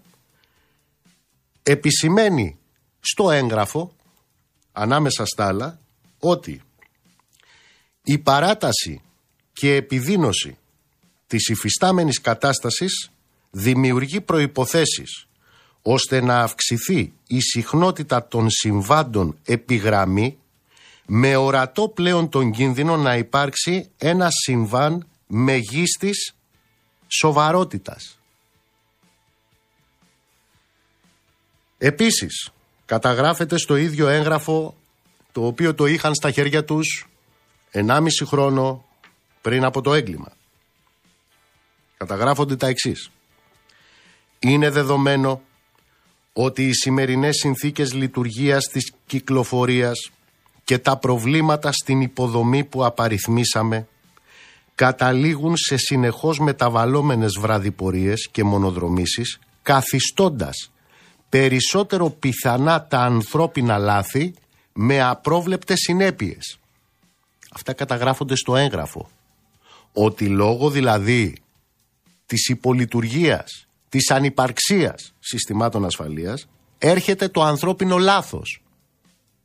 επισημαίνει 1.63 2.60
στο 3.01 3.31
έγγραφο, 3.31 3.93
ανάμεσα 4.73 5.27
στα 5.27 5.47
άλλα, 5.47 5.79
ότι 6.19 6.63
η 8.03 8.19
παράταση 8.19 9.03
και 9.53 9.75
επιδίνωση 9.75 10.59
της 11.27 11.49
υφιστάμενης 11.49 12.21
κατάστασης 12.21 13.11
δημιουργεί 13.51 14.21
προϋποθέσεις 14.21 15.27
ώστε 15.83 16.21
να 16.21 16.41
αυξηθεί 16.41 17.13
η 17.27 17.41
συχνότητα 17.41 18.29
των 18.29 18.51
συμβάντων 18.51 19.39
επιγραμμή 19.45 20.39
με 21.07 21.37
ορατό 21.37 21.89
πλέον 21.89 22.29
τον 22.29 22.51
κίνδυνο 22.51 22.97
να 22.97 23.17
υπάρξει 23.17 23.91
ένα 23.97 24.29
συμβάν 24.31 25.07
μεγίστης 25.27 26.35
σοβαρότητας. 27.07 28.19
Επίσης, 31.79 32.51
καταγράφεται 32.91 33.59
στο 33.59 33.77
ίδιο 33.77 34.09
έγγραφο 34.09 34.77
το 35.33 35.47
οποίο 35.47 35.75
το 35.75 35.87
είχαν 35.87 36.15
στα 36.15 36.31
χέρια 36.31 36.65
τους 36.65 37.09
1,5 37.73 38.07
χρόνο 38.27 38.85
πριν 39.41 39.65
από 39.65 39.81
το 39.81 39.95
έγκλημα. 39.95 40.33
Καταγράφονται 41.97 42.57
τα 42.57 42.67
εξής. 42.67 43.11
Είναι 44.39 44.71
δεδομένο 44.71 45.43
ότι 46.33 46.69
οι 46.69 46.73
σημερινές 46.73 47.37
συνθήκες 47.37 47.95
λειτουργίας 47.95 48.65
της 48.65 48.93
κυκλοφορίας 49.07 50.11
και 50.65 50.79
τα 50.79 50.97
προβλήματα 50.97 51.73
στην 51.73 52.01
υποδομή 52.01 52.65
που 52.65 52.85
απαριθμίσαμε 52.85 53.89
καταλήγουν 54.75 55.57
σε 55.57 55.77
συνεχώς 55.77 56.39
μεταβαλλόμενες 56.39 57.33
βραδιπορίες 57.41 58.29
και 58.31 58.45
μονοδρομήσεις 58.45 59.39
καθιστώντας 59.63 60.71
περισσότερο 61.31 62.11
πιθανά 62.11 62.87
τα 62.87 62.99
ανθρώπινα 62.99 63.79
λάθη 63.79 64.35
με 64.73 65.03
απρόβλεπτες 65.03 65.79
συνέπειες. 65.79 66.59
Αυτά 67.53 67.73
καταγράφονται 67.73 68.37
στο 68.37 68.57
έγγραφο. 68.57 69.11
Ότι 69.93 70.27
λόγω 70.27 70.71
δηλαδή 70.71 71.37
της 72.27 72.49
υπολειτουργίας, 72.49 73.67
της 73.89 74.11
ανυπαρξίας 74.11 75.15
συστημάτων 75.19 75.85
ασφαλείας 75.85 76.49
έρχεται 76.79 77.29
το 77.29 77.43
ανθρώπινο 77.43 77.99
λάθος. 77.99 78.63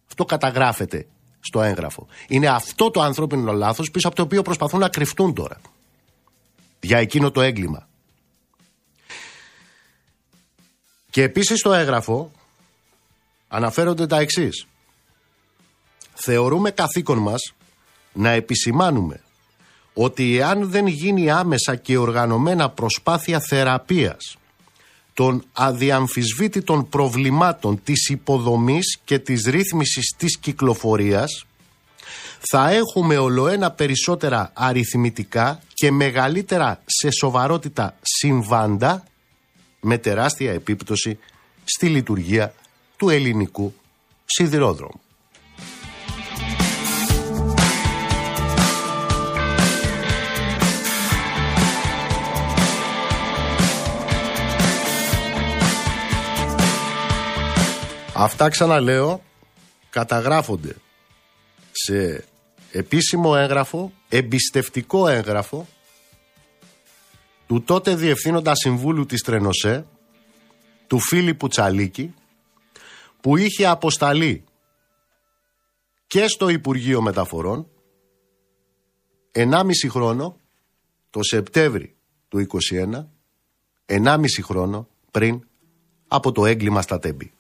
Αυτό 0.08 0.26
καταγράφεται 0.26 1.08
στο 1.40 1.62
έγγραφο. 1.62 2.08
Είναι 2.28 2.48
αυτό 2.48 2.92
το 2.92 3.02
ανθρώπινο 3.02 3.52
λάθος 3.52 3.92
πίσω 3.92 4.08
από 4.08 4.16
το 4.16 4.22
οποίο 4.22 4.42
προσπαθούν 4.42 4.80
να 4.80 4.90
κρυφτούν 4.90 5.34
τώρα. 5.34 5.62
Για 6.80 6.98
εκείνο 6.98 7.32
το 7.32 7.42
έγκλημα. 7.42 7.88
Και 11.16 11.24
επίσης 11.24 11.60
στο 11.60 11.74
έγγραφο 11.74 12.32
αναφέρονται 13.48 14.08
τα 14.08 14.18
εξής. 14.20 14.68
θεωρούμε 16.14 16.72
καθήκον 16.72 17.18
μας 17.18 17.54
να 18.14 18.30
επισημάνουμε 18.30 19.22
ότι 19.94 20.38
εάν 20.38 20.70
δεν 20.70 20.88
γίνει 20.88 21.32
άμεσα 21.32 21.76
και 21.76 21.98
οργανωμένα 21.98 22.70
προσπάθεια 22.70 23.40
θεραπείας 23.40 24.38
των 25.14 25.44
αδιαμφισβήτητων 25.54 26.90
προβλημάτων 26.90 27.84
της 27.84 28.10
υποδομής 28.10 29.00
και 29.04 29.20
της 29.20 29.46
ρύθμισης 29.46 30.14
της 30.18 30.38
κυκλοφορίας 30.38 31.46
θα 32.40 32.70
έχουμε 32.70 33.18
ολοένα 33.18 33.72
περισσότερα 33.72 34.52
αριθμητικά 34.54 35.60
και 35.74 35.92
μεγαλύτερα 35.92 36.82
σε 36.86 37.10
σοβαρότητα 37.12 37.96
συμβάντα 38.02 39.04
με 39.88 39.98
τεράστια 39.98 40.52
επίπτωση 40.52 41.20
στη 41.64 41.88
λειτουργία 41.88 42.54
του 42.98 43.10
ελληνικού 43.10 43.74
σιδηρόδρομου. 44.26 45.00
Αυτά 58.14 58.50
ξαναλέω 58.50 59.22
καταγράφονται 59.90 60.76
σε 61.72 62.24
επίσημο 62.72 63.34
έγγραφο, 63.38 63.92
εμπιστευτικό 64.10 65.08
έγγραφο 65.08 65.68
του 67.48 67.62
τότε 67.62 67.96
Διευθύνοντα 67.96 68.56
Συμβούλου 68.56 69.06
της 69.06 69.22
Τρενοσέ, 69.22 69.88
του 70.88 71.00
Φίλιππου 71.00 71.48
Τσαλίκη, 71.48 72.14
που 73.22 73.38
είχε 73.38 73.66
αποσταλεί 73.66 74.44
και 76.08 76.28
στο 76.28 76.50
Υπουργείο 76.50 77.02
Μεταφορών 77.02 77.68
1,5 79.32 79.64
χρόνο, 79.90 80.38
το 81.10 81.24
Σεπτέμβρη 81.24 81.96
του 82.28 82.48
2021, 82.72 83.06
1,5 83.86 84.26
χρόνο 84.44 84.88
πριν 85.12 85.48
από 86.08 86.32
το 86.32 86.46
έγκλημα 86.46 86.82
στα 86.82 87.00
Τέμπη. 87.00 87.35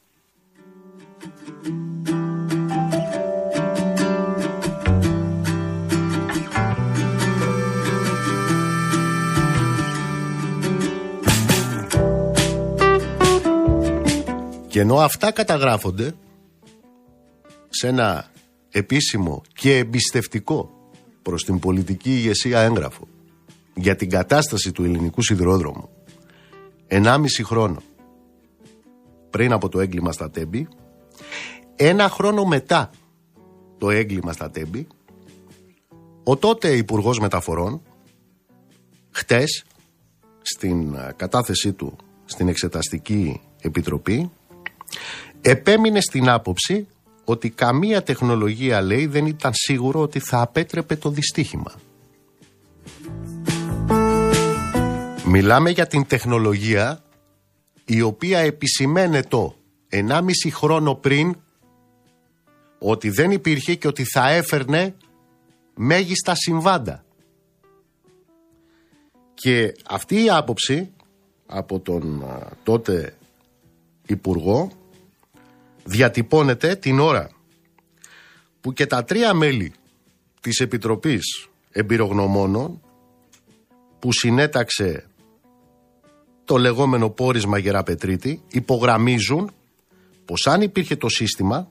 Και 14.75 14.81
ενώ 14.81 14.95
αυτά 14.95 15.31
καταγράφονται 15.31 16.15
σε 17.69 17.87
ένα 17.87 18.31
επίσημο 18.69 19.41
και 19.53 19.77
εμπιστευτικό 19.77 20.89
προς 21.21 21.43
την 21.43 21.59
πολιτική 21.59 22.11
ηγεσία 22.11 22.59
έγγραφο 22.59 23.07
για 23.73 23.95
την 23.95 24.09
κατάσταση 24.09 24.71
του 24.71 24.83
ελληνικού 24.83 25.21
σιδηρόδρομου 25.21 25.89
1,5 26.87 27.25
χρόνο 27.43 27.81
πριν 29.29 29.51
από 29.51 29.69
το 29.69 29.79
έγκλημα 29.79 30.11
στα 30.11 30.31
Τέμπη 30.31 30.67
ένα 31.75 32.09
χρόνο 32.09 32.45
μετά 32.45 32.89
το 33.77 33.89
έγκλημα 33.89 34.33
στα 34.33 34.51
Τέμπη 34.51 34.87
ο 36.23 36.37
τότε 36.37 36.75
υπουργός 36.75 37.19
Μεταφορών 37.19 37.81
χτες 39.11 39.63
στην 40.41 40.97
κατάθεσή 41.15 41.73
του 41.73 41.95
στην 42.25 42.47
Εξεταστική 42.47 43.41
Επιτροπή 43.61 44.31
επέμεινε 45.41 46.01
στην 46.01 46.29
άποψη 46.29 46.87
ότι 47.23 47.49
καμία 47.49 48.03
τεχνολογία 48.03 48.81
λέει 48.81 49.05
δεν 49.05 49.25
ήταν 49.25 49.51
σίγουρο 49.53 50.01
ότι 50.01 50.19
θα 50.19 50.41
απέτρεπε 50.41 50.95
το 50.95 51.09
δυστύχημα. 51.09 51.71
Μιλάμε 55.25 55.69
για 55.69 55.87
την 55.87 56.07
τεχνολογία 56.07 57.03
η 57.85 58.01
οποία 58.01 58.39
επισημαίνεται 58.39 59.27
το 59.27 59.55
1,5 59.91 60.21
χρόνο 60.51 60.95
πριν 60.95 61.35
ότι 62.79 63.09
δεν 63.09 63.31
υπήρχε 63.31 63.75
και 63.75 63.87
ότι 63.87 64.03
θα 64.03 64.29
έφερνε 64.29 64.95
μέγιστα 65.75 66.35
συμβάντα. 66.35 67.05
Και 69.33 69.75
αυτή 69.85 70.23
η 70.23 70.29
άποψη 70.29 70.91
από 71.45 71.79
τον 71.79 72.23
τότε 72.63 73.14
Υπουργό 74.05 74.71
διατυπώνεται 75.83 76.75
την 76.75 76.99
ώρα 76.99 77.29
που 78.61 78.73
και 78.73 78.85
τα 78.85 79.03
τρία 79.03 79.33
μέλη 79.33 79.73
της 80.41 80.59
Επιτροπής 80.59 81.47
Εμπειρογνωμόνων 81.71 82.81
που 83.99 84.11
συνέταξε 84.11 85.05
το 86.45 86.57
λεγόμενο 86.57 87.09
πόρισμα 87.09 87.57
Γεραπετρίτη 87.57 88.41
υπογραμμίζουν 88.47 89.51
πως 90.25 90.47
αν 90.47 90.61
υπήρχε 90.61 90.95
το 90.95 91.09
σύστημα, 91.09 91.67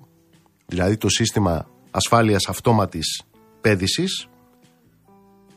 δηλαδή 0.67 0.97
το 0.97 1.09
σύστημα 1.09 1.69
ασφάλειας 1.91 2.49
αυτόματης 2.49 3.23
πέδησης, 3.61 4.29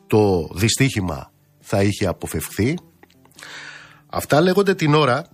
το 0.08 0.50
δυστύχημα 0.54 1.32
θα 1.60 1.84
είχε 1.84 2.08
αποφευχθεί. 2.08 2.78
Αυτά 4.08 4.42
λέγονται 4.42 4.76
την 4.76 4.94
ώρα 4.94 5.28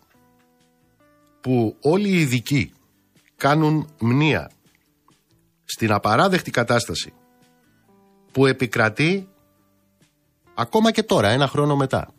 που 1.44 1.78
όλοι 1.82 2.10
οι 2.10 2.20
ειδικοί 2.20 2.74
κάνουν 3.36 3.88
μνήα 4.00 4.52
στην 5.66 5.92
απαράδεκτη 5.92 6.52
κατάσταση 6.52 7.14
που 8.32 8.46
επικρατεί 8.46 9.28
ακόμα 10.54 10.92
και 10.92 11.04
τώρα, 11.04 11.30
ένα 11.30 11.48
χρόνο 11.48 11.76
μετά, 11.76 12.14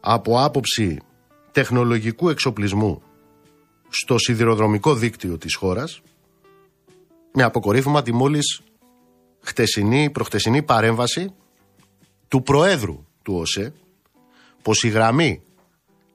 από 0.00 0.42
άποψη 0.42 0.98
τεχνολογικού 1.52 2.28
εξοπλισμού 2.28 3.02
στο 3.88 4.18
σιδηροδρομικό 4.18 4.94
δίκτυο 4.94 5.38
της 5.38 5.54
χώρας, 5.54 6.00
με 7.32 7.42
αποκορύφωμα 7.42 8.02
τη 8.02 8.12
μόλις 8.12 8.62
χτεσινή, 9.40 10.10
προχτεσινή 10.10 10.62
παρέμβαση 10.62 11.34
του 12.28 12.42
Προέδρου 12.42 13.06
του 13.22 13.34
ΟΣΕ, 13.34 13.74
πως 14.62 14.82
η 14.82 14.88
γραμμή 14.88 15.42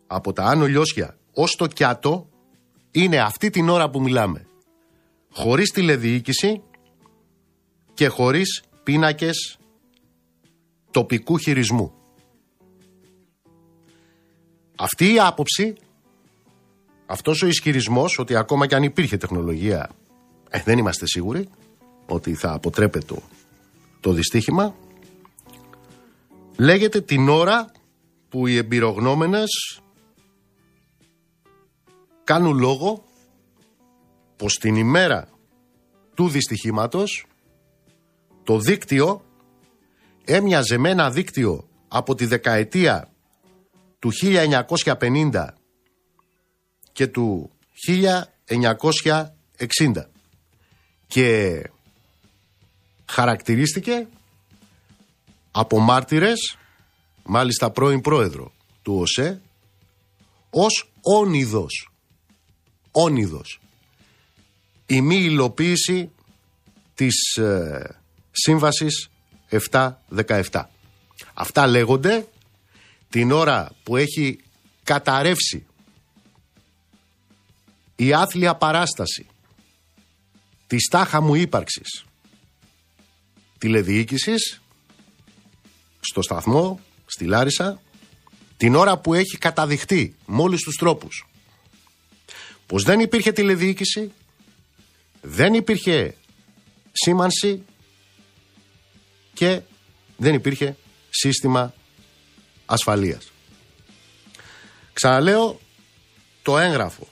από 0.08 0.34
τα 0.34 0.44
Άνω 0.44 0.66
Λιώσια 0.66 1.16
ως 1.40 1.56
το 1.56 1.68
Κιάτο 1.68 2.30
είναι 2.92 3.20
αυτή 3.20 3.50
την 3.50 3.70
ώρα 3.70 3.90
που 3.90 4.02
μιλάμε. 4.02 4.46
Χωρίς 5.32 5.72
τηλεδιοίκηση 5.72 6.62
και 7.94 8.08
χωρίς 8.08 8.64
πίνακες 8.84 9.58
τοπικού 10.92 11.38
χειρισμού. 11.38 11.94
Αυτή 14.76 15.14
η 15.14 15.20
άποψη, 15.20 15.76
αυτός 17.06 17.42
ο 17.42 17.48
ισχυρισμός 17.48 18.20
ότι 18.20 18.36
ακόμα 18.36 18.68
και 18.68 18.76
αν 18.76 18.84
υπήρχε 18.84 19.18
τεχνολογία 19.18 19.90
ε, 20.50 20.62
δεν 20.62 20.78
είμαστε 20.78 21.08
σίγουροι 21.08 21.50
ότι 22.08 22.34
θα 22.34 22.54
αποτρέπεται 22.54 23.06
το, 23.06 23.22
το 24.00 24.12
δυστύχημα 24.12 24.76
λέγεται 26.58 27.02
την 27.02 27.30
ώρα 27.30 27.72
που 28.30 28.48
οι 28.48 28.58
εμπειρογνώμενες 28.58 29.82
κάνουν 32.28 32.57
λόγο 32.57 33.03
πως 34.36 34.53
την 34.53 34.75
ημέρα 34.75 35.30
του 36.15 36.30
δυστυχήματος 36.30 37.25
το 38.43 38.59
δίκτυο 38.59 39.25
έμοιαζε 40.25 40.78
με 40.78 40.89
ένα 40.89 41.11
δίκτυο 41.11 41.69
από 41.88 42.15
τη 42.15 42.25
δεκαετία 42.25 43.11
του 43.99 44.11
1950 44.21 45.47
και 46.91 47.07
του 47.07 47.51
1960 47.88 49.23
και 51.07 51.61
χαρακτηρίστηκε 53.05 54.07
από 55.51 55.80
μάρτυρες, 55.80 56.57
μάλιστα 57.23 57.71
πρώην 57.71 58.01
πρόεδρο 58.01 58.51
του 58.82 58.97
ΟΣΕ, 58.99 59.41
ως 60.49 60.91
όνειδος 61.01 61.91
όνειδος. 62.98 63.60
Η 64.86 65.02
μη 65.02 65.16
υλοποίηση 65.16 66.12
της 66.95 67.36
ε, 67.36 68.00
σύμβασης 68.32 69.10
7-17. 69.70 70.64
Αυτά 71.34 71.68
λέγονται 71.68 72.28
την 73.10 73.32
ώρα 73.32 73.72
που 73.84 73.95
έχει 73.95 74.39
καταρρεύσει 74.84 75.66
η 77.95 78.14
άθλια 78.14 78.56
παράσταση 78.56 79.26
της 80.68 80.88
τάχα 80.88 81.22
μου 81.22 81.36
ύπαρξης 81.36 82.06
τηλεδιοίκησης 83.58 84.62
στο 86.00 86.22
σταθμό, 86.22 86.80
στη 87.06 87.26
Λάρισα, 87.26 87.82
την 88.58 88.76
ώρα 88.76 88.98
που 88.98 89.14
έχει 89.14 89.38
καταδειχτεί 89.38 90.16
με 90.26 90.41
όλους 90.41 90.62
τους 90.62 90.76
τρόπους 90.76 91.28
πως 92.68 92.84
δεν 92.84 92.99
υπήρχε 92.99 93.32
τηλεδιοίκηση, 93.32 94.11
δεν 95.22 95.53
υπήρχε 95.53 96.15
σήμανση 96.91 97.63
και 99.34 99.61
δεν 100.18 100.34
υπήρχε 100.34 100.78
σύστημα 101.09 101.74
ασφαλείας. 102.65 103.32
Ξαναλέω 104.93 105.59
το 106.41 106.57
έγγραφο 106.57 107.07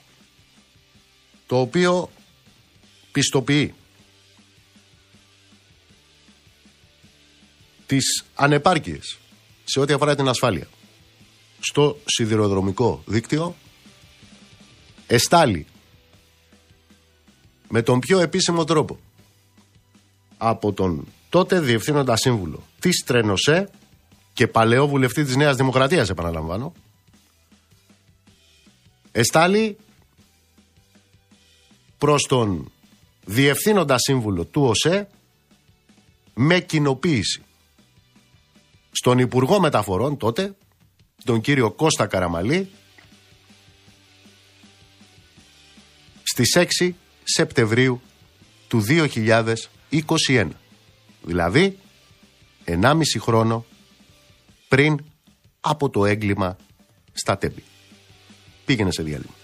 το 1.46 1.60
οποίο 1.60 2.10
πιστοποιεί 3.12 3.74
τις 7.86 8.24
ανεπάρκειες 8.34 9.18
σε 9.64 9.80
ό,τι 9.80 9.92
αφορά 9.92 10.14
την 10.14 10.28
ασφάλεια 10.28 10.68
στο 11.60 11.98
σιδηροδρομικό 12.04 13.02
δίκτυο 13.06 13.56
εστάλει 15.06 15.66
με 17.68 17.82
τον 17.82 18.00
πιο 18.00 18.18
επίσημο 18.18 18.64
τρόπο. 18.64 18.98
Από 20.36 20.72
τον 20.72 21.06
τότε 21.28 21.60
διευθύνοντα 21.60 22.16
σύμβουλο 22.16 22.62
της 22.78 23.04
Τρενοσέ 23.06 23.70
και 24.32 24.46
παλαιό 24.46 24.88
βουλευτή 24.88 25.24
της 25.24 25.36
Νέας 25.36 25.56
Δημοκρατίας 25.56 26.10
επαναλαμβάνω. 26.10 26.72
Εστάλει 29.12 29.76
προς 31.98 32.22
τον 32.22 32.72
διευθύνοντα 33.24 33.98
σύμβουλο 33.98 34.44
του 34.44 34.62
ΟΣΕ 34.62 35.08
με 36.34 36.60
κοινοποίηση. 36.60 37.42
Στον 38.90 39.18
Υπουργό 39.18 39.60
Μεταφορών 39.60 40.16
τότε, 40.16 40.56
τον 41.24 41.40
κύριο 41.40 41.70
Κώστα 41.70 42.06
Καραμαλή, 42.06 42.70
στις 46.36 46.56
6 46.80 46.90
Σεπτεμβρίου 47.24 48.00
του 48.68 48.82
2021. 50.28 50.48
Δηλαδή, 51.22 51.78
1,5 52.64 53.00
χρόνο 53.20 53.64
πριν 54.68 55.04
από 55.60 55.90
το 55.90 56.04
έγκλημα 56.04 56.56
στα 57.12 57.38
Τέμπη. 57.38 57.62
Πήγαινε 58.64 58.90
σε 58.92 59.02
διάλειμμα. 59.02 59.34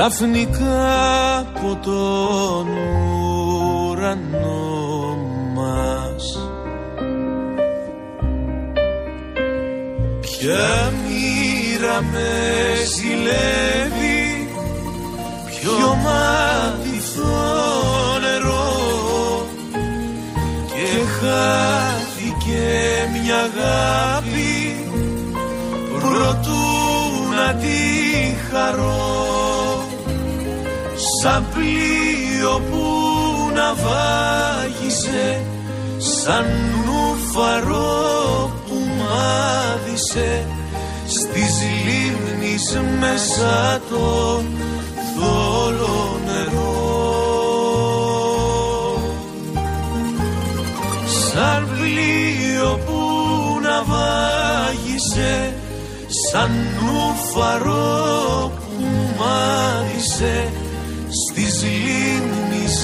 Ξαφνικά 0.00 1.38
από 1.38 1.78
τον 1.82 2.66
ουρανό 3.88 5.16
μας 5.54 6.50
Ποια 10.20 10.92
μοίρα 10.92 12.02
με 12.12 12.30
ζηλεύει 12.96 14.48
Ποιο 15.46 15.96
μάτιθο 16.04 17.38
νερό 18.20 19.46
Και 20.66 21.04
χάθηκε 21.20 22.68
μια 23.12 23.36
αγάπη 23.36 24.76
Προτού 26.00 26.64
να 27.36 27.54
τη 27.54 27.78
χαρώ 28.50 29.29
Σαν 31.22 31.46
πλοίο 31.54 32.60
που 32.70 32.84
να 33.54 33.74
βάγισε 33.74 35.44
Σαν 35.98 36.44
νουφαρό 36.84 38.50
που 38.66 38.74
μάδισε 38.98 40.46
Στις 41.06 41.54
λίμνης 41.84 42.78
μέσα 43.00 43.80
το 43.90 44.42
θόλο 45.16 46.20
νερό. 46.26 46.88
Σαν 51.06 51.68
πλοίο 51.78 52.78
που 52.86 53.00
να 53.62 53.82
βάγισε 53.82 55.54
Σαν 56.30 56.50
νουφαρό 56.80 58.52
που 58.56 58.84
μάδισε 59.18 60.52
Στις 60.52 60.59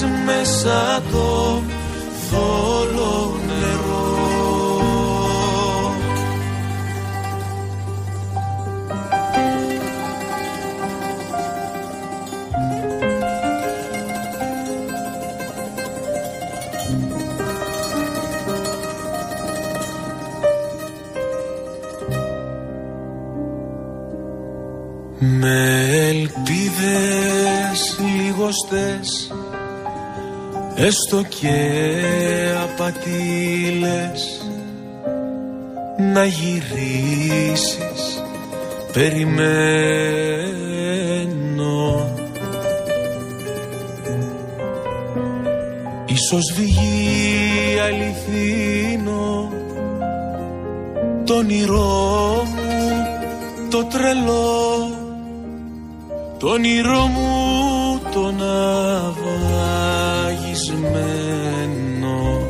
λίμνης 0.01 0.23
μέσα 0.25 1.01
το 1.11 1.61
θόλο 2.29 3.39
νερό. 3.47 4.05
Με 25.19 25.85
ελπίδες 26.09 27.99
λιγοστές 28.17 29.26
Έστω 30.79 31.23
και 31.39 31.55
απατήλες 32.63 34.41
Να 36.13 36.25
γυρίσεις 36.25 38.23
Περιμένω. 38.93 39.45
Ίσως 46.05 46.53
βγει 46.55 47.79
αληθινό 47.85 49.51
Το 51.25 51.33
όνειρό 51.33 52.43
μου 52.55 53.05
το 53.69 53.83
τρελό 53.83 54.95
το 56.37 56.47
όνειρό 56.47 57.05
μου 57.07 57.99
το 58.11 58.31
ναυαγισμένο 60.57 62.47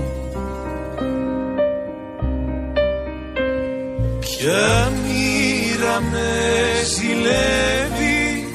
Ποια 4.20 4.92
μοίρα 5.04 6.02
με 6.12 6.30
ζηλεύει 6.96 8.54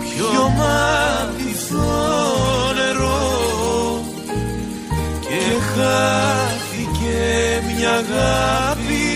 Ποιο 0.00 0.48
μάτιθο 0.56 1.92
νερό 2.74 4.04
Και 5.20 5.42
χάθηκε 5.74 7.20
μια 7.76 7.90
αγάπη 7.90 9.10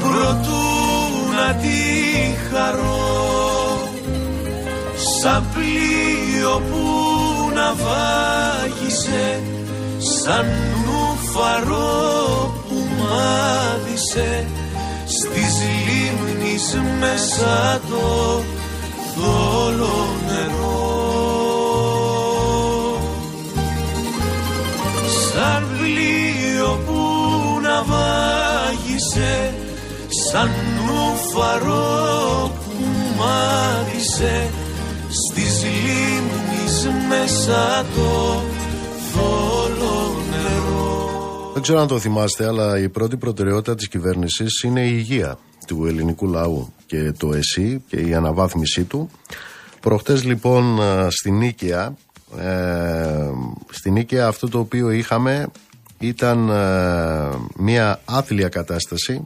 Προτού 0.00 0.66
να 1.34 1.54
τη 1.54 1.78
χαρώ. 2.50 2.96
Σαν 5.20 5.44
πλοίο 5.54 6.62
που 6.70 7.07
να 7.68 7.74
βάγισε 7.74 9.42
Σαν 9.98 10.46
νουφαρό 10.84 12.54
που 12.68 12.74
μάδισε 12.98 14.46
Στις 15.04 15.54
λίμνης 15.86 16.76
μέσα 17.00 17.80
το 17.90 18.42
θόλο 19.14 20.06
νερό. 20.26 20.96
Σαν 25.32 25.66
πλοίο 25.78 26.80
που 26.86 27.00
να 27.62 27.82
βάγισε 27.82 29.54
σαν 30.30 30.50
νουφαρό 30.86 32.50
που 32.64 32.84
μάτισε 33.18 34.50
στις 35.08 35.62
λίμνης 35.62 36.17
μέσα 36.86 37.84
το 37.94 38.42
θόλο 39.12 40.14
νερό 40.30 41.50
Δεν 41.52 41.62
ξέρω 41.62 41.80
αν 41.80 41.86
το 41.86 41.98
θυμάστε, 41.98 42.46
αλλά 42.46 42.78
η 42.78 42.88
πρώτη 42.88 43.16
προτεραιότητα 43.16 43.74
της 43.74 43.88
κυβέρνησης 43.88 44.62
είναι 44.62 44.80
η 44.80 44.92
υγεία 44.94 45.38
του 45.66 45.86
ελληνικού 45.86 46.26
λαού 46.26 46.72
και 46.86 47.12
το 47.18 47.32
ΕΣΥ 47.32 47.82
και 47.88 47.96
η 47.96 48.14
αναβάθμισή 48.14 48.84
του. 48.84 49.10
Προχτές 49.80 50.24
λοιπόν 50.24 50.80
ε, 50.80 51.06
στην 51.10 51.36
Νίκαια, 51.36 51.96
ε, 52.38 53.30
στην 53.70 53.92
Νίκαια 53.92 54.26
αυτό 54.26 54.48
το 54.48 54.58
οποίο 54.58 54.90
είχαμε 54.90 55.48
ήταν 55.98 56.48
ε, 56.48 57.36
μια 57.56 58.00
άθλια 58.04 58.48
κατάσταση 58.48 59.24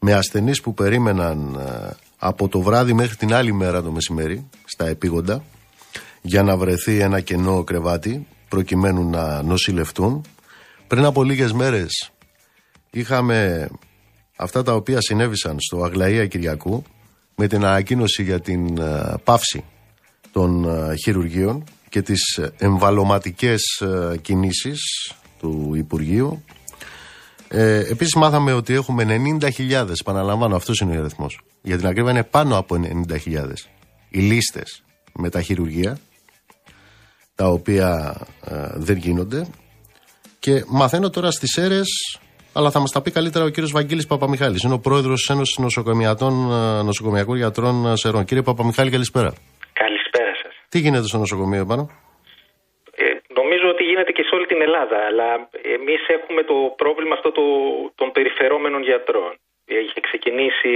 με 0.00 0.12
ασθενείς 0.12 0.60
που 0.60 0.74
περίμεναν 0.74 1.60
ε, 1.60 1.90
από 2.18 2.48
το 2.48 2.60
βράδυ 2.60 2.92
μέχρι 2.92 3.16
την 3.16 3.34
άλλη 3.34 3.52
μέρα 3.52 3.82
το 3.82 3.90
μεσημέρι 3.90 4.46
στα 4.64 4.86
επίγοντα 4.86 5.42
για 6.26 6.42
να 6.42 6.56
βρεθεί 6.56 6.98
ένα 6.98 7.20
κενό 7.20 7.64
κρεβάτι 7.64 8.26
προκειμένου 8.48 9.10
να 9.10 9.42
νοσηλευτούν. 9.42 10.24
Πριν 10.86 11.04
από 11.04 11.22
λίγες 11.22 11.52
μέρες 11.52 12.10
είχαμε 12.90 13.68
αυτά 14.36 14.62
τα 14.62 14.74
οποία 14.74 15.00
συνέβησαν 15.00 15.56
στο 15.60 15.84
Αγλαία 15.84 16.26
Κυριακού 16.26 16.82
με 17.34 17.46
την 17.46 17.64
ανακοίνωση 17.64 18.22
για 18.22 18.40
την 18.40 18.78
ε, 18.78 19.14
πάυση 19.24 19.64
των 20.32 20.64
ε, 20.64 20.96
χειρουργείων 20.96 21.64
και 21.88 22.02
τις 22.02 22.40
εμβαλωματικές 22.58 23.62
ε, 23.80 24.16
κινήσεις 24.16 25.12
του 25.40 25.72
Υπουργείου. 25.74 26.44
Ε, 27.48 27.78
επίσης 27.78 28.14
μάθαμε 28.14 28.52
ότι 28.52 28.74
έχουμε 28.74 29.04
90.000, 29.40 29.88
επαναλαμβάνω 30.00 30.56
αυτός 30.56 30.80
είναι 30.80 30.96
ο 30.96 31.00
αριθμός. 31.00 31.40
Για 31.62 31.76
την 31.76 31.86
ακρίβεια 31.86 32.10
είναι 32.10 32.24
πάνω 32.24 32.58
από 32.58 32.76
90.000 33.08 33.52
οι 34.08 34.20
λίστες 34.20 34.82
με 35.12 35.28
τα 35.28 35.42
χειρουργεία 35.42 35.98
τα 37.36 37.46
οποία 37.46 38.14
ε, 38.50 38.54
δεν 38.74 38.96
γίνονται 38.96 39.46
και 40.38 40.52
μαθαίνω 40.68 41.10
τώρα 41.10 41.30
στις 41.30 41.56
αίρες 41.56 42.18
αλλά 42.56 42.70
θα 42.70 42.80
μας 42.80 42.90
τα 42.90 43.02
πει 43.02 43.10
καλύτερα 43.10 43.44
ο 43.44 43.48
κύριος 43.48 43.72
Βαγγέλης 43.72 44.06
Παπαμιχάλης. 44.06 44.62
Είναι 44.62 44.74
ο 44.80 44.82
πρόεδρος 44.86 45.18
τη 45.22 45.32
Ένωση 45.34 45.60
Νοσοκομιακών 46.84 47.36
Γιατρών 47.36 47.96
Σερών. 47.96 48.24
Κύριε 48.24 48.42
Παπαμιχάλη, 48.42 48.90
καλησπέρα. 48.90 49.30
Καλησπέρα 49.82 50.32
σας. 50.42 50.52
Τι 50.68 50.78
γίνεται 50.78 51.06
στο 51.06 51.18
νοσοκομείο 51.18 51.64
πάνω, 51.70 51.82
Ε, 53.02 53.04
νομίζω 53.40 53.66
ότι 53.74 53.82
γίνεται 53.90 54.12
και 54.16 54.24
σε 54.28 54.34
όλη 54.36 54.46
την 54.52 54.60
Ελλάδα, 54.66 54.98
αλλά 55.08 55.28
εμείς 55.76 56.02
έχουμε 56.16 56.42
το 56.50 56.56
πρόβλημα 56.80 57.14
αυτό 57.18 57.30
το, 57.38 57.44
των 57.94 58.08
περιφερόμενων 58.16 58.82
γιατρών. 58.88 59.32
Έχει 59.82 60.00
ξεκινήσει 60.08 60.72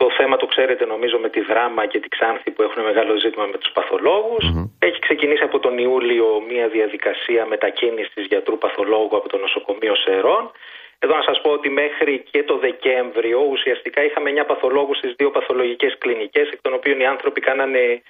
το 0.00 0.10
θέμα, 0.16 0.36
το 0.36 0.46
ξέρετε 0.46 0.84
νομίζω, 0.86 1.18
με 1.18 1.28
τη 1.28 1.40
δράμα 1.40 1.86
και 1.86 1.98
τη 2.00 2.08
Ξάνθη 2.08 2.50
που 2.50 2.62
έχουν 2.62 2.82
μεγάλο 2.82 3.16
ζήτημα 3.16 3.46
με 3.46 3.58
τους 3.58 3.72
παθολογου 3.72 4.36
Έχει 4.78 4.98
ξεκινήσει 4.98 5.42
από 5.42 5.58
τον 5.58 5.78
Ιούλιο 5.78 6.42
μια 6.48 6.68
διαδικασία 6.68 7.46
μετακίνησης 7.46 8.26
γιατρού 8.26 8.58
παθολόγου 8.58 9.16
από 9.16 9.28
το 9.28 9.38
νοσοκομείο 9.38 9.94
Σερών. 9.94 10.50
Εδώ 10.98 11.16
να 11.16 11.22
σας 11.22 11.40
πω 11.40 11.50
ότι 11.50 11.68
μέχρι 11.70 12.24
και 12.30 12.42
το 12.42 12.56
Δεκέμβριο 12.58 13.40
ουσιαστικά 13.50 14.04
είχαμε 14.04 14.30
9 14.30 14.44
παθολόγους 14.46 14.96
στις 14.96 15.14
δύο 15.16 15.30
παθολογικές 15.30 15.98
κλινικές, 15.98 16.50
εκ 16.50 16.60
των 16.62 16.74
οποίων 16.74 17.00
οι 17.00 17.06
άνθρωποι 17.06 17.40
κάνανε 17.40 18.02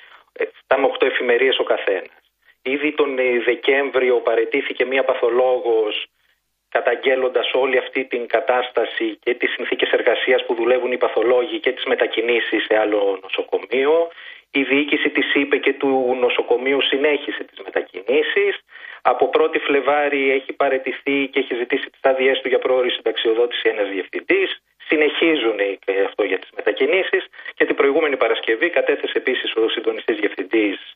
7 0.68 0.76
με 0.78 0.86
8 0.86 1.06
εφημερίες 1.06 1.58
ο 1.58 1.64
καθένας. 1.64 2.20
Ήδη 2.62 2.92
τον 2.92 3.16
Δεκέμβριο 3.44 4.16
παρετήθηκε 4.16 4.84
μία 4.84 5.04
παθολόγος 5.04 6.06
καταγγέλλοντας 6.76 7.48
όλη 7.62 7.76
αυτή 7.78 8.04
την 8.04 8.22
κατάσταση 8.26 9.06
και 9.24 9.34
τις 9.34 9.50
συνθήκες 9.56 9.90
εργασίας 9.90 10.40
που 10.46 10.54
δουλεύουν 10.54 10.92
οι 10.92 10.96
παθολόγοι 11.04 11.58
και 11.64 11.72
τις 11.72 11.84
μετακινήσεις 11.84 12.64
σε 12.68 12.74
άλλο 12.82 13.18
νοσοκομείο. 13.22 14.08
Η 14.50 14.62
διοίκηση 14.62 15.08
της 15.10 15.34
ΥΠΕ 15.34 15.56
και 15.56 15.72
του 15.72 16.16
νοσοκομείου 16.20 16.80
συνέχισε 16.82 17.42
τις 17.44 17.58
μετακινήσεις. 17.66 18.54
Από 19.02 19.30
1η 19.34 19.58
Φλεβάρι 19.66 20.30
έχει 20.30 20.52
παρετηθεί 20.52 21.28
και 21.30 21.38
έχει 21.38 21.54
ζητήσει 21.54 21.90
τις 21.90 22.00
άδειές 22.10 22.40
του 22.40 22.48
για 22.48 22.58
πρόορη 22.58 22.90
συνταξιοδότηση 22.90 23.68
ένας 23.68 23.88
διευθυντής. 23.88 24.48
Συνεχίζουν 24.88 25.58
και 25.84 25.92
αυτό 26.08 26.22
για 26.24 26.38
τις 26.38 26.50
μετακινήσεις 26.56 27.22
και 27.56 27.64
την 27.64 27.74
προηγούμενη 27.74 28.16
Παρασκευή 28.16 28.68
κατέθεσε 28.70 29.12
επίσης 29.22 29.54
ο 29.54 29.68
συντονιστής 29.68 30.16
διευθυντής 30.16 30.95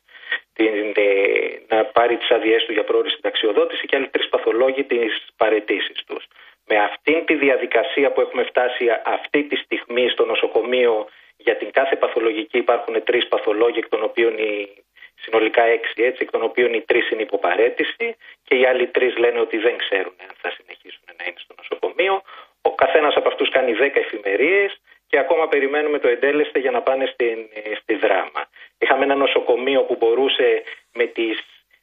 να 1.67 1.85
πάρει 1.85 2.17
τις 2.17 2.31
αδειές 2.31 2.65
του 2.65 2.71
για 2.71 2.83
πρόορη 2.83 3.09
συνταξιοδότηση 3.09 3.85
και 3.85 3.95
άλλοι 3.95 4.07
τρεις 4.07 4.29
παθολόγοι 4.29 4.83
τις 4.83 5.27
παρετήσεις 5.37 6.03
τους. 6.07 6.27
Με 6.67 6.77
αυτήν 6.77 7.25
τη 7.25 7.33
διαδικασία 7.35 8.11
που 8.11 8.21
έχουμε 8.21 8.43
φτάσει 8.43 8.85
αυτή 9.03 9.43
τη 9.43 9.55
στιγμή 9.55 10.09
στο 10.09 10.25
νοσοκομείο 10.25 11.07
για 11.37 11.55
την 11.57 11.71
κάθε 11.71 11.95
παθολογική 11.95 12.57
υπάρχουν 12.57 13.03
τρεις 13.03 13.27
παθολόγοι, 13.27 13.77
εκ 13.77 13.89
των 13.89 14.03
οποίων 14.03 14.37
οι 14.37 14.69
συνολικά 15.15 15.63
έξι 15.63 16.03
έτσι, 16.03 16.19
εκ 16.21 16.31
των 16.31 16.43
οποίων 16.43 16.73
οι 16.73 16.81
τρεις 16.81 17.09
είναι 17.09 17.21
υποπαρέτηση 17.21 18.15
και 18.43 18.55
οι 18.55 18.65
άλλοι 18.65 18.87
τρεις 18.87 19.17
λένε 19.17 19.39
ότι 19.39 19.57
δεν 19.57 19.77
ξέρουν 19.77 20.15
αν 20.27 20.35
θα 20.41 20.49
συνεχίσουν 20.57 21.03
να 21.17 21.23
είναι 21.27 21.35
στο 21.37 21.53
νοσοκομείο. 21.57 22.21
Ο 22.61 22.75
καθένας 22.75 23.15
από 23.15 23.27
αυτούς 23.27 23.49
κάνει 23.49 23.73
10 23.79 23.89
εφημερίες 23.93 24.80
και 25.11 25.19
ακόμα 25.19 25.47
περιμένουμε 25.47 25.99
το 25.99 26.07
εντέλεστε 26.07 26.59
για 26.59 26.71
να 26.71 26.81
πάνε 26.81 27.05
στην, 27.05 27.37
στη 27.81 27.93
δράμα. 27.95 28.41
Είχαμε 28.79 29.03
ένα 29.03 29.15
νοσοκομείο 29.15 29.81
που 29.83 29.95
μπορούσε 29.99 30.63
με, 30.93 31.05
τις, 31.05 31.37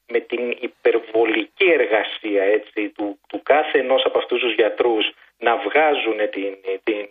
με 0.06 0.20
την 0.20 0.56
υπερβολική 0.60 1.70
εργασία 1.70 2.42
έτσι, 2.42 2.88
του, 2.88 3.18
του 3.28 3.40
κάθε 3.42 3.78
ενός 3.78 4.04
από 4.04 4.18
αυτούς 4.18 4.40
τους 4.40 4.54
γιατρούς 4.54 5.10
να 5.38 5.56
βγάζουν 5.56 6.18
την, 6.30 6.56
την, 6.84 7.08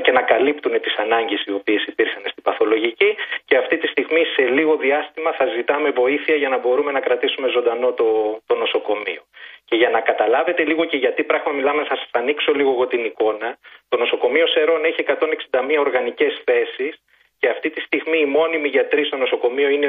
και 0.00 0.12
να 0.12 0.22
καλύπτουν 0.22 0.80
τις 0.80 0.96
ανάγκες 0.96 1.44
οι 1.46 1.52
οποίες 1.52 1.84
υπήρχαν 1.84 2.22
στην 2.24 2.42
παθολογική 2.42 3.16
και 3.44 3.56
αυτή 3.56 3.76
τη 3.78 3.86
στιγμή 3.86 4.24
σε 4.24 4.42
λίγο 4.42 4.76
διάστημα 4.76 5.32
θα 5.32 5.46
ζητάμε 5.46 5.90
βοήθεια 5.90 6.34
για 6.34 6.48
να 6.48 6.58
μπορούμε 6.58 6.92
να 6.92 7.00
κρατήσουμε 7.00 7.48
ζωντανό 7.48 7.92
το, 7.92 8.40
το 8.46 8.54
νοσοκομείο. 8.54 9.22
Και 9.64 9.76
για 9.76 9.90
να 9.90 10.00
καταλάβετε 10.00 10.64
λίγο 10.64 10.84
και 10.84 10.96
γιατί 10.96 11.22
πράγμα 11.22 11.52
μιλάμε, 11.52 11.84
θα 11.84 11.96
σας 11.96 12.08
ανοίξω 12.12 12.52
λίγο 12.52 12.70
εγώ 12.70 12.86
την 12.86 13.04
εικόνα. 13.04 13.58
Το 13.88 13.96
νοσοκομείο 13.96 14.46
Σερών 14.46 14.84
έχει 14.84 15.04
161 15.06 15.76
οργανικές 15.78 16.42
θέσεις 16.44 17.00
και 17.38 17.48
αυτή 17.48 17.70
τη 17.70 17.80
στιγμή 17.80 18.18
οι 18.18 18.24
μόνιμοι 18.24 18.68
γιατροί 18.68 19.04
στο 19.04 19.16
νοσοκομείο 19.16 19.68
είναι 19.68 19.88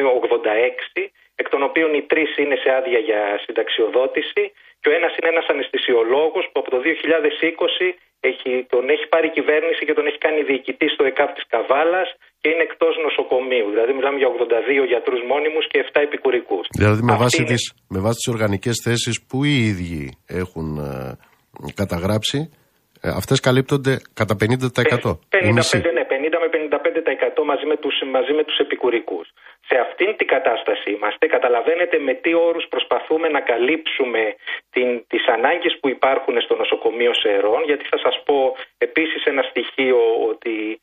86, 0.96 1.08
εκ 1.36 1.50
των 1.50 1.64
οποίων 1.64 1.94
οι 1.94 2.02
τρεις 2.02 2.38
είναι 2.38 2.56
σε 2.56 2.70
άδεια 2.76 3.00
για 3.00 3.40
συνταξιοδότηση 3.44 4.52
και 4.82 4.90
ο 4.90 4.92
ένας 4.92 5.16
είναι 5.18 5.30
ένας 5.30 5.46
αναισθησιολόγος 5.48 6.50
που 6.52 6.60
από 6.60 6.70
το 6.70 6.82
2020 6.86 7.94
έχει, 8.30 8.52
τον 8.74 8.84
έχει 8.94 9.06
πάρει 9.14 9.28
η 9.32 9.34
κυβέρνηση 9.38 9.82
και 9.88 9.96
τον 9.98 10.06
έχει 10.10 10.20
κάνει 10.26 10.40
διοικητή 10.50 10.88
στο 10.96 11.04
ΕΚΑΠ 11.10 11.30
της 11.38 11.46
Καβάλας 11.54 12.08
και 12.42 12.48
είναι 12.52 12.64
εκτός 12.70 12.94
νοσοκομείου. 13.06 13.68
Δηλαδή, 13.74 13.92
μιλάμε 13.98 14.18
για 14.22 14.30
82 14.36 14.86
γιατρούς 14.92 15.22
μόνιμους 15.32 15.66
και 15.72 15.78
7 15.86 16.02
επικουρικούς. 16.08 16.66
Δηλαδή, 16.80 17.02
με 17.10 17.16
βάση, 17.22 17.38
είναι... 17.38 17.52
τις, 17.52 17.64
με 17.94 18.00
βάση 18.06 18.18
τις 18.20 18.30
οργανικές 18.34 18.76
θέσεις 18.86 19.16
που 19.28 19.38
οι 19.48 19.56
ίδιοι 19.72 20.04
έχουν 20.42 20.68
ε, 20.78 21.72
καταγράψει, 21.82 22.40
ε, 23.06 23.10
αυτές 23.22 23.38
καλύπτονται 23.48 23.94
κατά 24.20 24.34
50%. 24.36 24.46
50, 24.46 25.62
50, 25.72 25.94
ναι, 25.98 26.04
50 26.14 26.38
με 26.44 26.50
55% 27.40 27.44
μαζί 27.52 27.66
με 27.72 27.76
τους, 27.82 27.96
μαζί 28.16 28.34
με 28.38 28.44
τους 28.48 28.58
επικουρικούς. 28.66 29.28
Σε 29.74 29.80
αυτήν 29.80 30.16
την 30.18 30.28
κατάσταση 30.28 30.92
είμαστε, 30.92 31.28
καταλαβαίνετε 31.28 32.00
με 32.00 32.14
τι 32.14 32.34
όρους 32.34 32.66
προσπαθούμε 32.70 33.28
να 33.30 33.40
καλύψουμε 33.40 34.36
την, 34.72 35.06
τις 35.08 35.28
ανάγκες 35.28 35.78
που 35.80 35.88
υπάρχουν 35.90 36.42
στο 36.42 36.56
νοσοκομείο 36.56 37.14
Σερών, 37.14 37.64
γιατί 37.64 37.86
θα 37.86 37.98
σας 37.98 38.24
πω 38.26 38.56
επίσης 38.78 39.24
ένα 39.26 39.42
στοιχείο 39.42 40.00
ότι 40.30 40.80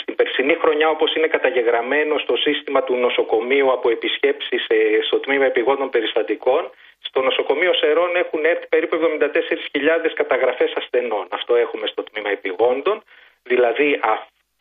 στην 0.00 0.14
περσινή 0.14 0.54
χρονιά 0.54 0.88
όπως 0.88 1.14
είναι 1.14 1.26
καταγεγραμμένο 1.26 2.18
στο 2.18 2.36
σύστημα 2.36 2.82
του 2.82 2.94
νοσοκομείου 2.96 3.72
από 3.72 3.90
επισκέψεις 3.90 4.66
στο 5.06 5.18
τμήμα 5.18 5.44
επιγόντων 5.44 5.90
περιστατικών, 5.90 6.70
στο 6.98 7.20
νοσοκομείο 7.22 7.72
Σερών 7.74 8.16
έχουν 8.16 8.44
έρθει 8.44 8.66
περίπου 8.68 8.96
74.000 8.96 10.10
καταγραφές 10.14 10.72
ασθενών. 10.76 11.26
Αυτό 11.30 11.54
έχουμε 11.54 11.86
στο 11.86 12.02
τμήμα 12.02 12.30
επιγόντων. 12.30 13.02
Δηλαδή 13.42 14.00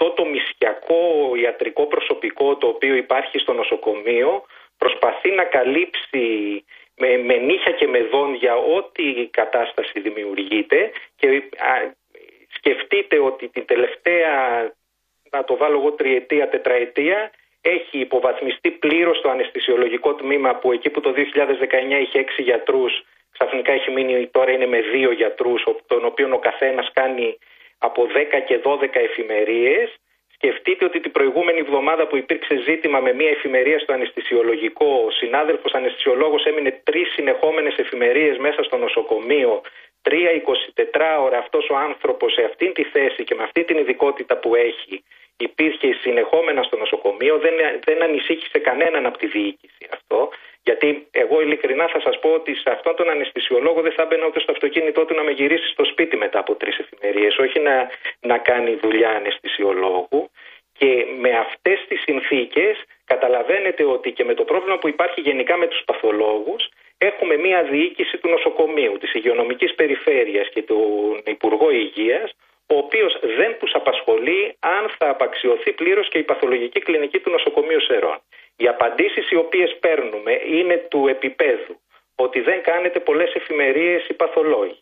αυτό 0.04 0.24
το 0.24 0.30
μυστιακό 0.30 1.32
ιατρικό 1.36 1.86
προσωπικό 1.86 2.56
το 2.56 2.68
οποίο 2.68 2.96
υπάρχει 2.96 3.40
στο 3.40 3.54
νοσοκομείο 3.54 4.46
προσπαθεί 4.78 5.32
να 5.32 5.44
καλύψει 5.44 6.26
με, 6.96 7.18
με 7.18 7.36
νύχια 7.36 7.72
και 7.72 7.88
με 7.88 8.00
δόντια 8.04 8.56
ό,τι 8.56 9.04
η 9.04 9.28
κατάσταση 9.28 10.00
δημιουργείται 10.00 10.92
και 11.16 11.44
σκεφτείτε 12.56 13.20
ότι 13.20 13.48
την 13.48 13.66
τελευταία, 13.66 14.32
να 15.32 15.44
το 15.44 15.58
βάλω 15.58 15.78
εγώ 15.80 15.92
τριετία, 15.92 16.50
τετραετία, 16.50 17.32
έχει 17.62 18.00
υποβαθμιστεί 18.00 18.72
πλήρως 18.72 19.22
το 19.22 19.30
αναισθησιολογικό 19.30 20.14
τμήμα 20.14 20.56
που 20.56 20.72
εκεί 20.72 20.90
που 20.90 21.02
το 21.02 21.14
2019 21.18 22.02
είχε 22.02 22.20
έξι 22.20 22.42
γιατρούς, 22.42 23.04
ξαφνικά 23.32 23.72
έχει 23.72 23.92
μείνει 23.92 24.28
τώρα 24.28 24.52
είναι 24.52 24.68
με 24.68 24.82
δύο 24.82 25.12
γιατρούς, 25.12 25.64
τον 25.88 26.06
οποίο 26.06 26.30
ο 26.34 26.40
καθένας 26.40 26.92
κάνει 26.94 27.38
από 27.88 28.08
10 28.14 28.44
και 28.48 28.60
12 28.64 28.96
εφημερίες. 29.10 29.88
Σκεφτείτε 30.36 30.86
ότι 30.86 31.00
την 31.00 31.12
προηγούμενη 31.12 31.60
εβδομάδα 31.60 32.08
που 32.08 32.18
υπήρξε 32.18 32.56
ζήτημα 32.68 33.00
με 33.00 33.14
μια 33.14 33.30
εφημερία 33.30 33.80
στο 33.80 33.94
αναισθησιολογικό, 33.94 34.86
ο 35.08 35.12
συνάδελφος 35.12 35.74
αναισθησιολόγος 35.74 36.46
έμεινε 36.46 36.82
τρεις 36.84 37.08
συνεχόμενες 37.14 37.76
εφημερίες 37.78 38.38
μέσα 38.38 38.64
στο 38.64 38.78
νοσοκομείο, 38.78 39.62
τρία 40.02 40.32
24 40.32 41.24
ώρα 41.26 41.38
αυτός 41.38 41.70
ο 41.70 41.76
άνθρωπος 41.76 42.34
σε 42.34 42.44
αυτήν 42.44 42.74
τη 42.74 42.84
θέση 42.84 43.24
και 43.24 43.36
με 43.36 43.44
αυτή 43.44 43.64
την 43.64 43.78
ειδικότητα 43.78 44.38
που 44.38 44.56
έχει 44.56 45.04
υπήρχε 45.38 45.94
συνεχόμενα 46.02 46.64
στο 46.64 46.78
νοσοκομείο, 46.78 47.38
δεν, 47.38 47.54
δεν 47.84 48.04
ανησύχησε 48.04 48.60
κανέναν 48.60 49.06
από 49.06 49.18
τη 49.18 49.28
διοίκηση 49.28 49.84
αυτό. 49.94 50.30
Γιατί 50.64 51.08
εγώ 51.12 51.42
ειλικρινά 51.42 51.88
θα 51.88 52.00
σας 52.00 52.20
πω 52.20 52.30
ότι 52.30 52.56
σε 52.56 52.70
αυτόν 52.70 52.96
τον 52.96 53.10
αναισθησιολόγο 53.10 53.82
δεν 53.82 53.92
θα 53.92 54.02
έμπαινα 54.02 54.26
ούτε 54.26 54.40
στο 54.40 54.52
αυτοκίνητό 54.52 55.06
του 55.06 55.16
να 55.16 55.24
με 55.24 55.32
γυρίσει 55.32 55.68
στο 55.68 55.86
σπίτι 55.86 56.18
μετά 56.18 56.40
από 56.40 56.56
τρεις 56.56 56.78
εφημερίες, 56.78 57.38
όχι 57.38 57.60
να, 57.60 57.90
να 58.20 58.38
κάνει 58.38 58.76
δουλειά 58.82 59.10
αναισθησιολόγου. 59.10 60.30
Και 60.78 61.06
με 61.20 61.30
αυτές 61.30 61.86
τις 61.88 62.02
συνθήκες 62.02 62.84
καταλαβαίνετε 63.06 63.84
ότι 63.84 64.12
και 64.12 64.24
με 64.24 64.34
το 64.34 64.44
πρόβλημα 64.44 64.78
που 64.78 64.88
υπάρχει 64.88 65.22
γενικά 65.22 65.58
με 65.58 65.68
τους 65.68 65.82
παθολόγους, 65.86 66.70
έχουμε 66.98 67.38
μία 67.38 67.64
διοίκηση 67.64 68.18
του 68.18 68.30
νοσοκομείου, 68.30 68.98
της 68.98 69.14
υγειονομικής 69.14 69.76
περιφέρειας 69.76 70.50
και 70.50 70.62
του 70.62 70.80
Υπουργό 71.26 71.72
Υγείας, 71.72 72.32
ο 72.68 72.78
οποίος 72.78 73.20
δεν 73.22 73.56
τους 73.60 73.72
απασχολεί 73.74 74.56
αν 74.60 74.90
θα 74.98 75.10
απαξιωθεί 75.10 75.72
πλήρως 75.72 76.10
και 76.10 76.18
η 76.18 76.24
παθολογική 76.24 76.80
κλινική 76.80 77.20
του 77.20 77.30
νοσοκομείου 77.30 77.82
Σερών. 77.82 78.18
Οι 78.62 78.68
απαντήσεις 78.68 79.30
οι 79.32 79.36
οποίες 79.36 79.78
παίρνουμε 79.80 80.34
είναι 80.58 80.78
του 80.90 81.08
επίπεδου 81.08 81.74
ότι 82.16 82.40
δεν 82.42 82.64
κάνετε 82.64 83.00
πολλές 83.00 83.34
εφημερίες 83.34 84.08
οι 84.08 84.14
παθολόγοι. 84.14 84.82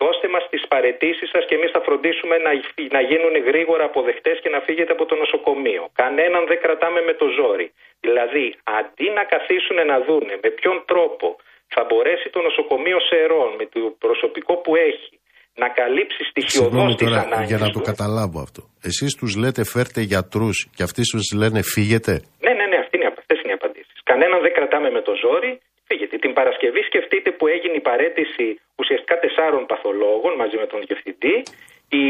Δώστε 0.00 0.26
μας 0.28 0.44
τις 0.50 0.62
παρετήσεις 0.72 1.28
σας 1.34 1.44
και 1.48 1.54
εμείς 1.58 1.70
θα 1.70 1.80
φροντίσουμε 1.86 2.36
να, 2.46 2.50
να 2.96 3.00
γίνουν 3.10 3.34
γρήγορα 3.48 3.84
αποδεκτές 3.84 4.36
και 4.42 4.50
να 4.54 4.60
φύγετε 4.66 4.92
από 4.92 5.04
το 5.10 5.14
νοσοκομείο. 5.22 5.82
Κανέναν 6.02 6.42
δεν 6.50 6.58
κρατάμε 6.64 7.00
με 7.08 7.14
το 7.20 7.26
ζόρι. 7.38 7.68
Δηλαδή, 8.00 8.46
αντί 8.78 9.08
να 9.18 9.24
καθίσουν 9.32 9.78
να 9.92 9.96
δούνε 10.06 10.34
με 10.42 10.50
ποιον 10.58 10.76
τρόπο 10.90 11.26
θα 11.74 11.82
μπορέσει 11.88 12.28
το 12.30 12.40
νοσοκομείο 12.48 12.98
Σερών 13.08 13.50
με 13.58 13.66
το 13.72 13.80
προσωπικό 14.04 14.54
που 14.56 14.76
έχει 14.76 15.14
να 15.62 15.68
καλύψει 15.80 16.20
στοιχειοδό 16.30 16.94
τι 16.94 17.06
ανάγκε. 17.06 17.44
Για 17.50 17.58
να 17.58 17.70
το 17.70 17.80
καταλάβω 17.90 18.38
αυτό. 18.46 18.62
Εσείς 18.90 19.10
τους 19.18 19.36
λέτε 19.42 19.62
φέρτε 19.64 20.00
γιατρούς 20.00 20.56
και 20.76 20.82
αυτοί 20.82 21.02
σου 21.10 21.18
λένε 21.42 21.60
φύγετε; 21.62 22.12
Ναι, 22.46 22.52
ναι, 22.58 22.66
ναι, 22.70 22.78
αυτέ 22.82 23.34
είναι, 23.34 23.42
είναι 23.42 23.52
οι 23.52 23.58
απαντήσει. 23.60 23.92
Κανέναν 24.16 24.40
δεν 24.40 24.52
κρατάμε 24.52 24.90
με 24.90 25.00
το 25.00 25.14
ζόρι. 25.22 25.52
Φύγετε. 25.88 26.16
Την 26.16 26.32
Παρασκευή 26.32 26.82
σκεφτείτε 26.82 27.30
που 27.30 27.46
έγινε 27.46 27.76
η 27.76 27.80
παρέτηση 27.80 28.60
ουσιαστικά 28.76 29.18
τεσσάρων 29.18 29.66
παθολόγων 29.66 30.34
μαζί 30.34 30.56
με 30.56 30.66
τον 30.66 30.80
διευθυντή. 30.86 31.42
Η, 31.88 32.04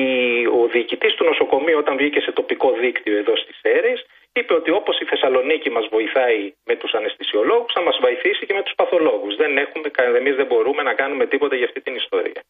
ο 0.58 0.66
διοικητής 0.72 1.14
του 1.14 1.24
νοσοκομείου, 1.24 1.78
όταν 1.78 1.96
βγήκε 1.96 2.20
σε 2.20 2.32
τοπικό 2.32 2.68
δίκτυο 2.80 3.16
εδώ 3.16 3.36
στις 3.36 3.58
αίρε, 3.62 3.92
είπε 4.32 4.54
ότι 4.54 4.70
όπως 4.70 5.00
η 5.00 5.04
Θεσσαλονίκη 5.04 5.70
μας 5.70 5.86
βοηθάει 5.90 6.52
με 6.64 6.76
τους 6.76 6.92
αναισθησιολόγους, 6.94 7.72
θα 7.72 7.82
μας 7.82 7.98
βοηθήσει 8.00 8.46
και 8.46 8.54
με 8.54 8.62
τους 8.62 8.74
παθολόγους. 8.74 9.36
Δεν 9.36 9.58
έχουμε, 9.58 9.90
εμείς 10.20 10.34
δεν 10.34 10.46
μπορούμε 10.46 10.82
να 10.82 10.94
κάνουμε 10.94 11.26
τίποτα 11.26 11.56
για 11.56 11.66
αυτή 11.66 11.80
την 11.80 11.94
ιστορία. 11.94 12.40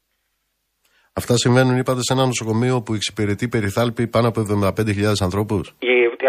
Αυτά 1.21 1.35
συμβαίνουν, 1.45 1.77
είπατε, 1.81 2.03
σε 2.09 2.13
ένα 2.17 2.25
νοσοκομείο 2.33 2.77
που 2.85 2.93
εξυπηρετεί 2.99 3.47
περιθάλπη 3.57 4.03
πάνω 4.15 4.27
από 4.29 4.39
75.000 4.41 5.27
ανθρώπους. 5.29 5.65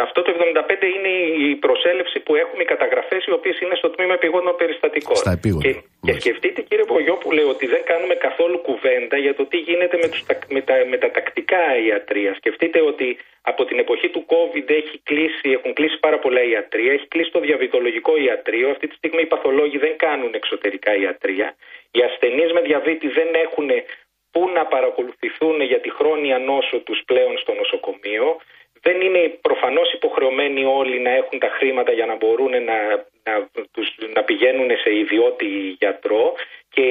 Αυτό 0.08 0.20
το 0.26 0.32
75 0.38 0.96
είναι 0.96 1.14
η 1.48 1.56
προσέλευση 1.66 2.18
που 2.26 2.34
έχουμε, 2.44 2.62
οι 2.66 2.70
καταγραφές 2.74 3.22
οι 3.28 3.34
οποίες 3.38 3.58
είναι 3.64 3.76
στο 3.82 3.90
τμήμα 3.94 4.14
επιγόντων 4.20 4.56
περιστατικών. 4.62 5.16
Στα 5.24 5.32
επίγοντα. 5.38 5.64
Και, 5.68 5.74
και 6.06 6.14
σκεφτείτε, 6.20 6.60
κύριε 6.68 6.86
Βογιόπουλε, 6.94 7.44
ότι 7.54 7.66
δεν 7.74 7.82
κάνουμε 7.92 8.16
καθόλου 8.28 8.58
κουβέντα 8.68 9.18
για 9.26 9.34
το 9.38 9.44
τι 9.52 9.58
γίνεται 9.68 9.96
με, 10.04 10.08
τους, 10.12 10.22
με, 10.56 10.62
τα, 10.68 10.76
με 10.92 10.98
τα 11.04 11.10
τακτικά 11.16 11.64
ιατρία. 11.90 12.32
Σκεφτείτε 12.42 12.80
ότι 12.92 13.08
από 13.52 13.62
την 13.70 13.78
εποχή 13.84 14.08
του 14.14 14.24
COVID 14.34 14.68
έχει 14.82 14.96
κλείσει, 15.10 15.48
έχουν 15.58 15.72
κλείσει 15.78 15.98
πάρα 16.06 16.18
πολλά 16.24 16.42
ιατρία, 16.54 16.92
έχει 16.98 17.08
κλείσει 17.14 17.32
το 17.36 17.40
διαβητολογικό 17.48 18.12
ιατρείο. 18.28 18.68
Αυτή 18.76 18.86
τη 18.88 18.96
στιγμή 19.02 19.22
οι 19.26 19.30
παθολόγοι 19.34 19.78
δεν 19.86 19.94
κάνουν 20.06 20.32
εξωτερικά 20.40 20.92
ιατρία. 21.04 21.48
Οι 21.96 22.00
ασθενείς 22.08 22.50
με 22.56 22.62
διαβήτη 22.70 23.08
δεν 23.20 23.30
έχουν 23.46 23.70
πού 24.38 24.50
να 24.54 24.66
παρακολουθηθούν 24.66 25.62
για 25.62 25.80
τη 25.80 25.90
χρόνια 25.90 26.38
νόσο 26.40 26.78
τους 26.80 27.02
πλέον 27.06 27.38
στο 27.38 27.54
νοσοκομείο. 27.54 28.38
Δεν 28.82 29.02
είναι 29.02 29.22
προφανώς 29.42 29.94
υποχρεωμένοι 29.94 30.64
όλοι 30.66 31.00
να 31.00 31.10
έχουν 31.10 31.40
τα 31.40 31.50
χρήματα 31.58 31.92
για 31.92 32.06
να 32.06 32.16
μπορούν 32.16 32.52
να, 32.70 32.78
να, 33.28 33.34
τους, 33.72 33.88
να 34.16 34.24
πηγαίνουν 34.24 34.70
σε 34.84 34.96
ιδιώτη 34.96 35.48
γιατρό 35.80 36.34
και 36.70 36.82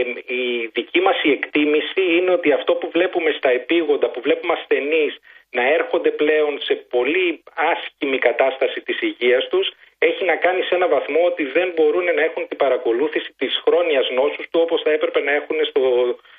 η 0.41 0.71
δική 0.73 1.01
μας 1.01 1.17
η 1.23 1.31
εκτίμηση 1.31 2.03
είναι 2.17 2.31
ότι 2.31 2.53
αυτό 2.53 2.73
που 2.75 2.89
βλέπουμε 2.93 3.31
στα 3.31 3.51
επίγοντα, 3.51 4.09
που 4.11 4.21
βλέπουμε 4.21 4.53
ασθενείς 4.53 5.19
να 5.51 5.63
έρχονται 5.73 6.11
πλέον 6.11 6.59
σε 6.63 6.75
πολύ 6.75 7.43
άσχημη 7.55 8.19
κατάσταση 8.19 8.81
της 8.81 9.01
υγείας 9.01 9.49
τους 9.49 9.67
έχει 9.99 10.25
να 10.25 10.37
κάνει 10.37 10.63
σε 10.63 10.75
ένα 10.75 10.89
βαθμό 10.89 11.25
ότι 11.25 11.45
δεν 11.45 11.73
μπορούν 11.75 12.05
να 12.05 12.23
έχουν 12.23 12.49
την 12.49 12.57
παρακολούθηση 12.57 13.35
της 13.37 13.63
χρόνιας 13.65 14.11
νόσους 14.11 14.47
του 14.51 14.61
όπως 14.65 14.83
θα 14.83 14.91
έπρεπε 14.91 15.21
να 15.21 15.33
έχουν 15.33 15.57
στο, 15.65 15.83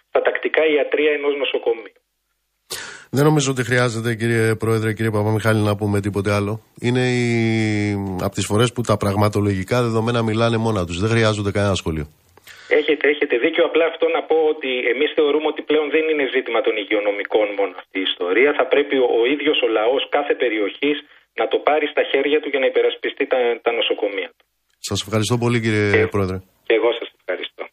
στα 0.10 0.20
τακτικά 0.28 0.62
ιατρία 0.76 1.12
ενός 1.18 1.34
νοσοκομείου. 1.42 1.98
Δεν 3.16 3.24
νομίζω 3.30 3.52
ότι 3.52 3.64
χρειάζεται, 3.70 4.10
κύριε 4.16 4.56
Πρόεδρε, 4.56 4.94
κύριε 4.94 5.12
Παπαμιχάλη, 5.18 5.62
να 5.70 5.76
πούμε 5.80 5.98
τίποτε 6.06 6.32
άλλο. 6.38 6.54
Είναι 6.88 7.04
η... 7.22 7.28
από 8.28 8.34
τις 8.38 8.46
φορές 8.46 8.70
που 8.74 8.82
τα 8.90 8.96
πραγματολογικά 8.98 9.78
δεδομένα 9.82 10.20
μιλάνε 10.30 10.58
μόνα 10.66 10.86
τους. 10.86 10.98
Δεν 11.00 11.10
χρειάζονται 11.10 11.52
κανένα 11.58 11.76
σχολείο. 11.82 12.08
Έχετε, 12.80 13.06
έχετε 13.14 13.36
δίκιο. 13.46 13.64
Απλά 13.70 13.86
αυτό 13.92 14.06
να 14.18 14.22
πω 14.30 14.38
ότι 14.54 14.72
εμείς 14.94 15.10
θεωρούμε 15.18 15.48
ότι 15.54 15.62
πλέον 15.70 15.88
δεν 15.96 16.04
είναι 16.12 16.26
ζήτημα 16.36 16.60
των 16.66 16.74
υγειονομικών 16.82 17.48
μόνο 17.60 17.74
αυτή 17.82 17.98
η 18.04 18.06
ιστορία. 18.12 18.50
Θα 18.60 18.66
πρέπει 18.74 18.96
ο, 19.06 19.08
ο 19.20 19.24
ίδιος 19.34 19.58
ο 19.66 19.68
λαός 19.78 20.02
κάθε 20.18 20.34
περιοχής 20.44 20.98
να 21.40 21.46
το 21.52 21.58
πάρει 21.68 21.86
στα 21.94 22.04
χέρια 22.12 22.38
του 22.42 22.50
για 22.54 22.62
να 22.64 22.68
υπερασπιστεί 22.72 23.24
τα, 23.34 23.40
τα 23.66 23.72
νοσοκομεία 23.80 24.30
του. 24.38 24.44
Σας 24.88 25.00
ευχαριστώ 25.06 25.36
πολύ, 25.44 25.58
κύριε 25.64 26.08
Πρόεδρε. 26.16 26.38
Και 26.68 26.74
εγώ 26.80 26.90
σας 27.00 27.10
ευχαριστώ. 27.20 27.64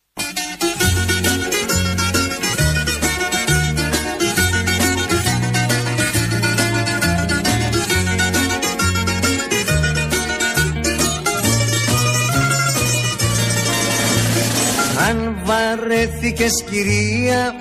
Βαρέθηκες 15.78 16.64
κυρία. 16.70 17.54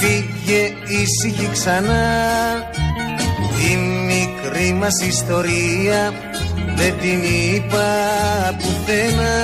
Φύγε 0.00 0.62
ήσυχη 1.00 1.48
ξανά. 1.52 2.04
Τη 3.56 3.76
μικρή 3.76 4.72
μας 4.72 5.00
ιστορία 5.08 6.12
Δεν 6.76 6.94
την 7.00 7.22
είπα 7.22 7.86
πουθενά. 8.58 9.38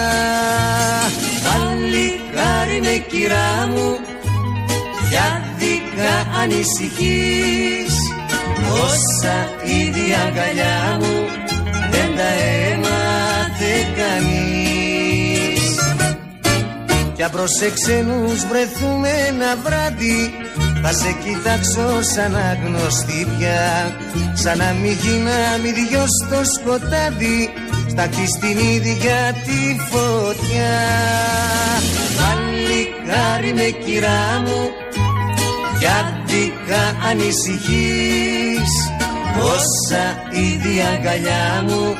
Παλικάρι 1.44 2.80
με 2.80 3.04
κυρά 3.08 3.68
μου 3.74 3.98
δικά 5.58 6.40
ανησυχείς. 6.42 7.94
Όσα 8.84 9.36
ήδη 9.64 10.14
αγκαλιά 10.26 10.98
μου 11.00 11.14
Δεν 11.90 12.16
τα 12.16 12.30
κι 17.16 17.22
αν 17.22 17.30
προσεξενούς 17.30 18.46
βρεθούμε 18.50 19.10
ένα 19.28 19.50
βράδυ 19.64 20.18
Θα 20.82 20.92
σε 20.92 21.12
κοιτάξω 21.24 22.02
σαν 22.14 22.36
αγνωστή 22.36 23.26
πια. 23.38 23.96
Σαν 24.34 24.58
να 24.58 24.72
μην 24.80 24.92
γίναμε 25.02 25.68
δυος 25.74 26.10
στο 26.24 26.40
σκοτάδι 26.54 27.48
Στα 27.88 28.04
στην 28.04 28.58
ίδια 28.74 29.18
τη 29.46 29.60
φωτιά. 29.90 30.76
Παλικάρι 32.18 33.52
με 33.54 33.68
κυρά 33.84 34.42
μου 34.44 34.70
δικά 36.36 36.84
ανησυχείς. 37.10 38.72
Όσα 39.54 40.04
ήδη 40.30 40.80
αγκαλιά 40.94 41.64
μου 41.66 41.96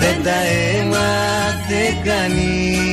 δεν 0.00 0.22
τα 0.22 0.38
έμαθε 0.80 1.82
κανείς 2.04 2.87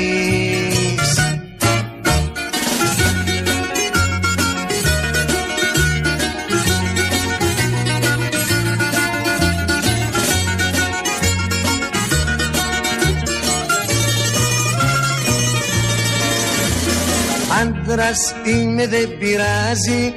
άντρας 17.96 18.36
είναι 18.46 18.88
δεν 18.88 19.18
πειράζει. 19.18 20.14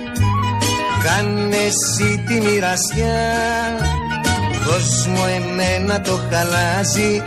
Κάνε 1.04 1.56
εσύ 1.56 2.24
τη 2.26 2.34
μοιρασιά 2.34 3.16
Δώσ' 4.64 5.06
μου 5.06 5.24
εμένα 5.36 6.00
το 6.00 6.20
χαλάζει 6.30 7.22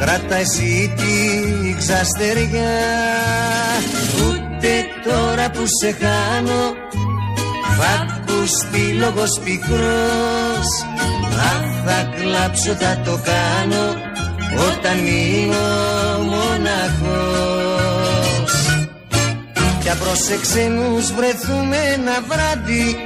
Κράτα 0.00 0.34
εσύ 0.34 0.92
τη 0.96 1.74
ξαστεριά. 1.78 2.78
Ούτε 4.26 4.70
τώρα 5.04 5.50
που 5.50 5.64
σε 5.80 5.96
χάνω 6.00 6.62
Θα 7.78 8.06
ακουστεί 8.06 8.92
λόγος 8.92 9.40
πικρός. 9.44 10.68
Αν 11.50 11.84
θα 11.84 12.10
κλάψω 12.16 12.72
θα 12.72 13.00
το 13.04 13.20
κάνω 13.24 13.84
Όταν 14.68 14.98
μείνω 14.98 16.01
μοναχός 19.82 19.90
Πια 19.90 19.94
προσεξενούς 19.94 21.12
βρεθούμε 21.12 21.76
ένα 21.94 22.16
βράδυ 22.28 22.96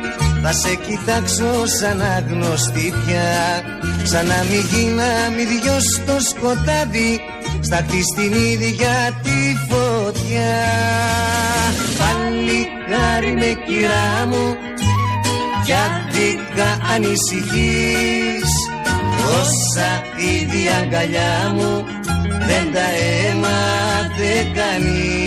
Θα 0.42 0.52
σε 0.52 0.74
κοιτάξω 0.74 1.66
σαν 1.78 2.00
αγνωστή 2.00 2.92
πια. 3.06 3.62
Σαν 4.04 4.26
να 4.26 4.44
μην 4.48 4.62
γίναμε 4.70 5.42
δυος 5.44 5.84
στο 5.94 6.16
σκοτάδι 6.30 7.20
Στα 7.60 7.84
στην 8.12 8.32
ίδια 8.32 9.20
τη 9.22 9.56
φωτιά. 9.68 10.56
Παλικάρι 11.98 13.32
με 13.32 13.50
κυρά 13.66 14.26
μου 14.26 14.56
Κι 15.64 15.72
αντίκα 15.72 16.68
ανησυχείς. 16.94 18.50
Όσα 19.40 19.90
ήδη 20.16 20.62
αγκαλιά 20.80 21.52
μου 21.54 21.84
δεν 22.48 22.72
τα 22.72 22.86
έμαθε 23.30 24.50
κανείς 24.54 25.25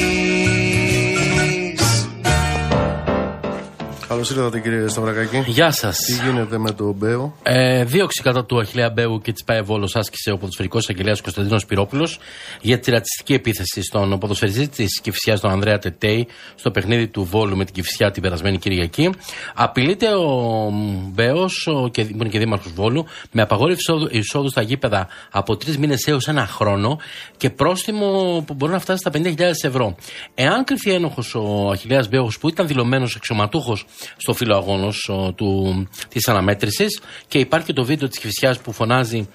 Καλώς 4.10 4.30
ήρθατε 4.30 4.60
κύριε 4.60 4.88
Σταυρακάκη. 4.88 5.44
Γεια 5.48 5.72
σας. 5.72 5.98
Τι 5.98 6.14
γίνεται 6.14 6.58
με 6.58 6.72
το 6.72 6.94
Μπέο; 6.94 7.36
Ε, 7.44 7.84
δίωξη 7.84 8.22
κατά 8.22 8.46
του 8.46 8.60
Αχιλέα 8.60 8.90
Μπέου 8.90 9.22
και 9.22 9.32
της 9.32 9.44
ΠαΕ 9.44 9.62
Βόλος 9.62 9.96
άσκησε 9.96 10.32
ο 10.32 10.38
ποδοσφαιρικός 10.38 10.82
εισαγγελέα 10.82 11.16
Κωνσταντίνος 11.24 11.66
Πυρόπουλος 11.66 12.20
για 12.62 12.80
τη 12.80 12.92
ρατσιστική 12.92 13.34
επίθεση 13.34 13.82
στον 13.82 14.20
ποδοσφαιριστή 14.20 14.68
της 14.68 15.02
Κυφσιάς, 15.02 15.40
τον 15.40 15.52
Ανδρέα 15.52 15.78
Τετέη, 15.80 16.28
στο 16.56 16.72
παιχνίδι 16.72 17.08
του 17.08 17.24
Βόλου 17.24 17.58
με 17.58 17.66
την 17.66 17.74
Κυφσιά 17.74 18.12
την 18.12 18.22
περασμένη 18.22 18.58
Κυριακή. 18.58 19.10
Απειλείται 19.56 20.08
ο 20.08 20.72
Μπέος, 21.14 21.68
που 21.72 21.92
είναι 21.94 22.30
και 22.30 22.40
δήμαρχος 22.40 22.72
Βόλου, 22.74 23.06
με 23.32 23.42
απαγόρευση 23.42 23.94
εισόδου 24.10 24.50
στα 24.50 24.62
γήπεδα 24.62 25.08
από 25.32 25.58
τρεις 25.58 25.78
μήνες 25.78 26.08
έως 26.08 26.28
ένα 26.28 26.48
χρόνο 26.48 26.98
και 27.38 27.50
πρόστιμο 27.50 28.44
που 28.48 28.54
μπορεί 28.54 28.72
να 28.72 28.80
φτάσει 28.80 29.00
στα 29.00 29.12
50.000 29.14 29.52
ευρώ. 29.62 29.96
Εάν 30.36 30.64
κρυφεί 30.64 30.90
ένοχος 30.92 31.36
ο 31.36 31.70
Αχιλέας 31.72 32.10
Μπέος, 32.10 32.40
που 32.40 32.50
ήταν 32.50 32.68
δηλωμένος 32.68 33.16
αξιωματούχος 33.16 33.86
στο 34.18 34.34
φύλλο 34.34 34.56
αγώνος 34.56 35.12
της 36.10 36.28
αναμέτρησης. 36.28 37.02
Και 37.28 37.40
υπάρχει 37.40 37.66
και 37.66 37.74
το 37.74 37.84
βίντεο 37.84 38.08
της 38.08 38.20
Κυφσιάς 38.20 38.60
που 38.60 38.72
φωνάζει 38.72 39.28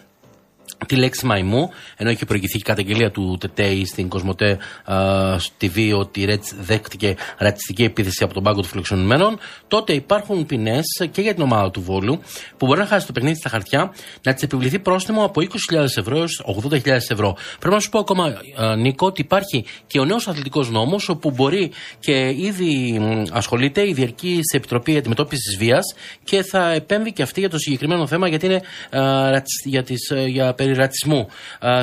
τη 0.86 0.96
λέξη 0.96 1.26
μαϊμού, 1.26 1.70
ενώ 1.96 2.10
είχε 2.10 2.24
προηγηθεί 2.24 2.58
η 2.58 2.62
καταγγελία 2.62 3.10
του 3.10 3.36
Τετέη 3.40 3.84
στην 3.84 4.08
Κοσμοτέ 4.08 4.58
uh, 4.86 5.36
TV 5.60 5.98
ότι 5.98 6.20
η 6.20 6.24
Ρέτς 6.24 6.54
δέχτηκε 6.60 7.16
ρατσιστική 7.38 7.82
επίθεση 7.84 8.24
από 8.24 8.34
τον 8.34 8.42
πάγκο 8.42 8.60
των 8.60 8.70
φιλοξενουμένων, 8.70 9.38
τότε 9.68 9.92
υπάρχουν 9.92 10.46
ποινές 10.46 10.84
και 11.10 11.20
για 11.20 11.34
την 11.34 11.42
ομάδα 11.42 11.70
του 11.70 11.82
Βόλου 11.82 12.20
που 12.56 12.66
μπορεί 12.66 12.80
να 12.80 12.86
χάσει 12.86 13.06
το 13.06 13.12
παιχνίδι 13.12 13.36
στα 13.36 13.48
χαρτιά, 13.48 13.94
να 14.22 14.34
της 14.34 14.42
επιβληθεί 14.42 14.78
πρόστιμο 14.78 15.24
από 15.24 15.40
20.000 15.72 15.84
ευρώ 15.96 16.16
έως 16.16 16.44
80.000 16.70 16.86
ευρώ. 16.86 17.36
Πρέπει 17.58 17.74
να 17.74 17.80
σου 17.80 17.88
πω 17.88 17.98
ακόμα, 17.98 18.32
uh, 18.58 18.76
Νίκο, 18.76 19.06
ότι 19.06 19.20
υπάρχει 19.20 19.64
και 19.86 20.00
ο 20.00 20.04
νέος 20.04 20.28
αθλητικός 20.28 20.70
νόμος, 20.70 21.08
όπου 21.08 21.30
μπορεί 21.30 21.70
και 21.98 22.28
ήδη 22.28 23.00
ασχολείται 23.32 23.88
η 23.88 23.92
Διερκή 23.92 24.40
Επιτροπή 24.54 24.96
Αντιμετώπισης 24.96 25.56
Βίας 25.58 25.94
και 26.24 26.42
θα 26.42 26.70
επέμβει 26.70 27.12
και 27.12 27.22
αυτή 27.22 27.40
για 27.40 27.50
το 27.50 27.58
συγκεκριμένο 27.58 28.06
θέμα, 28.06 28.28
γιατί 28.28 28.46
είναι 28.46 28.62
uh, 28.90 29.40
για, 29.64 29.82
τις, 29.82 30.12
για 30.26 30.54
περί 30.64 30.76
ρατσισμού. 30.76 31.28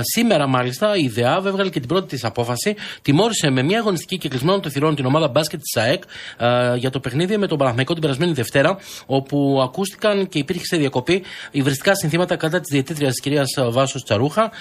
σήμερα, 0.01 0.47
μάλιστα, 0.47 0.95
η 0.95 1.07
ΔΕΑΒ 1.07 1.45
έβγαλε 1.45 1.69
και 1.69 1.79
την 1.79 1.87
πρώτη 1.87 2.07
της 2.07 2.23
απόφαση. 2.23 2.75
Τιμώρησε 3.01 3.49
με 3.49 3.61
μια 3.61 3.79
αγωνιστική 3.79 4.17
και 4.17 4.29
κλεισμένων 4.29 4.61
των 4.61 4.71
θυρών 4.71 4.95
την 4.95 5.05
ομάδα 5.05 5.27
μπάσκετ 5.27 5.59
της 5.59 5.81
ΑΕΚ 5.81 6.03
για 6.77 6.89
το 6.89 6.99
παιχνίδι 6.99 7.37
με 7.37 7.47
τον 7.47 7.57
Παναθηναϊκό 7.57 7.93
την 7.93 8.01
περασμένη 8.01 8.31
Δευτέρα, 8.31 8.77
όπου 9.05 9.59
ακούστηκαν 9.63 10.27
και 10.27 10.39
υπήρχε 10.39 10.65
σε 10.65 10.77
διακοπή 10.77 11.23
υβριστικά 11.51 11.95
συνθήματα 11.95 12.35
κατά 12.35 12.59
της 12.59 12.69
διαιτήτριας 12.71 13.11
της 13.11 13.21
κυρίας 13.21 13.47
Βάσος 13.69 14.03
Τσαρούχα 14.03 14.51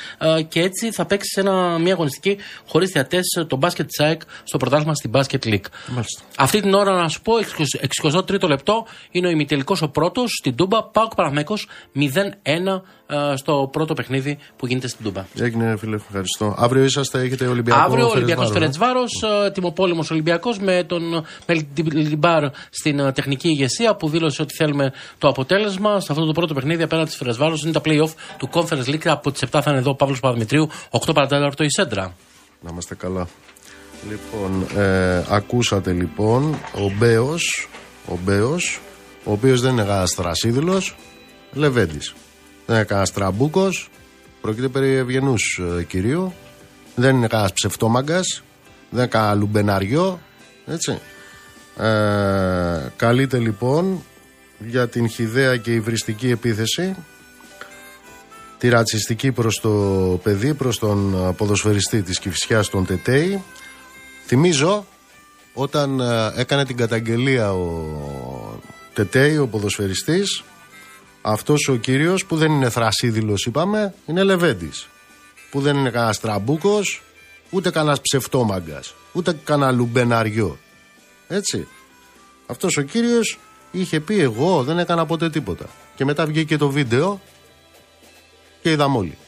και 0.49 0.61
έτσι 0.61 0.93
θα 0.93 1.07
παίξει 1.07 1.29
σε 1.33 1.41
ένα, 1.41 1.79
μια 1.79 1.93
αγωνιστική 1.93 2.37
χωρίς 2.67 2.91
θεατές 2.91 3.27
το 3.47 3.57
μπάσκετ 3.57 3.87
της 3.87 4.01
ΑΕΚ 4.01 4.21
στο 4.45 4.59
πρωτάθλημα 4.59 4.95
στην 4.95 5.11
Basket 5.15 5.45
League. 5.45 5.69
Μάλιστα. 5.87 6.23
Αυτή 6.37 6.61
την 6.61 6.75
ώρα, 6.75 6.93
να 6.93 7.09
σου 7.09 7.21
πω, 7.21 7.33
63ο 8.03 8.49
λεπτό 8.49 8.87
είναι 9.11 9.27
ο 9.27 9.31
ημιτελικός 9.31 9.83
ο 9.83 9.89
πρώτος 9.89 10.31
στην 10.39 10.57
Τούμπα. 10.57 10.85
Πάοκ 10.85 11.15
Παναθηναϊκός 11.15 11.69
0-1 11.95 12.83
στο 13.35 13.69
πρώτο 13.73 13.95
παιχνίδι 13.95 14.39
που 14.57 14.67
γίνεται 14.67 14.89
στην 14.89 15.05
Τούμπα. 15.05 15.25
Έγινε, 15.39 15.77
φίλε, 15.77 15.97
ευχαριστώ. 15.97 16.55
Αύριο 16.59 16.85
είσαστε, 16.85 17.21
έχετε 17.21 17.47
Ολυμπιακό. 17.47 17.81
Αύριο 17.81 18.07
ο 18.07 18.11
Ολυμπιακός 18.11 18.51
Φερετσβάρο, 18.51 19.03
ε, 19.45 19.51
τιμοπόλεμο 19.51 20.05
Ολυμπιακός 20.11 20.59
με 20.59 20.85
τον 20.85 21.25
Μελτιμπάρ 21.47 22.45
στην 22.71 22.99
ε, 22.99 23.13
τεχνική 23.13 23.49
ηγεσία 23.49 23.95
που 23.95 24.09
δήλωσε 24.09 24.43
ότι 24.43 24.55
θέλουμε 24.55 24.93
το 25.19 25.29
αποτέλεσμα. 25.29 26.01
Σε 26.01 26.13
αυτό 26.13 26.25
το 26.27 26.33
πρώτο 26.33 26.55
παιχνίδι 26.55 26.83
απέναντι 26.83 27.09
στη 27.09 27.19
Φερεντσβάρος 27.19 27.57
είναι 27.63 27.73
τα 27.73 27.81
playoff 27.85 28.11
του 28.37 28.49
Conference 28.53 28.87
League. 28.87 29.07
Από 29.09 29.31
τις 29.31 29.45
7 29.45 29.61
θα 29.63 29.71
είναι 29.71 29.79
εδώ 29.79 29.91
ο 29.91 29.95
Παύλος 29.95 30.21
Παπαδημητρίου, 30.21 30.69
8 30.91 31.15
παρά 31.15 31.33
τέταρτο 31.33 31.65
η 31.65 31.71
σέντρα. 31.71 32.15
Να 32.61 32.71
είμαστε 32.73 32.95
καλά. 32.95 33.29
Λοιπόν, 34.09 34.67
ε, 34.83 35.25
ακούσατε 35.29 35.93
λοιπόν 35.93 36.55
ο 36.75 36.93
Μπέος, 36.99 37.69
ο 38.09 38.19
Μπέος, 38.25 38.81
ο 39.25 39.33
οποίος 39.33 39.61
δεν 39.61 39.73
είναι 39.73 39.83
κανάς 39.83 40.14
θρασύδειλος, 40.14 40.97
Λεβέντης. 41.53 42.15
Δεν 42.71 42.79
είναι 42.79 42.89
κανένας 42.89 43.09
τραμπούκος. 43.15 43.69
Πρόκειται 44.41 44.69
περί 44.69 44.95
ευγενούς 44.95 45.61
ε, 45.79 45.83
κυρίου. 45.83 46.35
Δεν 46.95 47.17
είναι 47.17 47.27
κανένας 47.27 47.53
ψευτόμαγκας. 47.53 48.43
Δεν 48.91 49.01
είναι 49.01 49.11
κανένα 49.11 49.35
λουμπεναριό. 49.35 50.21
Έτσι. 50.67 50.99
Ε, 51.79 52.93
καλείται 52.97 53.39
λοιπόν 53.39 54.03
για 54.59 54.89
την 54.89 55.09
χιδαία 55.09 55.57
και 55.57 55.73
υβριστική 55.73 56.31
επίθεση 56.31 56.97
τη 58.59 58.69
ρατσιστική 58.69 59.33
προς 59.33 59.61
το 59.61 59.71
παιδί, 60.23 60.55
προς 60.55 60.79
τον 60.79 61.35
ποδοσφαιριστή 61.37 62.03
της 62.03 62.19
Κηφισιάς 62.19 62.69
τον 62.69 62.87
Τετέη. 62.87 63.43
Θυμίζω 64.27 64.87
όταν 65.55 66.01
ε, 66.01 66.33
έκανε 66.37 66.65
την 66.65 66.77
καταγγελία 66.77 67.53
ο 67.53 68.61
Τετέη, 68.95 69.39
ο 69.39 69.47
ποδοσφαιριστής, 69.47 70.43
αυτός 71.23 71.69
ο 71.69 71.77
κύριος 71.77 72.25
που 72.27 72.37
δεν 72.37 72.53
είναι 72.53 72.71
θρασίδηλος, 72.71 73.47
είπαμε, 73.47 73.95
είναι 74.07 74.23
Λεβέντης. 74.23 74.89
Που 75.51 75.61
δεν 75.61 75.77
είναι 75.77 75.91
κανένας 75.91 76.21
τραμπούκος, 76.21 77.03
ούτε 77.51 77.71
κανένας 77.71 78.01
ψευτόμαγκας, 78.01 78.95
ούτε 79.13 79.39
κανένα 79.45 79.71
λουμπεναριό. 79.73 80.59
Έτσι. 81.29 81.67
Αυτός 82.47 82.77
ο 82.77 82.83
κύριος 82.83 83.39
είχε 83.71 84.01
πει: 84.01 84.21
Εγώ 84.21 84.63
δεν 84.63 84.79
έκανα 84.79 85.07
ποτέ 85.07 85.31
τίποτα. 85.31 85.67
Και 85.95 86.05
μετά 86.05 86.27
βγήκε 86.27 86.57
το 86.57 86.71
βίντεο 86.71 87.21
και 88.63 88.71
είδαμε 88.71 88.97
όλοι. 88.97 89.19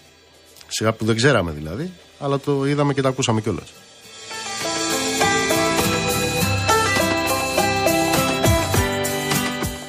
Σιγά 0.69 0.93
που 0.93 1.05
δεν 1.05 1.17
ξέραμε 1.17 1.51
δηλαδή, 1.51 1.93
αλλά 2.19 2.39
το 2.39 2.67
είδαμε 2.67 2.95
και 2.95 3.03
το 3.03 3.09
ακούσαμε 3.09 3.41
κιόλας. 3.41 3.73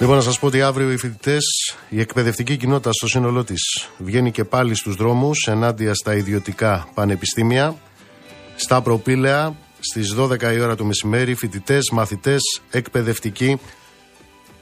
Λοιπόν, 0.03 0.17
να 0.17 0.23
σας 0.23 0.39
πω 0.39 0.47
ότι 0.47 0.61
αύριο 0.61 0.91
οι 0.91 0.97
φοιτητές, 0.97 1.75
η 1.89 1.99
εκπαιδευτική 1.99 2.57
κοινότητα 2.57 2.91
στο 2.91 3.07
σύνολό 3.07 3.43
της 3.43 3.87
βγαίνει 3.97 4.31
και 4.31 4.43
πάλι 4.43 4.75
στους 4.75 4.95
δρόμους 4.95 5.47
ενάντια 5.47 5.93
στα 5.93 6.15
ιδιωτικά 6.15 6.87
πανεπιστήμια. 6.93 7.75
Στα 8.55 8.81
προπήλαια, 8.81 9.55
στις 9.79 10.13
12 10.13 10.53
η 10.53 10.59
ώρα 10.59 10.75
το 10.75 10.83
μεσημέρι, 10.83 11.35
φοιτητές, 11.35 11.89
μαθητές, 11.89 12.41
εκπαιδευτικοί, 12.71 13.59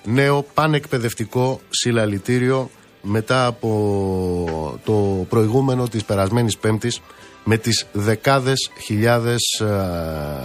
νέο 0.04 0.46
πανεκπαιδευτικό 0.54 1.62
συλλαλητήριο 1.70 2.70
μετά 3.02 3.46
από 3.46 4.80
το 4.84 5.26
προηγούμενο 5.30 5.88
της 5.88 6.04
περασμένης 6.04 6.58
Πέμπτης 6.58 7.02
με 7.44 7.58
τις 7.58 7.86
δεκάδες 7.92 8.72
χιλιάδες 8.84 9.64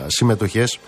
συμμετοχές 0.07 0.79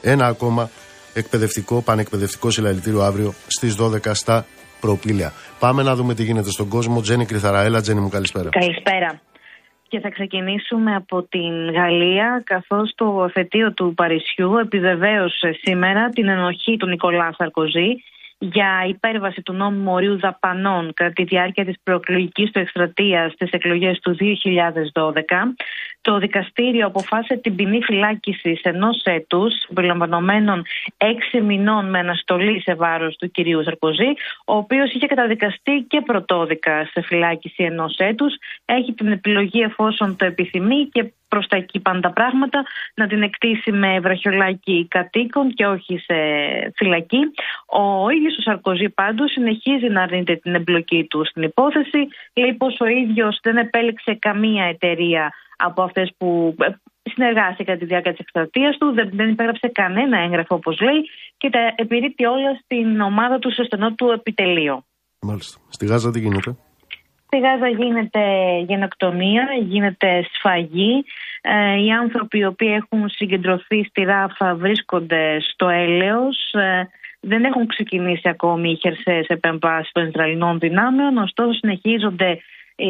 ένα 0.00 0.26
ακόμα 0.26 0.70
εκπαιδευτικό, 1.18 1.82
πανεκπαιδευτικό 1.82 2.50
συλλαλητήριο 2.50 3.00
αύριο 3.00 3.32
στις 3.46 3.76
12 3.80 4.14
στα 4.14 4.46
προπήλαια. 4.80 5.32
Πάμε 5.58 5.82
να 5.82 5.94
δούμε 5.94 6.14
τι 6.14 6.22
γίνεται 6.22 6.50
στον 6.50 6.68
κόσμο. 6.68 7.00
Τζένι 7.00 7.26
Κρυθαραέλα, 7.26 7.80
Τζένι 7.80 8.00
μου 8.00 8.08
καλησπέρα. 8.08 8.48
Καλησπέρα. 8.48 9.20
Και 9.88 10.00
θα 10.00 10.10
ξεκινήσουμε 10.10 10.94
από 10.94 11.22
την 11.22 11.70
Γαλλία, 11.72 12.42
καθώς 12.46 12.92
το 12.94 13.24
εφετείο 13.28 13.72
του 13.72 13.94
Παρισιού 13.94 14.56
επιβεβαίωσε 14.56 15.58
σήμερα 15.62 16.08
την 16.08 16.28
ενοχή 16.28 16.76
του 16.76 16.86
Νικολά 16.86 17.34
Σαρκοζή 17.36 18.02
για 18.38 18.84
υπέρβαση 18.88 19.42
του 19.42 19.52
νόμου 19.52 19.82
μορίου 19.82 20.18
δαπανών 20.18 20.92
κατά 20.94 21.12
τη 21.12 21.24
διάρκεια 21.24 21.64
της 21.64 21.76
προεκλογικής 21.82 22.50
του 22.50 22.58
εκστρατείας 22.58 23.32
στις 23.32 23.50
εκλογές 23.50 23.98
του 23.98 24.16
2012. 24.18 25.54
Το 26.08 26.18
δικαστήριο 26.18 26.86
αποφάσισε 26.86 27.36
την 27.36 27.54
ποινή 27.54 27.82
φυλάκισης 27.82 28.60
ενός 28.62 29.00
έτους, 29.04 29.54
περιλαμβανομένων 29.74 30.62
έξι 30.96 31.40
μηνών 31.40 31.90
με 31.90 31.98
αναστολή 31.98 32.60
σε 32.60 32.74
βάρος 32.74 33.16
του 33.16 33.30
κυρίου 33.30 33.62
Σαρκοζή, 33.62 34.12
ο 34.44 34.56
οποίος 34.56 34.92
είχε 34.92 35.06
καταδικαστεί 35.06 35.84
και 35.88 36.00
πρωτόδικα 36.00 36.88
σε 36.92 37.00
φυλάκιση 37.00 37.62
ενός 37.62 37.96
έτους. 37.96 38.34
Έχει 38.64 38.92
την 38.92 39.12
επιλογή 39.12 39.60
εφόσον 39.60 40.16
το 40.16 40.24
επιθυμεί 40.24 40.88
και 40.92 41.12
προς 41.28 41.46
τα 41.46 41.56
εκεί 41.56 41.80
πάνε 41.80 42.00
τα 42.00 42.10
πράγματα, 42.10 42.64
να 42.94 43.06
την 43.06 43.22
εκτίσει 43.22 43.72
με 43.72 44.00
βραχιολάκι 44.00 44.86
κατοίκων 44.90 45.54
και 45.54 45.66
όχι 45.66 45.98
σε 45.98 46.14
φυλακή. 46.76 47.20
Ο 47.66 48.10
ίδιος 48.10 48.36
ο 48.38 48.40
Σαρκοζή 48.40 48.88
πάντως 48.88 49.30
συνεχίζει 49.30 49.88
να 49.88 50.02
αρνείται 50.02 50.36
την 50.36 50.54
εμπλοκή 50.54 51.06
του 51.10 51.24
στην 51.24 51.42
υπόθεση. 51.42 52.08
Λέει 52.34 52.52
πως 52.52 52.76
ο 52.80 52.86
ίδιος 52.86 53.38
δεν 53.42 53.56
επέλεξε 53.56 54.14
καμία 54.14 54.64
εταιρεία 54.64 55.32
από 55.58 55.82
αυτές 55.82 56.12
που 56.18 56.54
συνεργάστηκε 57.02 57.64
κατά 57.64 57.78
τη 57.78 57.84
διάρκεια 57.84 58.10
της 58.10 58.20
εκστρατείας 58.20 58.76
του, 58.78 58.92
δεν, 58.92 59.10
δεν 59.12 59.28
υπέγραψε 59.28 59.68
κανένα 59.68 60.18
έγγραφο 60.18 60.54
όπως 60.54 60.80
λέει 60.80 61.00
και 61.36 61.50
τα 61.50 61.72
επιρρύπτει 61.76 62.24
όλα 62.24 62.60
στην 62.62 63.00
ομάδα 63.00 63.38
τους 63.38 63.52
στο 63.52 63.64
στενό 63.64 63.94
του 63.94 64.10
επιτελείο. 64.10 64.84
Μάλιστα. 65.20 65.60
Στη 65.68 65.86
Γάζα 65.86 66.10
τι 66.10 66.20
γίνεται; 66.20 66.56
Στη 67.26 67.38
Γάζα 67.38 67.68
γίνεται 67.68 68.20
γενοκτονία, 68.66 69.44
γίνεται 69.60 70.26
σφαγή. 70.32 71.04
Ε, 71.40 71.82
οι 71.82 71.90
άνθρωποι 71.90 72.38
οι 72.38 72.44
οποίοι 72.44 72.72
έχουν 72.82 73.08
συγκεντρωθεί 73.08 73.84
στη 73.84 74.02
Ράφα 74.02 74.54
βρίσκονται 74.54 75.40
στο 75.40 75.68
έλεος. 75.68 76.52
Ε, 76.52 76.88
δεν 77.20 77.44
έχουν 77.44 77.66
ξεκινήσει 77.66 78.28
ακόμη 78.28 78.70
οι 78.70 78.76
χερσαίες 78.76 79.26
επεμβάσεις 79.26 79.92
των 79.92 80.06
Ισραηλινών 80.06 80.58
δυνάμεων, 80.58 81.16
ωστόσο 81.16 81.52
συνεχίζονται 81.52 82.30
ε, 82.30 82.38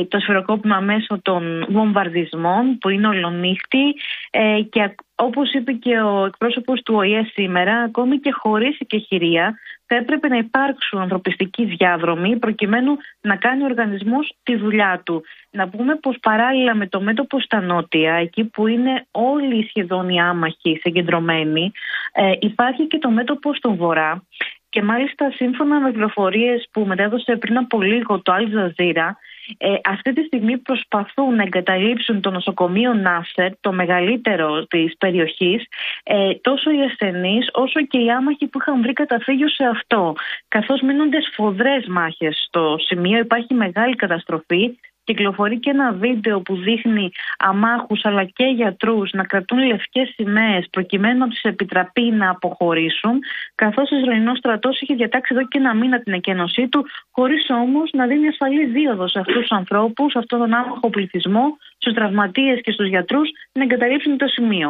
το 0.09 0.19
σφαιροκόπημα 0.19 0.81
μέσω 0.81 1.20
των 1.23 1.66
βομβαρδισμών 1.69 2.78
που 2.78 2.89
είναι 2.89 3.09
ολονύχτη 3.09 3.94
ε, 4.31 4.60
και 4.70 4.94
όπως 5.15 5.52
είπε 5.52 5.73
και 5.73 6.01
ο 6.01 6.24
εκπρόσωπος 6.24 6.82
του 6.82 6.94
ΟΗΕ 6.94 7.23
σήμερα, 7.32 7.77
ακόμη 7.77 8.19
και 8.19 8.31
χωρίς 8.32 8.78
εκεχηρία 8.81 9.59
θα 9.86 9.97
έπρεπε 9.97 10.28
να 10.28 10.36
υπάρξουν 10.36 11.01
ανθρωπιστικοί 11.01 11.65
διάδρομοι 11.65 12.36
προκειμένου 12.36 12.97
να 13.20 13.36
κάνει 13.36 13.62
ο 13.62 13.65
οργανισμός 13.65 14.32
τη 14.43 14.56
δουλειά 14.56 15.02
του. 15.05 15.23
Να 15.51 15.69
πούμε 15.69 15.94
πως 15.94 16.16
παράλληλα 16.23 16.74
με 16.74 16.86
το 16.86 17.01
μέτωπο 17.01 17.40
στα 17.40 17.60
νότια, 17.60 18.15
εκεί 18.15 18.44
που 18.44 18.66
είναι 18.66 19.06
όλοι 19.10 19.66
σχεδόν 19.69 20.09
οι 20.09 20.20
άμαχοι 20.20 20.78
συγκεντρωμένοι, 20.81 21.73
ε, 22.12 22.32
υπάρχει 22.39 22.86
και 22.86 22.98
το 22.98 23.10
μέτωπο 23.10 23.55
στον 23.55 23.77
βορρά 23.77 24.23
και 24.69 24.82
μάλιστα 24.82 25.31
σύμφωνα 25.31 25.81
με 25.81 25.90
πληροφορίες 25.90 26.69
που 26.73 26.81
μετέδωσε 26.86 27.36
πριν 27.36 27.56
από 27.56 27.82
λίγο 27.82 28.23
το 28.23 28.32
Al 28.35 28.44
Jazeera, 28.55 29.10
ε, 29.57 29.75
αυτή 29.85 30.12
τη 30.12 30.23
στιγμή 30.23 30.59
προσπαθούν 30.59 31.35
να 31.35 31.43
εγκαταλείψουν 31.43 32.20
το 32.20 32.31
νοσοκομείο 32.31 32.95
Νάσερ, 32.95 33.51
το 33.61 33.73
μεγαλύτερο 33.73 34.66
της 34.66 34.97
περιοχής, 34.99 35.65
ε, 36.03 36.35
τόσο 36.35 36.70
οι 36.70 36.83
ασθενείς 36.83 37.49
όσο 37.53 37.87
και 37.87 37.99
οι 37.99 38.11
άμαχοι 38.11 38.47
που 38.47 38.59
είχαν 38.61 38.83
βρει 38.83 38.93
καταφύγιο 38.93 39.49
σε 39.49 39.65
αυτό. 39.65 40.15
Καθώς 40.49 40.81
μείνονται 40.81 41.20
σφοδρές 41.20 41.87
μάχες 41.87 42.45
στο 42.47 42.77
σημείο, 42.79 43.19
υπάρχει 43.19 43.55
μεγάλη 43.55 43.95
καταστροφή 43.95 44.79
κυκλοφορεί 45.09 45.56
και 45.64 45.70
ένα 45.70 45.89
βίντεο 46.05 46.36
που 46.47 46.55
δείχνει 46.66 47.06
αμάχους 47.48 48.01
αλλά 48.09 48.24
και 48.24 48.47
γιατρούς 48.60 49.09
να 49.18 49.24
κρατούν 49.30 49.59
λευκές 49.70 50.09
σημαίες 50.16 50.64
προκειμένου 50.70 51.18
να 51.18 51.28
τους 51.28 51.43
επιτραπεί 51.52 52.06
να 52.20 52.30
αποχωρήσουν 52.30 53.14
καθώς 53.55 53.86
ο 53.93 53.97
Ισραηλινός 54.01 54.39
στρατός 54.39 54.80
είχε 54.80 54.94
διατάξει 54.94 55.30
εδώ 55.35 55.44
και 55.51 55.59
ένα 55.59 55.74
μήνα 55.74 55.97
την 56.05 56.12
εκένωσή 56.12 56.68
του 56.68 56.80
χωρίς 57.16 57.43
όμως 57.62 57.90
να 57.93 58.06
δίνει 58.06 58.26
ασφαλή 58.28 58.64
δίωδο 58.66 59.09
σε 59.09 59.18
αυτούς 59.18 59.40
τους 59.44 59.55
ανθρώπους, 59.60 60.12
σε 60.12 60.18
αυτόν 60.18 60.39
τον 60.39 60.55
άμαχο 60.55 60.89
πληθυσμό, 60.90 61.47
στους 61.78 61.94
τραυματίες 61.94 62.56
και 62.64 62.72
στους 62.72 62.89
γιατρούς 62.89 63.28
να 63.52 63.62
εγκαταλείψουν 63.62 64.16
το 64.22 64.26
σημείο. 64.36 64.68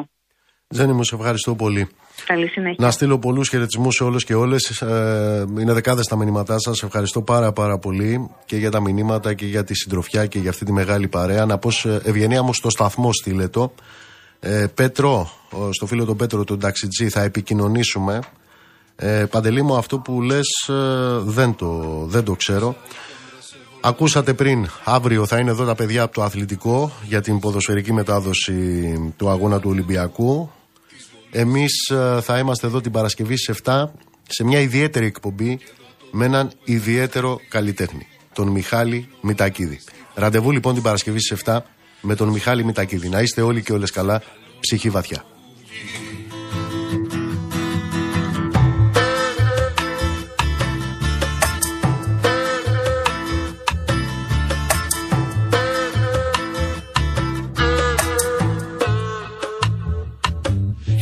Ζένη 0.68 0.92
μου, 0.92 1.04
σε 1.04 1.14
ευχαριστώ 1.14 1.54
πολύ. 1.54 1.88
Καλή 2.26 2.48
συνέχεια. 2.48 2.84
Να 2.84 2.90
στείλω 2.90 3.18
πολλούς 3.18 3.48
χαιρετισμούς 3.48 3.94
σε 3.94 4.04
όλου 4.04 4.18
και 4.18 4.34
όλες. 4.34 4.80
Ε, 4.80 5.44
είναι 5.60 5.72
δεκάδες 5.72 6.06
τα 6.06 6.16
μηνύματά 6.16 6.58
σας. 6.58 6.82
Ευχαριστώ 6.82 7.22
πάρα 7.22 7.52
πάρα 7.52 7.78
πολύ 7.78 8.30
και 8.44 8.56
για 8.56 8.70
τα 8.70 8.80
μηνύματα 8.80 9.34
και 9.34 9.46
για 9.46 9.64
τη 9.64 9.74
συντροφιά 9.74 10.26
και 10.26 10.38
για 10.38 10.50
αυτή 10.50 10.64
τη 10.64 10.72
μεγάλη 10.72 11.08
παρέα. 11.08 11.46
Να 11.46 11.58
πω 11.58 11.70
ευγενία 12.02 12.42
μου 12.42 12.54
στο 12.54 12.70
σταθμό 12.70 13.12
στείλε 13.12 13.48
το. 13.48 13.72
Ε, 14.40 14.66
Πέτρο, 14.74 15.30
στο 15.70 15.86
φίλο 15.86 16.04
τον 16.04 16.16
Πέτρο 16.16 16.44
του 16.44 16.56
Ταξιτζή 16.56 17.08
θα 17.08 17.22
επικοινωνήσουμε. 17.22 18.20
Ε, 18.96 19.24
Παντελή 19.30 19.62
μου 19.62 19.76
αυτό 19.76 19.98
που 19.98 20.22
λες 20.22 20.68
ε, 20.68 20.74
δεν, 21.24 21.54
το, 21.54 22.02
δεν 22.06 22.24
το 22.24 22.34
ξέρω. 22.34 22.76
Ακούσατε 23.80 24.34
πριν, 24.34 24.66
αύριο 24.84 25.26
θα 25.26 25.38
είναι 25.38 25.50
εδώ 25.50 25.64
τα 25.64 25.74
παιδιά 25.74 26.02
από 26.02 26.14
το 26.14 26.22
αθλητικό 26.22 26.92
για 27.04 27.20
την 27.20 27.38
ποδοσφαιρική 27.38 27.92
μετάδοση 27.92 29.12
του 29.16 29.28
αγώνα 29.28 29.60
του 29.60 29.70
Ολυμπιακού. 29.70 30.50
Εμείς 31.30 31.88
ε, 31.88 32.20
θα 32.22 32.38
είμαστε 32.38 32.66
εδώ 32.66 32.80
την 32.80 32.92
Παρασκευή 32.92 33.36
στις 33.36 33.60
7 33.64 33.84
σε 34.28 34.44
μια 34.44 34.60
ιδιαίτερη 34.60 35.06
εκπομπή 35.06 35.58
με 36.10 36.24
έναν 36.24 36.52
ιδιαίτερο 36.64 37.40
καλλιτέχνη, 37.48 38.06
τον 38.32 38.48
Μιχάλη 38.48 39.08
Μητακίδη. 39.20 39.80
Ραντεβού 40.14 40.50
λοιπόν 40.50 40.74
την 40.74 40.82
Παρασκευή 40.82 41.20
στις 41.20 41.42
7 41.44 41.58
με 42.00 42.14
τον 42.14 42.28
Μιχάλη 42.28 42.64
Μητακίδη. 42.64 43.08
Να 43.08 43.20
είστε 43.20 43.42
όλοι 43.42 43.62
και 43.62 43.72
όλες 43.72 43.90
καλά, 43.90 44.22
ψυχή 44.60 44.90
βαθιά. 44.90 45.24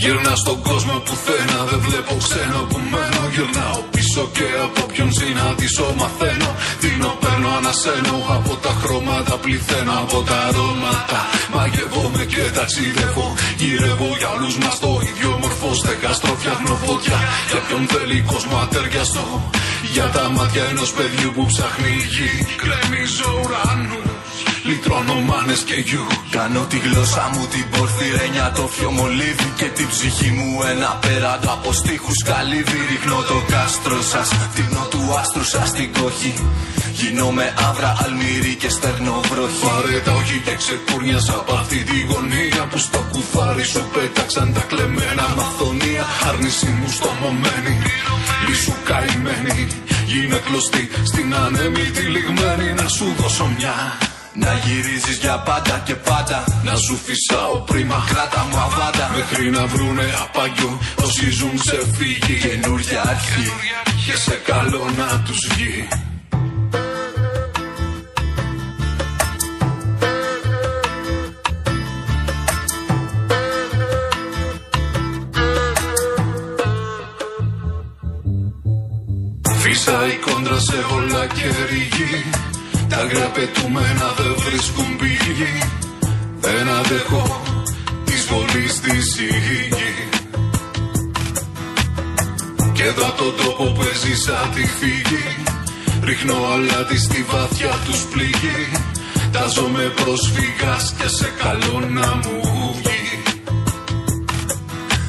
Γυρνά 0.07 0.35
στον 0.45 0.59
κόσμο 0.69 0.97
που 1.05 1.15
θένα 1.25 1.59
Δεν 1.71 1.81
βλέπω 1.87 2.15
ξένο 2.27 2.61
που 2.71 2.79
μένω 2.93 3.23
Γυρνάω 3.35 3.81
πίσω 3.95 4.23
και 4.37 4.49
από 4.67 4.83
ποιον 4.91 5.11
συναντήσω 5.19 5.87
Μαθαίνω, 6.01 6.51
δίνω, 6.83 7.11
παίρνω, 7.23 7.51
ανασένω. 7.59 8.17
Από 8.37 8.53
τα 8.65 8.73
χρώματα 8.81 9.35
πληθαίνω 9.43 9.93
Από 10.05 10.19
τα 10.29 10.37
αρώματα. 10.49 11.21
Μαγεύομαι 11.55 12.23
και 12.33 12.43
ταξιδεύω. 12.57 13.27
Γυρεύω 13.61 14.09
για 14.21 14.31
όλους 14.37 14.55
μας 14.63 14.77
το 14.85 14.91
ίδιο 15.09 15.31
μορφός. 15.43 15.77
Στεγαστρο 15.83 16.33
φτιάχνω 16.41 16.75
φωτιά. 16.85 17.19
Για 17.51 17.61
ποιον 17.67 17.83
θέλει 17.93 18.19
κόσμο 18.33 18.57
ατεριαστό 18.65 19.27
Για 19.95 20.07
τα 20.15 20.25
μάτια 20.35 20.65
ενός 20.71 20.91
παιδιού 20.97 21.31
που 21.37 21.45
ψάχνει 21.51 21.95
γη. 22.15 22.31
Κρέμιζω 22.63 23.31
ουρανούς 23.41 24.06
Λυτρώνω 24.67 25.21
μάνες 25.29 25.61
και 25.69 25.75
γιου. 25.75 26.07
Κάνω 26.31 26.63
τη 26.71 26.79
γλώσσα 26.79 27.31
μου 27.33 27.47
την 27.53 27.67
πορφυρένια 27.73 28.53
Το 28.57 28.65
φιο 28.75 28.91
μολύβι 28.91 29.49
και 29.57 29.69
την 29.77 29.89
ψυχή 29.93 30.31
μου 30.37 30.49
Ένα 30.73 30.91
πέραντο 31.05 31.49
από 31.57 31.73
στίχους 31.73 32.19
καλύβι 32.31 32.79
Ρίχνω 32.91 33.19
το 33.31 33.39
κάστρο 33.53 34.03
σας 34.13 34.29
Τίνω 34.55 34.85
του 34.93 35.01
άστρου 35.21 35.45
σας 35.55 35.73
την 35.77 35.89
κόχη. 35.99 36.33
Γίνομαι 36.99 37.47
άβρα, 37.69 37.91
αλμύρι 38.05 38.55
και 38.63 38.69
στερνό 38.77 39.21
βροχή. 39.31 39.65
Πάρε 39.67 39.99
τα 40.07 40.13
όχι 40.21 40.39
και 40.47 40.55
ξεκούρνιας 40.63 41.29
από 41.39 41.53
αυτή 41.63 41.79
τη 41.89 41.99
γωνία 42.09 42.63
Που 42.71 42.79
στο 42.79 43.01
κουφάρι 43.13 43.65
σου 43.73 43.83
πέταξαν 43.95 44.49
τα 44.55 44.63
κλεμμένα 44.71 45.25
μαθονία. 45.37 46.05
Άρνηση 46.29 46.69
μου 46.79 46.89
στο 46.97 47.11
μομένη, 47.21 47.75
λύσου 48.47 48.75
καημένη. 48.89 49.59
Γίνε 50.11 50.39
κλωστή 50.47 50.85
στην 51.11 51.29
ανέμη 51.45 51.85
λιγμένη. 52.15 52.69
Να 52.81 52.87
σου 52.89 53.07
δώσω 53.19 53.47
μια 53.59 53.75
να 54.39 54.53
γυρίζεις 54.65 55.19
για 55.19 55.39
πάντα 55.39 55.83
και 55.85 55.95
πάντα. 55.95 56.45
Να 56.65 56.75
σου 56.77 56.97
φυσάω 57.05 57.61
πρίμα 57.61 58.05
Κράτα 58.09 58.47
μου 58.51 58.59
αβάντα. 58.59 59.11
Μέχρι 59.17 59.51
να 59.51 59.67
βρουνε 59.67 60.09
απαγιό 60.23 60.79
Όσοι 61.05 61.31
ζουν 61.31 61.59
σε 61.59 61.79
φύγη 61.97 62.39
Καινούρια 62.41 63.01
αρχή 63.01 63.51
Και 64.07 64.17
σε 64.17 64.41
καλό 64.45 64.85
να 64.99 65.23
τους 65.25 65.49
βγει. 65.51 65.89
Φύσα 79.59 80.07
η 80.07 80.17
κόντρα 80.25 80.59
σε 80.61 80.77
όλα 80.95 81.27
και 81.27 81.47
ρηγή 81.69 82.46
τα 82.89 82.97
αγρία 82.97 83.31
πετούμενα 83.37 84.09
δεν 84.17 84.35
βρίσκουν 84.47 84.97
πηγή. 84.97 85.55
Δεν 86.41 86.69
αντέχω 86.69 87.43
της 88.05 88.27
βολής 88.31 88.81
της 88.81 89.17
γη 89.19 89.69
Και 92.73 92.83
εδώ 92.83 93.07
από 93.07 93.23
τον 93.23 93.35
τόπο 93.45 93.65
που 93.65 93.83
έζησα 93.93 94.51
τη 94.55 94.67
φύγη 94.67 95.25
Ρίχνω 96.03 96.35
αλάτι 96.53 96.99
στη 96.99 97.25
βαθιά 97.31 97.75
τους 97.85 98.01
πληγή. 98.13 98.73
Τάζομαι 99.33 99.93
πρόσφυγας 99.97 100.95
και 100.99 101.09
σε 101.09 101.33
καλό 101.43 101.81
να 101.81 102.15
μου 102.15 102.75
βγει. 102.77 103.23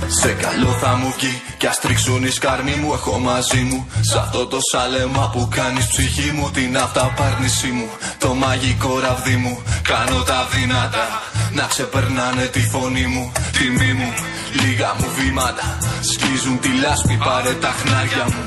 Σε 0.07 0.31
καλό 0.33 0.71
θα 0.81 0.95
μου 0.95 1.13
βγει 1.17 1.46
κι 1.57 1.67
ας 1.67 1.79
τρίξουν 1.79 2.23
οι 2.23 2.29
σκάρμοι 2.29 2.75
μου 2.75 2.93
έχω 2.93 3.19
μαζί 3.19 3.59
μου. 3.59 3.87
Σ' 4.01 4.15
αυτό 4.15 4.45
το 4.47 4.57
σάλεμα 4.71 5.29
που 5.33 5.47
κάνεις 5.55 5.87
ψυχή 5.87 6.31
μου 6.31 6.49
Την 6.53 6.77
αυταπάρνησή 6.77 7.67
μου. 7.67 7.89
Το 8.17 8.33
μαγικό 8.33 8.99
ραβδί 8.99 9.35
μου 9.35 9.61
Κάνω 9.81 10.21
τα 10.23 10.47
δυνατά. 10.53 11.07
Να 11.51 11.63
ξεπερνάνε 11.63 12.45
τη 12.45 12.59
φωνή 12.59 13.05
μου 13.05 13.31
Τιμή 13.57 13.93
μου. 13.93 14.13
Λίγα 14.61 14.95
μου 14.99 15.07
βήματα 15.17 15.77
Σκίζουν 15.99 16.59
τη 16.59 16.69
λάσπη 16.83 17.17
πάρε 17.25 17.53
τα 17.53 17.75
χνάρια 17.79 18.25
μου. 18.25 18.45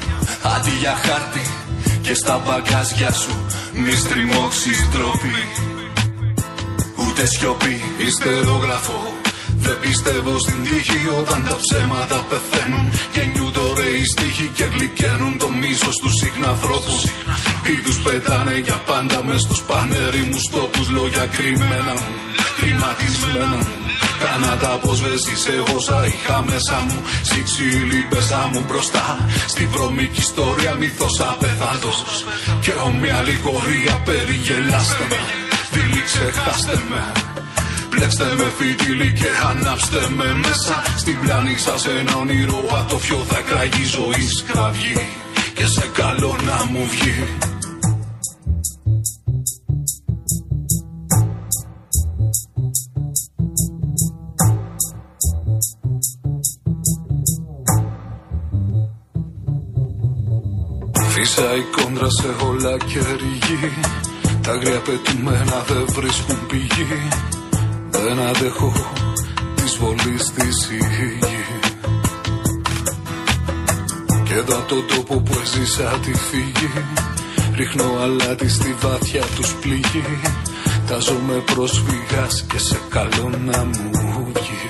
Αντί 0.55 0.74
για 0.81 0.95
χάρτη 1.05 1.45
Και 2.03 2.15
στα 2.15 2.41
μπαγκάζια 2.45 3.12
σου 3.12 3.35
Μη 3.73 3.93
στριμώξεις 3.93 4.89
τρόποι. 4.93 5.35
Ούτε 6.97 7.27
σιωπή 7.27 7.82
Ιστερόγραφο 8.07 9.20
δεν 9.65 9.77
πιστεύω 9.85 10.39
στην 10.45 10.59
τύχη 10.66 11.01
όταν 11.20 11.39
τα 11.49 11.57
ψέματα 11.62 12.19
πεθαίνουν. 12.28 12.87
νιούτο 13.32 13.65
ρε 13.78 13.89
οι 13.99 14.05
στίχοι 14.12 14.49
και 14.57 14.66
γλυκαίνουν 14.73 15.35
το 15.43 15.49
μίσος 15.61 15.97
τους 16.03 16.15
συχναθρώπου. 16.20 16.95
Ή 17.73 17.74
τους 17.85 17.99
πετάνε 18.05 18.57
για 18.66 18.78
πάντα 18.89 19.19
μες 19.27 19.41
στου 19.45 19.59
πανερήμου 19.70 20.41
τόπου. 20.55 20.81
Λόγια 20.97 21.27
κρυμμένα 21.37 21.93
μου, 22.01 22.11
κρυματισμένα 22.59 23.57
μου. 23.62 23.81
Κάνα 24.23 24.57
τα 24.57 24.73
αποσβέσεις 24.73 25.47
εγώ 25.47 25.78
σα 25.81 26.07
είχα 26.07 26.45
μέσα 26.49 26.78
μου 26.87 27.03
Σιξίλι 27.23 28.07
πέσα 28.11 28.51
μου 28.53 28.65
μπροστά 28.69 29.27
Στη 29.47 29.66
βρωμική 29.66 30.20
ιστορία 30.20 30.74
μύθος 30.74 31.20
απεθάτος 31.20 32.24
Και 32.61 32.73
ομοια 32.87 33.23
λιγορία 33.27 33.95
περιγελάστε 34.05 35.05
με 35.09 35.19
Δίλη 35.73 36.03
ξεχάστε 36.03 36.82
με 36.89 37.30
Πλέξτε 37.91 38.25
με 38.37 38.53
φιτίλι 38.59 39.12
και 39.12 39.29
ανάψτε 39.51 40.09
με 40.17 40.35
μέσα. 40.35 40.83
Στην 40.97 41.21
πλάνη 41.21 41.57
σας 41.57 41.87
ένα 41.87 42.17
όνειρο 42.17 42.65
ατόφιο 42.81 43.17
θα 43.17 43.41
κραγεί 43.41 43.85
ζωή 43.85 44.29
σκραυγή. 44.39 45.09
Και 45.55 45.67
σε 45.67 45.91
καλό 45.93 46.37
να 46.47 46.65
μου 46.71 46.87
βγει. 46.91 47.27
Φύσα 61.09 61.55
η 61.57 61.62
κόντρα 61.77 62.11
σε 62.11 62.45
όλα 62.45 62.77
και 62.77 62.99
ρηγή 62.99 63.73
Τα 64.43 64.51
αγρία 64.51 64.81
πετούμενα 64.81 65.65
δεν 65.69 65.85
βρίσκουν 65.89 66.47
πηγή 66.47 67.09
Δεν 67.91 68.21
αντέχω 68.21 68.73
της 69.55 69.77
βολής 69.77 70.33
της 70.33 70.71
η 70.71 70.77
γη 70.77 71.45
Και 74.25 74.35
εδώ 74.35 74.57
από 74.59 74.69
τον 74.69 74.87
τόπο 74.97 75.21
που 75.21 75.39
έζησα 75.43 75.99
τη 76.05 76.15
φύγη 76.15 76.71
Ρίχνω 77.61 77.99
αλάτι 78.03 78.49
στη 78.49 78.75
βάθια 78.81 79.23
τους 79.37 79.55
πληγή. 79.55 80.21
Τάζομαι 80.87 81.43
πρόσφυγας 81.55 82.43
και 82.43 82.59
σε 82.59 82.79
καλό 82.89 83.29
να 83.45 83.65
μου 83.65 84.33
βγει 84.35 84.70